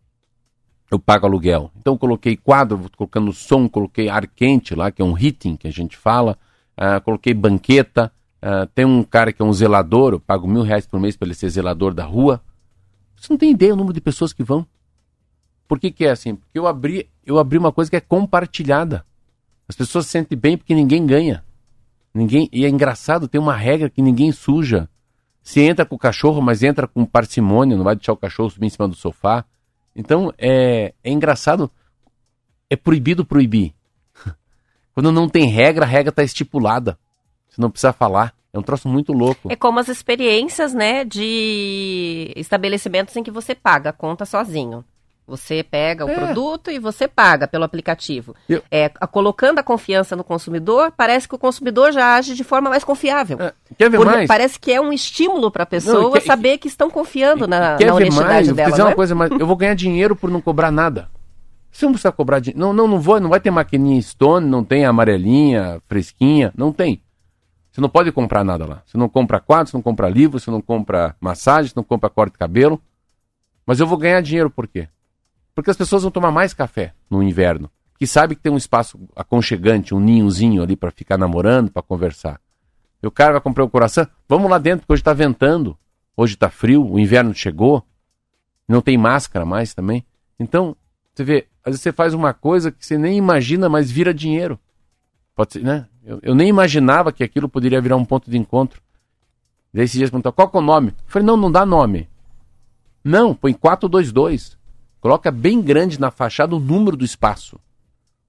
Eu 0.90 0.98
pago 0.98 1.26
aluguel. 1.26 1.70
Então 1.76 1.96
coloquei 1.96 2.36
quadro, 2.36 2.76
vou 2.76 2.90
colocando 2.96 3.32
som, 3.32 3.68
coloquei 3.68 4.08
ar 4.08 4.26
quente 4.26 4.74
lá, 4.74 4.90
que 4.90 5.02
é 5.02 5.04
um 5.04 5.18
heating 5.18 5.56
que 5.56 5.66
a 5.66 5.72
gente 5.72 5.96
fala. 5.96 6.38
Uh, 6.76 7.00
coloquei 7.02 7.34
banqueta. 7.34 8.12
Uh, 8.42 8.66
tem 8.74 8.84
um 8.84 9.02
cara 9.02 9.32
que 9.32 9.40
é 9.40 9.44
um 9.44 9.52
zelador, 9.52 10.12
eu 10.12 10.20
pago 10.20 10.46
mil 10.48 10.62
reais 10.62 10.86
por 10.86 11.00
mês 11.00 11.16
para 11.16 11.26
ele 11.26 11.34
ser 11.34 11.48
zelador 11.48 11.94
da 11.94 12.04
rua. 12.04 12.42
Você 13.16 13.32
não 13.32 13.38
tem 13.38 13.52
ideia 13.52 13.72
o 13.72 13.76
número 13.76 13.94
de 13.94 14.00
pessoas 14.00 14.32
que 14.32 14.42
vão. 14.42 14.66
Por 15.68 15.78
que, 15.78 15.90
que 15.90 16.04
é 16.04 16.10
assim? 16.10 16.34
Porque 16.34 16.58
eu 16.58 16.66
abri, 16.66 17.08
eu 17.24 17.38
abri 17.38 17.56
uma 17.56 17.72
coisa 17.72 17.90
que 17.90 17.96
é 17.96 18.00
compartilhada. 18.00 19.06
As 19.68 19.76
pessoas 19.76 20.06
se 20.06 20.12
sentem 20.12 20.36
bem 20.36 20.58
porque 20.58 20.74
ninguém 20.74 21.06
ganha. 21.06 21.44
Ninguém, 22.12 22.48
e 22.52 22.64
é 22.64 22.68
engraçado, 22.68 23.26
tem 23.26 23.40
uma 23.40 23.56
regra 23.56 23.88
que 23.88 24.02
ninguém 24.02 24.32
suja. 24.32 24.88
Se 25.42 25.60
entra 25.60 25.84
com 25.84 25.96
o 25.96 25.98
cachorro, 25.98 26.40
mas 26.40 26.62
entra 26.62 26.86
com 26.86 27.04
parcimônia, 27.04 27.76
não 27.76 27.84
vai 27.84 27.96
deixar 27.96 28.12
o 28.12 28.16
cachorro 28.16 28.50
subir 28.50 28.66
em 28.66 28.70
cima 28.70 28.86
do 28.86 28.94
sofá. 28.94 29.44
Então 29.94 30.32
é, 30.38 30.94
é 31.02 31.10
engraçado, 31.10 31.70
é 32.70 32.76
proibido 32.76 33.24
proibir. 33.24 33.74
Quando 34.94 35.10
não 35.10 35.28
tem 35.28 35.48
regra, 35.48 35.84
a 35.84 35.88
regra 35.88 36.10
está 36.10 36.22
estipulada. 36.22 36.98
Você 37.48 37.60
não 37.60 37.70
precisa 37.70 37.92
falar. 37.92 38.34
É 38.52 38.58
um 38.58 38.62
troço 38.62 38.86
muito 38.86 39.12
louco. 39.12 39.50
É 39.50 39.56
como 39.56 39.80
as 39.80 39.88
experiências, 39.88 40.74
né, 40.74 41.04
de 41.04 42.32
estabelecimentos 42.36 43.16
em 43.16 43.22
que 43.22 43.30
você 43.30 43.54
paga 43.54 43.90
a 43.90 43.94
conta 43.94 44.26
sozinho. 44.26 44.84
Você 45.26 45.62
pega 45.62 46.04
o 46.04 46.10
é. 46.10 46.14
produto 46.14 46.70
e 46.70 46.78
você 46.78 47.06
paga 47.06 47.46
pelo 47.46 47.64
aplicativo. 47.64 48.34
Eu... 48.48 48.62
É, 48.70 48.90
a, 49.00 49.06
colocando 49.06 49.60
a 49.60 49.62
confiança 49.62 50.16
no 50.16 50.24
consumidor, 50.24 50.92
parece 50.96 51.28
que 51.28 51.34
o 51.34 51.38
consumidor 51.38 51.92
já 51.92 52.16
age 52.16 52.34
de 52.34 52.42
forma 52.42 52.68
mais 52.68 52.82
confiável. 52.82 53.38
É. 53.40 53.52
Quer 53.78 53.88
ver 53.88 54.00
mais? 54.00 54.26
Parece 54.26 54.58
que 54.58 54.72
é 54.72 54.80
um 54.80 54.92
estímulo 54.92 55.50
para 55.50 55.62
a 55.62 55.66
pessoa 55.66 56.02
não, 56.02 56.12
quer, 56.12 56.22
saber 56.22 56.58
que 56.58 56.66
estão 56.66 56.90
confiando 56.90 57.46
na, 57.46 57.76
quer 57.76 57.86
na 57.86 57.94
honestidade 57.94 58.28
mais? 58.28 58.46
dela. 58.48 58.68
Quer 58.68 58.70
dizer 58.72 58.82
uma 58.82 58.90
é? 58.90 58.94
coisa, 58.94 59.14
mas 59.14 59.30
eu 59.30 59.46
vou 59.46 59.56
ganhar 59.56 59.74
dinheiro 59.74 60.16
por 60.16 60.30
não 60.30 60.40
cobrar 60.40 60.70
nada. 60.70 61.08
Você 61.70 61.86
não 61.86 61.92
precisa 61.92 62.12
cobrar 62.12 62.40
dinheiro. 62.40 62.60
Não, 62.60 62.72
não, 62.72 62.86
não 62.86 63.00
vou, 63.00 63.18
não 63.18 63.30
vai 63.30 63.40
ter 63.40 63.50
maquininha 63.50 64.02
Stone, 64.02 64.46
não 64.46 64.62
tem 64.62 64.84
amarelinha, 64.84 65.80
fresquinha, 65.88 66.52
não 66.56 66.72
tem. 66.72 67.00
Você 67.70 67.80
não 67.80 67.88
pode 67.88 68.12
comprar 68.12 68.44
nada 68.44 68.66
lá. 68.66 68.82
Você 68.84 68.98
não 68.98 69.08
compra 69.08 69.40
quadro, 69.40 69.70
você 69.70 69.76
não 69.76 69.82
compra 69.82 70.08
livro, 70.08 70.38
você 70.38 70.50
não 70.50 70.60
compra 70.60 71.16
massagem, 71.18 71.70
você 71.70 71.74
não 71.74 71.82
compra 71.82 72.10
corte 72.10 72.32
de 72.32 72.38
cabelo. 72.38 72.78
Mas 73.64 73.80
eu 73.80 73.86
vou 73.86 73.96
ganhar 73.96 74.20
dinheiro 74.20 74.50
por 74.50 74.68
quê? 74.68 74.88
Porque 75.54 75.70
as 75.70 75.76
pessoas 75.76 76.02
vão 76.02 76.10
tomar 76.10 76.30
mais 76.30 76.54
café 76.54 76.94
no 77.10 77.22
inverno, 77.22 77.70
que 77.98 78.06
sabe 78.06 78.34
que 78.34 78.42
tem 78.42 78.52
um 78.52 78.56
espaço 78.56 78.98
aconchegante, 79.14 79.94
um 79.94 80.00
ninhozinho 80.00 80.62
ali 80.62 80.76
para 80.76 80.90
ficar 80.90 81.18
namorando, 81.18 81.70
para 81.70 81.82
conversar. 81.82 82.40
E 83.02 83.06
o 83.06 83.10
cara 83.10 83.32
vai 83.32 83.40
comprar 83.40 83.64
o 83.64 83.70
coração, 83.70 84.06
vamos 84.28 84.50
lá 84.50 84.58
dentro, 84.58 84.80
porque 84.80 84.94
hoje 84.94 85.02
está 85.02 85.12
ventando, 85.12 85.76
hoje 86.16 86.34
está 86.34 86.48
frio, 86.48 86.88
o 86.88 86.98
inverno 86.98 87.34
chegou, 87.34 87.84
não 88.66 88.80
tem 88.80 88.96
máscara 88.96 89.44
mais 89.44 89.74
também. 89.74 90.04
Então, 90.38 90.76
você 91.14 91.24
vê, 91.24 91.46
às 91.64 91.72
vezes 91.72 91.82
você 91.82 91.92
faz 91.92 92.14
uma 92.14 92.32
coisa 92.32 92.72
que 92.72 92.84
você 92.84 92.96
nem 92.96 93.18
imagina, 93.18 93.68
mas 93.68 93.90
vira 93.90 94.14
dinheiro. 94.14 94.58
Pode 95.34 95.54
ser, 95.54 95.62
né? 95.62 95.86
Eu, 96.04 96.18
eu 96.22 96.34
nem 96.34 96.48
imaginava 96.48 97.12
que 97.12 97.22
aquilo 97.22 97.48
poderia 97.48 97.80
virar 97.80 97.96
um 97.96 98.04
ponto 98.04 98.30
de 98.30 98.38
encontro. 98.38 98.80
Daí 99.72 99.84
esses 99.84 99.96
dias 99.96 100.10
perguntou, 100.10 100.32
qual 100.32 100.50
é 100.52 100.58
o 100.58 100.60
nome? 100.60 100.88
Eu 100.90 100.94
falei, 101.06 101.26
não, 101.26 101.36
não 101.36 101.50
dá 101.50 101.64
nome. 101.64 102.08
Não, 103.04 103.34
põe 103.34 103.52
422. 103.52 104.58
Coloca 105.02 105.32
bem 105.32 105.60
grande 105.60 106.00
na 106.00 106.12
fachada 106.12 106.54
o 106.54 106.60
número 106.60 106.96
do 106.96 107.04
espaço. 107.04 107.58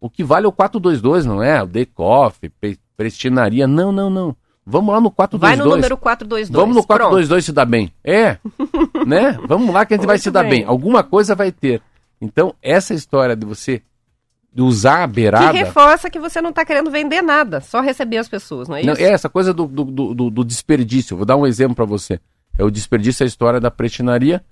O 0.02 0.10
que 0.10 0.24
vale 0.24 0.48
é 0.48 0.50
o 0.50 0.52
422, 0.52 1.24
não 1.24 1.42
é? 1.42 1.62
O 1.62 1.68
Decoff, 1.68 2.52
Prestinaria. 2.98 3.68
Não, 3.68 3.92
não, 3.92 4.10
não. 4.10 4.36
Vamos 4.66 4.92
lá 4.92 5.00
no 5.00 5.12
422. 5.12 5.40
Vai 5.40 5.56
no 5.56 5.76
número 5.76 5.96
422. 5.96 6.50
Vamos 6.50 6.76
no 6.76 6.84
422 6.84 7.28
Pronto. 7.28 7.46
se 7.46 7.52
dar 7.52 7.66
bem. 7.66 7.94
É, 8.04 8.38
né? 9.06 9.38
Vamos 9.48 9.72
lá 9.72 9.86
que 9.86 9.94
a 9.94 9.98
gente 9.98 10.02
Muito 10.02 10.08
vai 10.08 10.18
se 10.18 10.32
dar 10.32 10.42
bem. 10.42 10.50
bem. 10.50 10.64
Alguma 10.66 11.04
coisa 11.04 11.36
vai 11.36 11.52
ter. 11.52 11.80
Então, 12.20 12.56
essa 12.60 12.96
história 12.96 13.36
de 13.36 13.46
você 13.46 13.84
usar 14.58 15.04
a 15.04 15.08
beirada... 15.08 15.52
Que 15.52 15.58
reforça 15.60 16.10
que 16.10 16.20
você 16.20 16.42
não 16.42 16.50
está 16.50 16.66
querendo 16.66 16.90
vender 16.90 17.22
nada, 17.22 17.62
só 17.62 17.82
receber 17.82 18.18
as 18.18 18.28
pessoas, 18.28 18.68
não 18.68 18.76
é 18.76 18.82
isso? 18.82 18.88
Não, 18.88 18.96
é 18.96 19.12
essa 19.12 19.30
coisa 19.30 19.54
do, 19.54 19.68
do, 19.68 19.84
do, 19.86 20.30
do 20.30 20.44
desperdício. 20.44 21.16
Vou 21.16 21.26
dar 21.26 21.36
um 21.36 21.46
exemplo 21.46 21.76
para 21.76 21.86
você. 21.86 22.20
É 22.58 22.64
o 22.64 22.72
desperdício, 22.72 23.24
a 23.24 23.28
história 23.28 23.60
da 23.60 23.70
prestinaria 23.70 24.44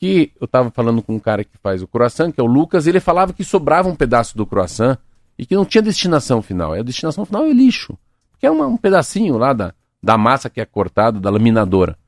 que 0.00 0.32
eu 0.40 0.46
estava 0.46 0.70
falando 0.70 1.02
com 1.02 1.14
um 1.14 1.18
cara 1.18 1.44
que 1.44 1.58
faz 1.62 1.82
o 1.82 1.86
croissant, 1.86 2.32
que 2.32 2.40
é 2.40 2.42
o 2.42 2.46
Lucas, 2.46 2.86
ele 2.86 2.98
falava 2.98 3.34
que 3.34 3.44
sobrava 3.44 3.86
um 3.86 3.94
pedaço 3.94 4.34
do 4.34 4.46
croissant 4.46 4.96
e 5.38 5.44
que 5.44 5.54
não 5.54 5.66
tinha 5.66 5.82
destinação 5.82 6.40
final. 6.40 6.72
A 6.72 6.82
destinação 6.82 7.26
final 7.26 7.44
é 7.44 7.52
lixo, 7.52 7.98
que 8.38 8.46
é 8.46 8.50
uma, 8.50 8.66
um 8.66 8.78
pedacinho 8.78 9.36
lá 9.36 9.52
da, 9.52 9.74
da 10.02 10.16
massa 10.16 10.48
que 10.48 10.58
é 10.58 10.64
cortada, 10.64 11.20
da 11.20 11.28
laminadora. 11.28 11.98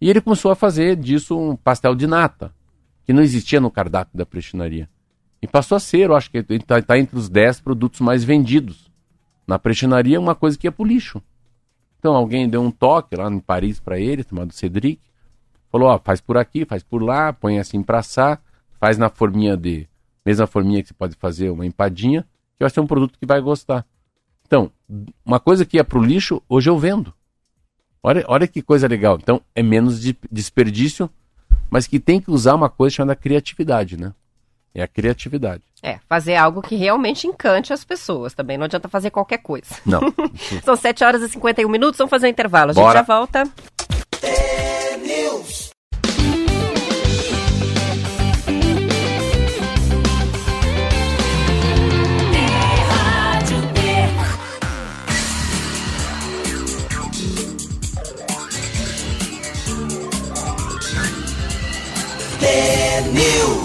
E 0.00 0.08
ele 0.08 0.22
começou 0.22 0.50
a 0.50 0.56
fazer 0.56 0.96
disso 0.96 1.38
um 1.38 1.54
pastel 1.54 1.94
de 1.94 2.06
nata, 2.06 2.50
que 3.04 3.12
não 3.12 3.22
existia 3.22 3.60
no 3.60 3.70
cardápio 3.70 4.16
da 4.16 4.24
prestinaria. 4.24 4.88
E 5.42 5.46
passou 5.46 5.76
a 5.76 5.80
ser, 5.80 6.08
eu 6.08 6.16
acho 6.16 6.30
que 6.30 6.38
está 6.38 6.80
tá 6.80 6.98
entre 6.98 7.18
os 7.18 7.28
10 7.28 7.60
produtos 7.60 8.00
mais 8.00 8.24
vendidos. 8.24 8.90
Na 9.46 9.58
prestinaria, 9.58 10.18
uma 10.18 10.34
coisa 10.34 10.56
que 10.56 10.66
ia 10.66 10.72
para 10.72 10.82
o 10.82 10.86
lixo. 10.86 11.22
Então 11.98 12.14
alguém 12.14 12.48
deu 12.48 12.62
um 12.62 12.70
toque 12.70 13.14
lá 13.14 13.30
em 13.30 13.38
Paris 13.38 13.78
para 13.78 13.98
ele, 13.98 14.24
chamado 14.26 14.50
Cedric, 14.54 15.02
Falou, 15.74 15.88
ó, 15.88 15.98
faz 15.98 16.20
por 16.20 16.36
aqui, 16.36 16.64
faz 16.64 16.84
por 16.84 17.02
lá, 17.02 17.32
põe 17.32 17.58
assim 17.58 17.82
pra 17.82 17.98
assar, 17.98 18.40
faz 18.78 18.96
na 18.96 19.10
forminha 19.10 19.56
de. 19.56 19.88
Mesma 20.24 20.46
forminha 20.46 20.80
que 20.80 20.86
você 20.86 20.94
pode 20.94 21.16
fazer 21.16 21.50
uma 21.50 21.66
empadinha, 21.66 22.22
que 22.56 22.62
vai 22.62 22.70
ser 22.70 22.78
um 22.78 22.86
produto 22.86 23.18
que 23.18 23.26
vai 23.26 23.40
gostar. 23.40 23.84
Então, 24.46 24.70
uma 25.26 25.40
coisa 25.40 25.64
que 25.64 25.76
ia 25.76 25.82
pro 25.82 26.00
lixo, 26.00 26.40
hoje 26.48 26.70
eu 26.70 26.78
vendo. 26.78 27.12
Olha, 28.00 28.24
olha 28.28 28.46
que 28.46 28.62
coisa 28.62 28.86
legal. 28.86 29.18
Então, 29.20 29.40
é 29.52 29.64
menos 29.64 30.00
de 30.00 30.16
desperdício, 30.30 31.10
mas 31.68 31.88
que 31.88 31.98
tem 31.98 32.20
que 32.20 32.30
usar 32.30 32.54
uma 32.54 32.68
coisa 32.68 32.94
chamada 32.94 33.16
criatividade, 33.16 33.96
né? 33.96 34.14
É 34.72 34.80
a 34.80 34.86
criatividade. 34.86 35.64
É, 35.82 35.98
fazer 36.08 36.36
algo 36.36 36.62
que 36.62 36.76
realmente 36.76 37.26
encante 37.26 37.72
as 37.72 37.84
pessoas 37.84 38.32
também. 38.32 38.56
Não 38.56 38.66
adianta 38.66 38.88
fazer 38.88 39.10
qualquer 39.10 39.38
coisa. 39.38 39.74
Não. 39.84 40.00
São 40.62 40.76
7 40.76 41.02
horas 41.02 41.22
e 41.22 41.28
51 41.30 41.68
minutos, 41.68 41.98
vamos 41.98 42.10
fazer 42.10 42.28
um 42.28 42.30
intervalo. 42.30 42.70
A 42.70 42.74
gente 42.74 42.84
Bora. 42.84 43.00
já 43.00 43.02
volta. 43.02 43.42
News. 45.04 45.70
The 62.40 63.10
News. 63.12 63.63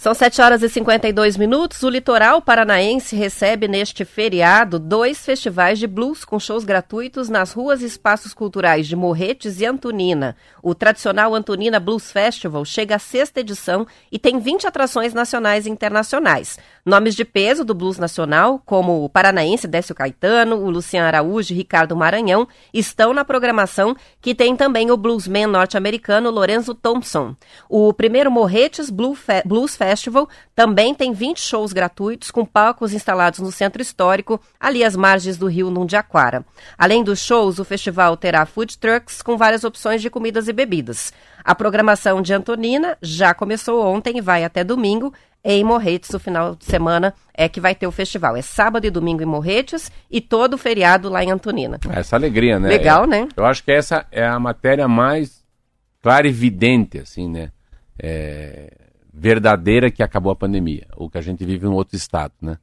São 0.00 0.14
7 0.14 0.40
horas 0.40 0.62
e 0.62 0.68
52 0.70 1.36
minutos. 1.36 1.82
O 1.82 1.90
litoral 1.90 2.40
paranaense 2.40 3.14
recebe 3.14 3.68
neste 3.68 4.02
feriado 4.02 4.78
dois 4.78 5.22
festivais 5.22 5.78
de 5.78 5.86
blues 5.86 6.24
com 6.24 6.40
shows 6.40 6.64
gratuitos 6.64 7.28
nas 7.28 7.52
ruas 7.52 7.82
e 7.82 7.84
espaços 7.84 8.32
culturais 8.32 8.86
de 8.86 8.96
Morretes 8.96 9.60
e 9.60 9.66
Antonina. 9.66 10.34
O 10.62 10.74
tradicional 10.74 11.34
Antonina 11.34 11.78
Blues 11.78 12.10
Festival 12.10 12.64
chega 12.64 12.96
à 12.96 12.98
sexta 12.98 13.40
edição 13.40 13.86
e 14.10 14.18
tem 14.18 14.38
20 14.38 14.66
atrações 14.66 15.12
nacionais 15.12 15.66
e 15.66 15.70
internacionais. 15.70 16.58
Nomes 16.82 17.14
de 17.14 17.26
peso 17.26 17.62
do 17.62 17.74
blues 17.74 17.98
nacional, 17.98 18.58
como 18.64 19.04
o 19.04 19.08
paranaense 19.10 19.68
Décio 19.68 19.94
Caetano, 19.94 20.56
o 20.56 20.70
Luciano 20.70 21.08
Araújo 21.08 21.52
e 21.52 21.56
Ricardo 21.58 21.94
Maranhão, 21.94 22.48
estão 22.72 23.12
na 23.12 23.22
programação, 23.22 23.94
que 24.18 24.34
tem 24.34 24.56
também 24.56 24.90
o 24.90 24.96
bluesman 24.96 25.46
norte-americano 25.46 26.30
Lorenzo 26.30 26.74
Thompson. 26.74 27.36
O 27.68 27.92
primeiro 27.92 28.30
Morretes 28.30 28.88
Blues 28.88 29.76
Festival 29.76 29.89
Festival 29.90 30.28
também 30.54 30.94
tem 30.94 31.12
20 31.12 31.40
shows 31.40 31.72
gratuitos 31.72 32.30
com 32.30 32.44
palcos 32.44 32.92
instalados 32.92 33.40
no 33.40 33.50
centro 33.50 33.82
histórico, 33.82 34.40
ali 34.58 34.84
às 34.84 34.94
margens 34.94 35.36
do 35.36 35.48
rio 35.48 35.68
Nundiaquara. 35.68 36.44
Além 36.78 37.02
dos 37.02 37.18
shows, 37.18 37.58
o 37.58 37.64
festival 37.64 38.16
terá 38.16 38.46
food 38.46 38.78
trucks 38.78 39.20
com 39.20 39.36
várias 39.36 39.64
opções 39.64 40.00
de 40.00 40.08
comidas 40.08 40.46
e 40.46 40.52
bebidas. 40.52 41.12
A 41.42 41.56
programação 41.56 42.22
de 42.22 42.32
Antonina 42.32 42.96
já 43.02 43.34
começou 43.34 43.84
ontem 43.84 44.18
e 44.18 44.20
vai 44.20 44.44
até 44.44 44.62
domingo. 44.62 45.12
Em 45.42 45.64
Morretes, 45.64 46.14
o 46.14 46.20
final 46.20 46.54
de 46.54 46.66
semana 46.66 47.12
é 47.34 47.48
que 47.48 47.60
vai 47.60 47.74
ter 47.74 47.88
o 47.88 47.90
festival. 47.90 48.36
É 48.36 48.42
sábado 48.42 48.86
e 48.86 48.90
domingo 48.90 49.22
em 49.24 49.26
Morretes 49.26 49.90
e 50.08 50.20
todo 50.20 50.54
o 50.54 50.58
feriado 50.58 51.08
lá 51.08 51.24
em 51.24 51.32
Antonina. 51.32 51.80
Essa 51.90 52.14
alegria, 52.14 52.60
né? 52.60 52.68
Legal, 52.68 53.08
né? 53.08 53.26
Eu 53.36 53.44
acho 53.44 53.64
que 53.64 53.72
essa 53.72 54.06
é 54.12 54.24
a 54.24 54.38
matéria 54.38 54.86
mais 54.86 55.42
clara 56.00 56.28
e 56.28 56.30
evidente, 56.30 56.98
assim, 56.98 57.28
né? 57.28 57.50
É, 57.98 58.79
verdadeira 59.12 59.90
que 59.90 60.02
acabou 60.02 60.32
a 60.32 60.36
pandemia, 60.36 60.86
o 60.96 61.10
que 61.10 61.18
a 61.18 61.22
gente 61.22 61.44
vive 61.44 61.66
em 61.66 61.70
outro 61.70 61.96
estado, 61.96 62.32
né? 62.40 62.58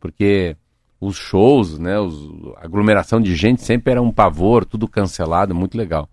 Porque 0.00 0.56
os 1.00 1.16
shows, 1.16 1.78
né, 1.78 1.98
os, 1.98 2.30
a 2.58 2.64
aglomeração 2.64 3.20
de 3.20 3.34
gente 3.34 3.62
sempre 3.62 3.90
era 3.90 4.00
um 4.02 4.12
pavor, 4.12 4.64
tudo 4.64 4.86
cancelado, 4.86 5.54
muito 5.54 5.76
legal. 5.76 6.08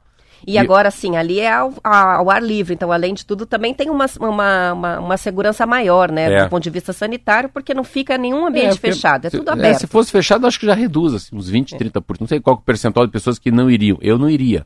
E, 0.48 0.54
e 0.54 0.58
agora, 0.58 0.90
sim, 0.90 1.18
ali 1.18 1.40
é 1.40 1.52
ao, 1.52 1.74
ao, 1.84 2.30
ar 2.30 2.42
livre, 2.42 2.74
então, 2.74 2.92
além 2.92 3.14
de 3.14 3.26
tudo, 3.26 3.46
também 3.46 3.74
tem 3.74 3.90
uma, 3.90 4.06
uma, 4.20 4.74
uma, 4.74 5.00
uma 5.00 5.18
segurança 5.18 5.66
maior, 5.66 6.12
né, 6.12 6.32
é. 6.32 6.44
do 6.44 6.50
ponto 6.50 6.64
de 6.64 6.70
vista 6.70 6.94
sanitário, 6.94 7.50
porque 7.50 7.74
não 7.74 7.84
fica 7.84 8.18
nenhum 8.18 8.46
ambiente 8.46 8.78
é, 8.78 8.80
fechado, 8.80 9.26
é 9.26 9.30
tudo 9.30 9.50
aberto. 9.50 9.76
É, 9.76 9.80
se 9.80 9.88
fosse 9.88 10.12
fechado, 10.12 10.48
acho 10.48 10.60
que 10.60 10.66
já 10.66 10.74
reduz, 10.74 11.14
assim, 11.14 11.36
uns 11.36 11.50
20, 11.50 11.76
30%, 11.76 12.04
não 12.20 12.28
sei 12.28 12.40
qual 12.40 12.56
é 12.56 12.60
o 12.60 12.62
percentual 12.62 13.06
de 13.06 13.12
pessoas 13.12 13.38
que 13.38 13.52
não 13.52 13.70
iriam. 13.70 13.98
Eu 14.02 14.18
não 14.18 14.30
iria, 14.30 14.66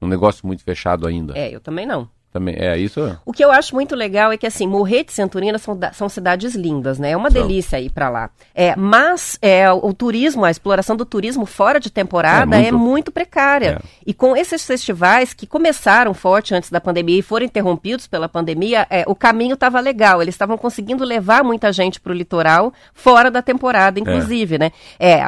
um 0.00 0.08
negócio 0.08 0.46
muito 0.46 0.62
fechado 0.64 1.06
ainda. 1.06 1.38
É, 1.38 1.54
eu 1.54 1.60
também 1.60 1.86
não. 1.86 2.08
Também, 2.32 2.56
é 2.58 2.78
isso? 2.78 3.18
O 3.26 3.32
que 3.32 3.44
eu 3.44 3.52
acho 3.52 3.74
muito 3.74 3.94
legal 3.94 4.32
é 4.32 4.38
que, 4.38 4.46
assim, 4.46 4.66
Morretes 4.66 5.12
e 5.12 5.16
Santorina 5.16 5.58
são, 5.58 5.78
são 5.92 6.08
cidades 6.08 6.54
lindas, 6.54 6.98
né? 6.98 7.10
É 7.10 7.16
uma 7.16 7.30
são. 7.30 7.42
delícia 7.42 7.78
ir 7.78 7.90
para 7.90 8.08
lá. 8.08 8.30
É, 8.54 8.74
mas 8.74 9.38
é, 9.42 9.70
o 9.70 9.92
turismo, 9.92 10.42
a 10.46 10.50
exploração 10.50 10.96
do 10.96 11.04
turismo 11.04 11.44
fora 11.44 11.78
de 11.78 11.90
temporada 11.90 12.56
é 12.56 12.70
muito, 12.70 12.74
é 12.74 12.78
muito 12.78 13.12
precária. 13.12 13.82
É. 13.82 13.88
E 14.06 14.14
com 14.14 14.34
esses 14.34 14.64
festivais 14.66 15.34
que 15.34 15.46
começaram 15.46 16.14
forte 16.14 16.54
antes 16.54 16.70
da 16.70 16.80
pandemia 16.80 17.18
e 17.18 17.22
foram 17.22 17.44
interrompidos 17.44 18.06
pela 18.06 18.30
pandemia, 18.30 18.86
é, 18.88 19.04
o 19.06 19.14
caminho 19.14 19.52
estava 19.52 19.78
legal. 19.78 20.22
Eles 20.22 20.34
estavam 20.34 20.56
conseguindo 20.56 21.04
levar 21.04 21.44
muita 21.44 21.70
gente 21.70 22.00
para 22.00 22.12
o 22.12 22.14
litoral 22.14 22.72
fora 22.94 23.30
da 23.30 23.42
temporada, 23.42 24.00
inclusive, 24.00 24.56
né? 24.56 24.72
É, 24.98 25.20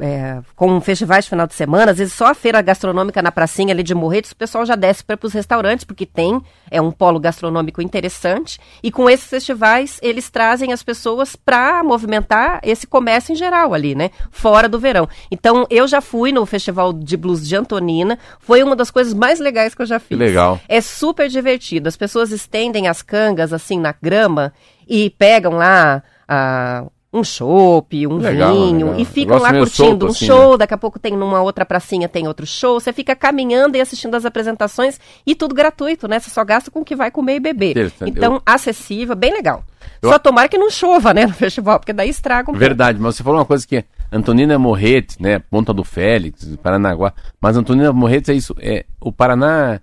é, 0.00 0.40
com 0.56 0.80
festivais 0.80 1.24
de 1.24 1.30
final 1.30 1.46
de 1.46 1.54
semana, 1.54 1.92
às 1.92 1.98
vezes 1.98 2.14
só 2.14 2.26
a 2.26 2.34
feira 2.34 2.60
gastronômica 2.60 3.22
na 3.22 3.30
pracinha 3.30 3.72
ali 3.72 3.84
de 3.84 3.94
Morretes, 3.94 4.32
o 4.32 4.36
pessoal 4.36 4.66
já 4.66 4.74
desce 4.74 5.04
para 5.04 5.16
os 5.22 5.32
restaurantes, 5.32 5.84
porque 5.84 6.04
tem 6.04 6.42
é 6.70 6.80
um 6.80 6.90
polo 6.90 7.18
gastronômico 7.18 7.80
interessante. 7.80 8.58
E 8.82 8.90
com 8.90 9.08
esses 9.08 9.28
festivais, 9.28 9.98
eles 10.02 10.30
trazem 10.30 10.72
as 10.72 10.82
pessoas 10.82 11.34
para 11.36 11.82
movimentar 11.82 12.60
esse 12.62 12.86
comércio 12.86 13.32
em 13.32 13.36
geral 13.36 13.74
ali, 13.74 13.94
né? 13.94 14.10
Fora 14.30 14.68
do 14.68 14.78
verão. 14.78 15.08
Então, 15.30 15.66
eu 15.70 15.86
já 15.88 16.00
fui 16.00 16.32
no 16.32 16.44
Festival 16.46 16.92
de 16.92 17.16
Blues 17.16 17.46
de 17.46 17.56
Antonina. 17.56 18.18
Foi 18.38 18.62
uma 18.62 18.76
das 18.76 18.90
coisas 18.90 19.14
mais 19.14 19.40
legais 19.40 19.74
que 19.74 19.82
eu 19.82 19.86
já 19.86 19.98
fiz. 19.98 20.08
Que 20.08 20.16
legal. 20.16 20.60
É 20.68 20.80
super 20.80 21.28
divertido. 21.28 21.88
As 21.88 21.96
pessoas 21.96 22.30
estendem 22.32 22.88
as 22.88 23.02
cangas 23.02 23.52
assim 23.52 23.78
na 23.78 23.94
grama 24.00 24.52
e 24.86 25.10
pegam 25.10 25.52
lá. 25.54 26.02
Ah, 26.28 26.84
um 27.18 27.24
chopp, 27.24 28.06
um 28.06 28.16
legal, 28.16 28.52
vinho, 28.52 28.86
legal. 28.86 29.00
e 29.00 29.04
ficam 29.04 29.38
lá 29.38 29.52
curtindo 29.52 29.88
solto, 29.88 30.06
um 30.06 30.08
assim, 30.10 30.26
show, 30.26 30.52
né? 30.52 30.58
daqui 30.58 30.74
a 30.74 30.78
pouco 30.78 30.98
tem 30.98 31.16
numa 31.16 31.42
outra 31.42 31.64
pracinha, 31.66 32.08
tem 32.08 32.26
outro 32.26 32.46
show, 32.46 32.78
você 32.78 32.92
fica 32.92 33.14
caminhando 33.14 33.76
e 33.76 33.80
assistindo 33.80 34.14
as 34.14 34.24
apresentações, 34.24 35.00
e 35.26 35.34
tudo 35.34 35.54
gratuito, 35.54 36.08
né? 36.08 36.18
Você 36.18 36.30
só 36.30 36.44
gasta 36.44 36.70
com 36.70 36.80
o 36.80 36.84
que 36.84 36.96
vai 36.96 37.10
comer 37.10 37.36
e 37.36 37.40
beber. 37.40 37.92
Então, 38.06 38.34
eu... 38.34 38.42
acessível, 38.46 39.14
bem 39.14 39.32
legal. 39.32 39.64
Eu... 40.00 40.10
Só 40.10 40.18
tomara 40.18 40.48
que 40.48 40.58
não 40.58 40.70
chova, 40.70 41.12
né, 41.12 41.26
no 41.26 41.34
festival, 41.34 41.78
porque 41.78 41.92
daí 41.92 42.08
estraga 42.08 42.50
um 42.50 42.54
Verdade, 42.54 42.98
pouco. 42.98 43.04
mas 43.04 43.16
você 43.16 43.22
falou 43.22 43.38
uma 43.38 43.46
coisa 43.46 43.66
que 43.66 43.84
Antonina 44.10 44.58
Morretes, 44.58 45.18
né, 45.18 45.38
Ponta 45.38 45.72
do 45.74 45.84
Félix, 45.84 46.56
Paranaguá, 46.62 47.12
mas 47.40 47.56
Antonina 47.56 47.92
Morretes 47.92 48.28
é 48.28 48.34
isso, 48.34 48.54
é, 48.60 48.84
o 49.00 49.12
Paraná 49.12 49.80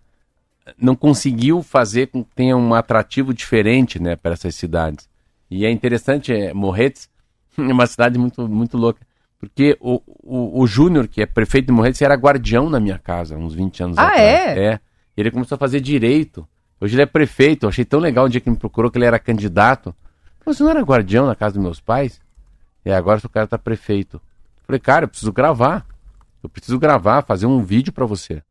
não 0.80 0.96
conseguiu 0.96 1.62
fazer 1.62 2.08
com 2.08 2.24
que 2.24 2.34
tenha 2.36 2.58
um 2.58 2.74
atrativo 2.74 3.34
diferente, 3.34 4.02
né, 4.02 4.16
para 4.16 4.34
essas 4.34 4.56
cidades. 4.56 5.08
E 5.50 5.66
é 5.66 5.72
interessante, 5.72 6.34
é, 6.34 6.54
Morretes 6.54 7.08
é 7.58 7.74
uma 7.74 7.88
cidade 7.88 8.18
muito, 8.18 8.48
muito 8.48 8.78
louca. 8.78 9.00
Porque 9.40 9.78
o, 9.80 10.02
o, 10.24 10.62
o 10.62 10.68
Júnior, 10.68 11.08
que 11.08 11.22
é 11.22 11.26
prefeito 11.26 11.68
de 11.68 11.72
Morretes, 11.72 12.02
era 12.02 12.16
guardião 12.16 12.70
na 12.70 12.80
minha 12.80 12.98
casa, 12.98 13.38
uns 13.38 13.54
20 13.54 13.84
anos 13.84 13.98
ah, 13.98 14.08
atrás. 14.08 14.22
é? 14.22 14.66
É. 14.74 14.80
Ele 15.16 15.32
começou 15.32 15.56
a 15.56 15.60
fazer 15.60 15.80
direito. 15.80 16.48
Hoje 16.80 16.96
ele 16.96 17.04
é 17.04 17.06
prefeito. 17.06 17.64
Eu 17.64 17.70
achei 17.70 17.86
tão 17.86 18.00
legal 18.00 18.26
o 18.26 18.30
dia 18.30 18.42
que 18.42 18.50
me 18.50 18.58
procurou 18.58 18.90
que 18.90 18.98
ele 18.98 19.06
era 19.06 19.20
candidato. 19.20 19.96
Você 20.46 20.64
não 20.64 20.70
era 20.70 20.82
guardião 20.82 21.26
na 21.26 21.36
casa 21.36 21.56
dos 21.56 21.64
meus 21.64 21.80
pais? 21.80 22.20
E 22.84 22.92
agora 22.92 23.20
o 23.24 23.30
cara 23.30 23.48
tá 23.48 23.58
prefeito. 23.58 24.18
Eu 24.18 24.64
falei, 24.68 24.80
cara, 24.80 25.06
eu 25.06 25.10
preciso 25.10 25.32
gravar. 25.32 25.86
Eu 26.44 26.50
preciso 26.50 26.78
gravar, 26.78 27.24
fazer 27.24 27.46
um 27.46 27.64
vídeo 27.64 27.92
para 27.92 28.06
você. 28.06 28.44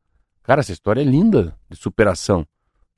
Cara, 0.43 0.61
essa 0.61 0.73
história 0.73 1.01
é 1.01 1.05
linda 1.05 1.55
de 1.71 1.77
superação. 1.77 2.47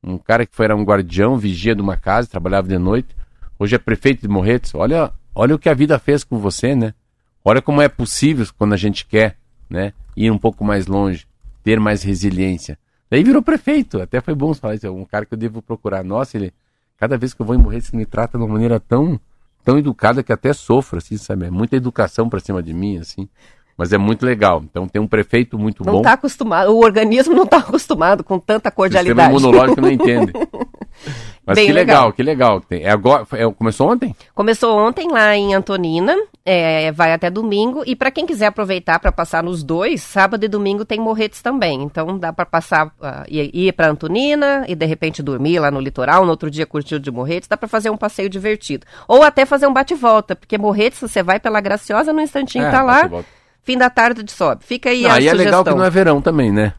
Um 0.02 0.18
cara 0.18 0.46
que 0.46 0.54
foi, 0.54 0.64
era 0.64 0.76
um 0.76 0.84
guardião, 0.84 1.36
vigia 1.36 1.74
de 1.74 1.82
uma 1.82 1.96
casa, 1.96 2.28
trabalhava 2.28 2.68
de 2.68 2.78
noite. 2.78 3.14
Hoje 3.58 3.74
é 3.74 3.78
prefeito 3.78 4.22
de 4.22 4.28
Morretes. 4.28 4.74
Olha 4.74 5.12
Olha 5.38 5.54
o 5.54 5.58
que 5.58 5.68
a 5.68 5.74
vida 5.74 5.98
fez 5.98 6.24
com 6.24 6.38
você, 6.38 6.74
né? 6.74 6.94
Olha 7.44 7.60
como 7.60 7.82
é 7.82 7.90
possível 7.90 8.46
quando 8.56 8.72
a 8.72 8.76
gente 8.78 9.04
quer, 9.04 9.36
né? 9.68 9.92
Ir 10.16 10.30
um 10.30 10.38
pouco 10.38 10.64
mais 10.64 10.86
longe, 10.86 11.28
ter 11.62 11.78
mais 11.78 12.02
resiliência. 12.02 12.78
Daí 13.10 13.22
virou 13.22 13.42
prefeito. 13.42 14.00
Até 14.00 14.18
foi 14.22 14.34
bom 14.34 14.54
falar 14.54 14.76
isso. 14.76 14.86
É 14.86 14.90
um 14.90 15.04
cara 15.04 15.26
que 15.26 15.34
eu 15.34 15.38
devo 15.38 15.60
procurar. 15.60 16.02
Nossa, 16.02 16.38
ele. 16.38 16.54
Cada 16.96 17.18
vez 17.18 17.34
que 17.34 17.42
eu 17.42 17.44
vou 17.44 17.54
em 17.54 17.58
morrer, 17.58 17.76
ele 17.76 17.98
me 17.98 18.06
trata 18.06 18.38
de 18.38 18.44
uma 18.44 18.50
maneira 18.50 18.80
tão, 18.80 19.20
tão 19.62 19.76
educada 19.76 20.22
que 20.22 20.32
até 20.32 20.54
sofro, 20.54 20.96
assim, 20.96 21.18
sabe? 21.18 21.44
É 21.44 21.50
muita 21.50 21.76
educação 21.76 22.30
pra 22.30 22.40
cima 22.40 22.62
de 22.62 22.72
mim, 22.72 22.96
assim. 22.96 23.28
Mas 23.76 23.92
é 23.92 23.98
muito 23.98 24.24
legal. 24.24 24.62
Então 24.64 24.88
tem 24.88 25.00
um 25.00 25.06
prefeito 25.06 25.58
muito 25.58 25.84
não 25.84 25.86
bom. 25.86 25.92
Não 25.92 26.00
está 26.00 26.12
acostumado, 26.12 26.70
o 26.70 26.82
organismo 26.82 27.34
não 27.34 27.44
está 27.44 27.58
acostumado 27.58 28.24
com 28.24 28.38
tanta 28.38 28.70
cordialidade. 28.70 29.32
O 29.32 29.38
sistema 29.38 29.50
imunológico 29.50 29.80
não 29.80 29.90
entende. 29.90 30.32
Mas 31.46 31.54
Bem 31.54 31.66
que 31.66 31.72
legal, 31.72 31.96
legal, 31.96 32.12
que 32.12 32.22
legal. 32.24 32.62
É 32.70 32.90
agora, 32.90 33.24
é, 33.34 33.48
começou 33.52 33.88
ontem? 33.88 34.16
Começou 34.34 34.76
ontem 34.76 35.08
lá 35.08 35.36
em 35.36 35.54
Antonina, 35.54 36.16
é, 36.44 36.90
vai 36.90 37.12
até 37.12 37.30
domingo. 37.30 37.84
E 37.86 37.94
para 37.94 38.10
quem 38.10 38.26
quiser 38.26 38.46
aproveitar 38.46 38.98
para 38.98 39.12
passar 39.12 39.44
nos 39.44 39.62
dois, 39.62 40.02
sábado 40.02 40.42
e 40.44 40.48
domingo 40.48 40.84
tem 40.84 40.98
Morretes 40.98 41.40
também. 41.40 41.84
Então 41.84 42.18
dá 42.18 42.32
para 42.32 42.44
passar, 42.44 42.86
uh, 42.86 43.22
ir, 43.28 43.50
ir 43.54 43.72
para 43.74 43.88
Antonina 43.88 44.64
e 44.66 44.74
de 44.74 44.86
repente 44.86 45.22
dormir 45.22 45.60
lá 45.60 45.70
no 45.70 45.78
litoral, 45.78 46.24
no 46.24 46.30
outro 46.30 46.50
dia 46.50 46.66
curtir 46.66 46.96
o 46.96 47.00
de 47.00 47.12
Morretes. 47.12 47.48
Dá 47.48 47.56
para 47.56 47.68
fazer 47.68 47.90
um 47.90 47.96
passeio 47.96 48.28
divertido. 48.28 48.84
Ou 49.06 49.22
até 49.22 49.46
fazer 49.46 49.68
um 49.68 49.72
bate-volta, 49.72 50.34
porque 50.34 50.58
Morretes 50.58 50.98
você 50.98 51.22
vai 51.22 51.38
pela 51.38 51.60
Graciosa, 51.60 52.12
no 52.12 52.20
instantinho 52.20 52.64
é, 52.64 52.70
tá 52.72 52.82
lá. 52.82 53.08
Fim 53.66 53.76
da 53.76 53.90
tarde 53.90 54.22
de 54.22 54.30
sobe. 54.30 54.64
Fica 54.64 54.90
aí 54.90 55.02
não, 55.02 55.10
a 55.10 55.14
aí 55.14 55.22
sugestão. 55.24 55.40
é 55.40 55.44
legal 55.44 55.64
que 55.64 55.70
não 55.74 55.84
é 55.84 55.90
verão 55.90 56.22
também, 56.22 56.52
né? 56.52 56.72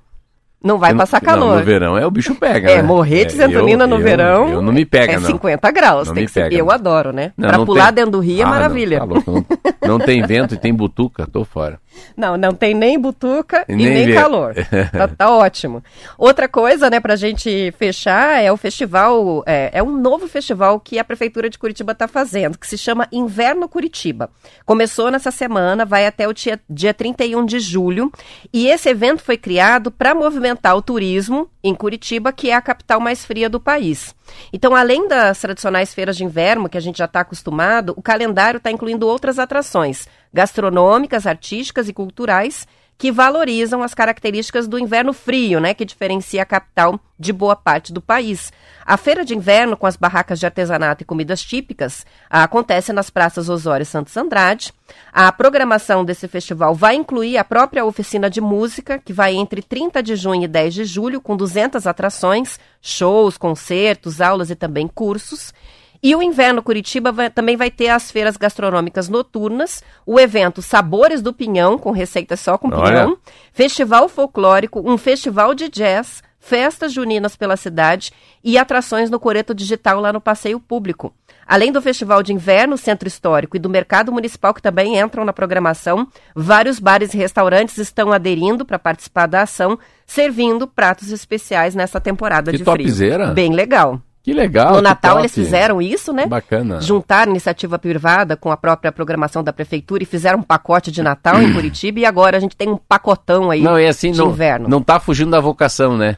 Não 0.63 0.79
vai 0.79 0.93
passar 0.95 1.21
calor. 1.21 1.51
Não, 1.51 1.59
no 1.59 1.63
verão 1.63 1.97
é 1.97 2.05
o 2.05 2.09
bicho 2.09 2.33
pega, 2.33 2.71
É, 2.71 2.77
né? 2.77 2.81
Morretes 2.81 3.39
é, 3.39 3.43
Antonina 3.43 3.85
no 3.85 3.97
eu, 3.97 4.03
verão. 4.03 4.49
Eu 4.49 4.61
não 4.61 4.73
me 4.73 4.85
pega, 4.85 5.13
é 5.13 5.19
não. 5.19 5.27
50 5.27 5.71
graus. 5.71 6.07
Não 6.07 6.15
me 6.15 6.27
pega, 6.27 6.55
eu 6.55 6.65
não. 6.65 6.73
adoro, 6.73 7.13
né? 7.13 7.31
Não, 7.37 7.47
pra 7.47 7.65
pular 7.65 7.85
tem... 7.85 7.95
dentro 7.95 8.11
do 8.11 8.19
rio 8.19 8.41
é 8.41 8.43
ah, 8.43 8.47
maravilha. 8.47 8.99
Não, 8.99 9.07
tá 9.07 9.31
louco, 9.31 9.47
não, 9.87 9.99
tem 9.99 10.25
vento 10.25 10.55
e 10.55 10.57
tem 10.57 10.73
butuca, 10.73 11.27
tô 11.27 11.45
fora. 11.45 11.79
Não, 12.15 12.37
não 12.37 12.53
tem 12.53 12.73
nem 12.73 12.99
butuca 12.99 13.65
e, 13.67 13.75
nem, 13.75 13.89
nem 13.89 14.13
calor. 14.13 14.55
tá, 14.91 15.07
tá, 15.07 15.29
ótimo. 15.31 15.83
Outra 16.17 16.47
coisa, 16.47 16.89
né, 16.89 16.99
pra 16.99 17.15
gente 17.15 17.71
fechar, 17.77 18.43
é 18.43 18.51
o 18.51 18.57
festival, 18.57 19.43
é, 19.45 19.69
é, 19.73 19.83
um 19.83 19.97
novo 19.97 20.27
festival 20.27 20.79
que 20.79 20.99
a 20.99 21.03
Prefeitura 21.03 21.49
de 21.49 21.57
Curitiba 21.57 21.95
tá 21.95 22.07
fazendo, 22.07 22.57
que 22.57 22.67
se 22.67 22.77
chama 22.77 23.07
Inverno 23.11 23.67
Curitiba. 23.69 24.29
Começou 24.65 25.09
nessa 25.11 25.31
semana, 25.31 25.85
vai 25.85 26.05
até 26.05 26.27
o 26.27 26.33
dia, 26.33 26.59
dia 26.69 26.93
31 26.93 27.45
de 27.45 27.59
julho, 27.59 28.11
e 28.53 28.67
esse 28.67 28.89
evento 28.89 29.23
foi 29.23 29.37
criado 29.37 29.89
para 29.89 30.13
movimentar 30.13 30.46
o 30.75 30.81
turismo 30.81 31.49
em 31.63 31.73
Curitiba, 31.73 32.31
que 32.31 32.49
é 32.49 32.53
a 32.53 32.61
capital 32.61 32.99
mais 32.99 33.25
fria 33.25 33.49
do 33.49 33.59
país. 33.59 34.15
Então, 34.51 34.75
além 34.75 35.07
das 35.07 35.39
tradicionais 35.39 35.93
feiras 35.93 36.17
de 36.17 36.23
inverno, 36.23 36.69
que 36.69 36.77
a 36.77 36.81
gente 36.81 36.97
já 36.97 37.05
está 37.05 37.21
acostumado, 37.21 37.93
o 37.95 38.01
calendário 38.01 38.57
está 38.57 38.71
incluindo 38.71 39.07
outras 39.07 39.39
atrações 39.39 40.07
gastronômicas, 40.33 41.25
artísticas 41.25 41.89
e 41.89 41.93
culturais 41.93 42.67
que 42.97 43.11
valorizam 43.11 43.83
as 43.83 43.93
características 43.93 44.67
do 44.67 44.79
inverno 44.79 45.13
frio, 45.13 45.59
né, 45.59 45.73
que 45.73 45.85
diferencia 45.85 46.41
a 46.41 46.45
capital 46.45 46.99
de 47.19 47.31
boa 47.31 47.55
parte 47.55 47.93
do 47.93 48.01
país. 48.01 48.51
A 48.85 48.97
feira 48.97 49.23
de 49.23 49.35
inverno, 49.35 49.75
com 49.77 49.85
as 49.85 49.95
barracas 49.95 50.39
de 50.39 50.45
artesanato 50.45 51.03
e 51.03 51.05
comidas 51.05 51.41
típicas, 51.41 52.05
acontece 52.29 52.93
nas 52.93 53.09
praças 53.09 53.49
Osório 53.49 53.83
e 53.83 53.85
Santos 53.85 54.15
Andrade. 54.17 54.73
A 55.11 55.31
programação 55.31 56.05
desse 56.05 56.27
festival 56.27 56.73
vai 56.73 56.95
incluir 56.95 57.37
a 57.37 57.43
própria 57.43 57.85
oficina 57.85 58.29
de 58.29 58.41
música, 58.41 58.99
que 58.99 59.13
vai 59.13 59.35
entre 59.35 59.61
30 59.61 60.01
de 60.01 60.15
junho 60.15 60.43
e 60.43 60.47
10 60.47 60.73
de 60.73 60.85
julho, 60.85 61.21
com 61.21 61.35
200 61.35 61.85
atrações, 61.85 62.59
shows, 62.81 63.37
concertos, 63.37 64.21
aulas 64.21 64.49
e 64.49 64.55
também 64.55 64.87
cursos. 64.87 65.53
E 66.01 66.15
o 66.15 66.21
Inverno 66.21 66.61
Curitiba 66.61 67.11
vai, 67.11 67.29
também 67.29 67.57
vai 67.57 67.71
ter 67.71 67.89
as 67.89 68.11
feiras 68.11 68.37
gastronômicas 68.37 69.09
noturnas, 69.09 69.83
o 70.05 70.19
evento 70.19 70.61
Sabores 70.61 71.21
do 71.21 71.33
Pinhão, 71.33 71.77
com 71.77 71.91
receitas 71.91 72.39
só 72.39 72.57
com 72.57 72.69
pinhão, 72.69 73.09
Olha. 73.09 73.17
festival 73.51 74.07
folclórico, 74.07 74.81
um 74.85 74.97
festival 74.97 75.53
de 75.53 75.69
jazz, 75.69 76.21
festas 76.39 76.93
juninas 76.93 77.35
pela 77.35 77.57
cidade 77.57 78.11
e 78.43 78.57
atrações 78.57 79.09
no 79.09 79.19
Coreto 79.19 79.53
Digital 79.53 79.99
lá 79.99 80.13
no 80.13 80.21
Passeio 80.21 80.59
Público. 80.59 81.13
Além 81.45 81.71
do 81.71 81.81
Festival 81.81 82.21
de 82.21 82.33
Inverno, 82.33 82.77
Centro 82.77 83.07
Histórico 83.07 83.55
e 83.55 83.59
do 83.59 83.69
Mercado 83.69 84.11
Municipal, 84.11 84.53
que 84.53 84.61
também 84.61 84.99
entram 84.99 85.23
na 85.23 85.31
programação, 85.31 86.07
vários 86.35 86.79
bares 86.79 87.13
e 87.13 87.17
restaurantes 87.17 87.77
estão 87.77 88.11
aderindo 88.11 88.65
para 88.65 88.77
participar 88.77 89.27
da 89.27 89.43
ação, 89.43 89.79
servindo 90.05 90.67
pratos 90.67 91.11
especiais 91.11 91.73
nessa 91.73 92.01
temporada 92.01 92.51
que 92.51 92.57
de 92.57 92.63
frio. 92.63 92.77
Topzera. 92.77 93.27
Bem 93.27 93.53
legal. 93.53 94.01
Que 94.27 94.33
legal. 94.33 94.73
No 94.73 94.81
Natal 94.81 95.19
eles 95.19 95.33
fizeram 95.33 95.81
isso, 95.81 96.11
né? 96.11 96.25
Bacana. 96.25 96.81
Juntaram 96.81 97.31
iniciativa 97.31 97.79
privada 97.79 98.35
com 98.35 98.51
a 98.51 98.57
própria 98.57 98.91
programação 98.91 99.41
da 99.41 99.53
prefeitura 99.53 100.03
e 100.03 100.05
fizeram 100.05 100.39
um 100.39 100.43
pacote 100.43 100.91
de 100.91 101.01
Natal 101.01 101.41
em 101.41 101.47
Curitiba 101.55 102.01
e 102.01 102.05
agora 102.05 102.35
a 102.35 102.39
gente 102.41 102.53
tem 102.53 102.67
um 102.67 102.75
pacotão 102.75 103.49
aí 103.49 103.61
não, 103.61 103.77
é 103.77 103.87
assim, 103.87 104.11
de 104.11 104.17
não, 104.17 104.27
inverno. 104.27 104.67
Não 104.67 104.83
tá 104.83 104.99
fugindo 104.99 105.31
da 105.31 105.39
vocação, 105.39 105.95
né? 105.95 106.17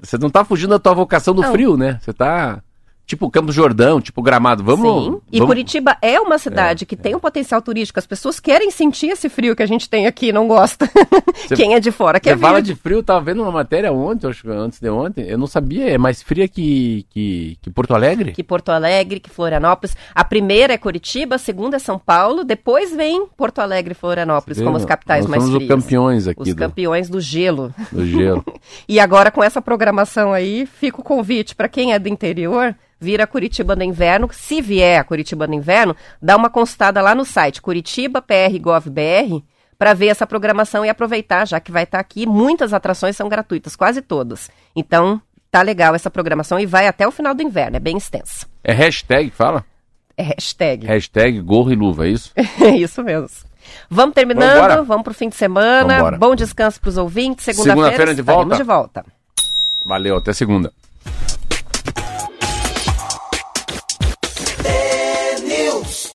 Você 0.00 0.18
não 0.18 0.28
tá 0.28 0.44
fugindo 0.44 0.70
da 0.70 0.80
tua 0.80 0.94
vocação 0.94 1.32
do 1.32 1.42
não. 1.42 1.52
frio, 1.52 1.76
né? 1.76 2.00
Você 2.00 2.12
tá 2.12 2.60
tipo 3.08 3.30
Campos 3.30 3.54
Jordão, 3.54 4.00
tipo 4.02 4.20
Gramado. 4.20 4.62
Vamos. 4.62 5.04
Sim. 5.04 5.20
E 5.32 5.38
vamos... 5.38 5.54
Curitiba 5.54 5.96
é 6.02 6.20
uma 6.20 6.36
cidade 6.36 6.84
é, 6.84 6.86
que 6.86 6.94
é. 6.94 6.98
tem 6.98 7.14
um 7.16 7.18
potencial 7.18 7.62
turístico. 7.62 7.98
As 7.98 8.06
pessoas 8.06 8.38
querem 8.38 8.70
sentir 8.70 9.08
esse 9.08 9.30
frio 9.30 9.56
que 9.56 9.62
a 9.62 9.66
gente 9.66 9.88
tem 9.88 10.06
aqui, 10.06 10.30
não 10.30 10.46
gosta. 10.46 10.88
Cê, 11.48 11.56
Quem 11.56 11.74
é 11.74 11.80
de 11.80 11.90
fora 11.90 12.20
quer 12.20 12.36
Você 12.36 12.40
fala 12.40 12.60
de 12.60 12.74
frio, 12.74 13.02
tava 13.02 13.22
vendo 13.22 13.42
uma 13.42 13.50
matéria 13.50 13.90
ontem, 13.90 14.28
acho 14.28 14.42
que 14.42 14.50
antes 14.50 14.78
de 14.78 14.90
ontem. 14.90 15.26
Eu 15.26 15.38
não 15.38 15.46
sabia, 15.46 15.88
é 15.88 15.96
mais 15.96 16.22
fria 16.22 16.46
que, 16.46 17.06
que, 17.08 17.56
que 17.62 17.70
Porto 17.70 17.94
Alegre? 17.94 18.32
Que 18.32 18.44
Porto 18.44 18.68
Alegre, 18.68 19.20
que 19.20 19.30
Florianópolis. 19.30 19.96
A 20.14 20.22
primeira 20.22 20.74
é 20.74 20.78
Curitiba, 20.78 21.36
a 21.36 21.38
segunda 21.38 21.76
é 21.76 21.78
São 21.78 21.98
Paulo, 21.98 22.44
depois 22.44 22.94
vem 22.94 23.26
Porto 23.36 23.60
Alegre 23.60 23.92
e 23.92 23.94
Florianópolis 23.94 24.60
como 24.60 24.76
as 24.76 24.84
capitais 24.84 25.22
nós 25.22 25.30
mais 25.30 25.42
somos 25.44 25.56
frias. 25.56 25.70
os 25.70 25.82
campeões 25.82 26.28
aqui. 26.28 26.42
Os 26.42 26.48
do... 26.48 26.56
campeões 26.56 27.08
do 27.08 27.20
gelo. 27.20 27.74
Do 27.90 28.04
gelo. 28.06 28.44
e 28.86 29.00
agora 29.00 29.30
com 29.30 29.42
essa 29.42 29.62
programação 29.62 30.34
aí, 30.34 30.66
fica 30.66 31.00
o 31.00 31.04
convite 31.04 31.54
para 31.54 31.68
quem 31.68 31.94
é 31.94 31.98
do 31.98 32.08
interior 32.08 32.76
vir 33.00 33.20
a 33.20 33.26
Curitiba 33.26 33.76
no 33.76 33.82
inverno. 33.82 34.28
Se 34.32 34.60
vier 34.60 35.00
a 35.00 35.04
Curitiba 35.04 35.46
no 35.46 35.54
inverno, 35.54 35.96
dá 36.20 36.36
uma 36.36 36.50
consultada 36.50 37.00
lá 37.00 37.14
no 37.14 37.24
site 37.24 37.62
curitiba.pr.gov.br 37.62 39.42
para 39.78 39.94
ver 39.94 40.08
essa 40.08 40.26
programação 40.26 40.84
e 40.84 40.88
aproveitar, 40.88 41.46
já 41.46 41.60
que 41.60 41.70
vai 41.70 41.84
estar 41.84 41.98
tá 41.98 42.02
aqui. 42.02 42.26
Muitas 42.26 42.74
atrações 42.74 43.16
são 43.16 43.28
gratuitas, 43.28 43.76
quase 43.76 44.02
todas. 44.02 44.50
Então, 44.74 45.22
tá 45.50 45.62
legal 45.62 45.94
essa 45.94 46.10
programação 46.10 46.58
e 46.58 46.66
vai 46.66 46.86
até 46.86 47.06
o 47.06 47.12
final 47.12 47.34
do 47.34 47.42
inverno, 47.42 47.76
é 47.76 47.80
bem 47.80 47.96
extensa. 47.96 48.46
É 48.64 48.72
hashtag, 48.72 49.30
fala? 49.30 49.64
É 50.16 50.22
hashtag. 50.22 50.84
Hashtag 50.84 51.40
gorro 51.40 51.72
e 51.72 51.76
luva, 51.76 52.06
é 52.06 52.10
isso? 52.10 52.32
é 52.36 52.70
isso 52.76 53.02
mesmo. 53.04 53.28
Vamos 53.88 54.14
terminando, 54.14 54.54
Vambora. 54.54 54.82
vamos 54.82 55.04
pro 55.04 55.14
fim 55.14 55.28
de 55.28 55.36
semana. 55.36 55.96
Vambora. 55.96 56.18
Bom 56.18 56.34
descanso 56.34 56.80
para 56.80 56.88
os 56.88 56.96
ouvintes. 56.96 57.44
Segunda-feira 57.44 58.14
Segunda 58.14 58.14
de 58.14 58.22
volta. 58.22 58.56
de 58.56 58.62
volta. 58.62 59.04
Valeu, 59.84 60.16
até 60.16 60.32
segunda. 60.32 60.72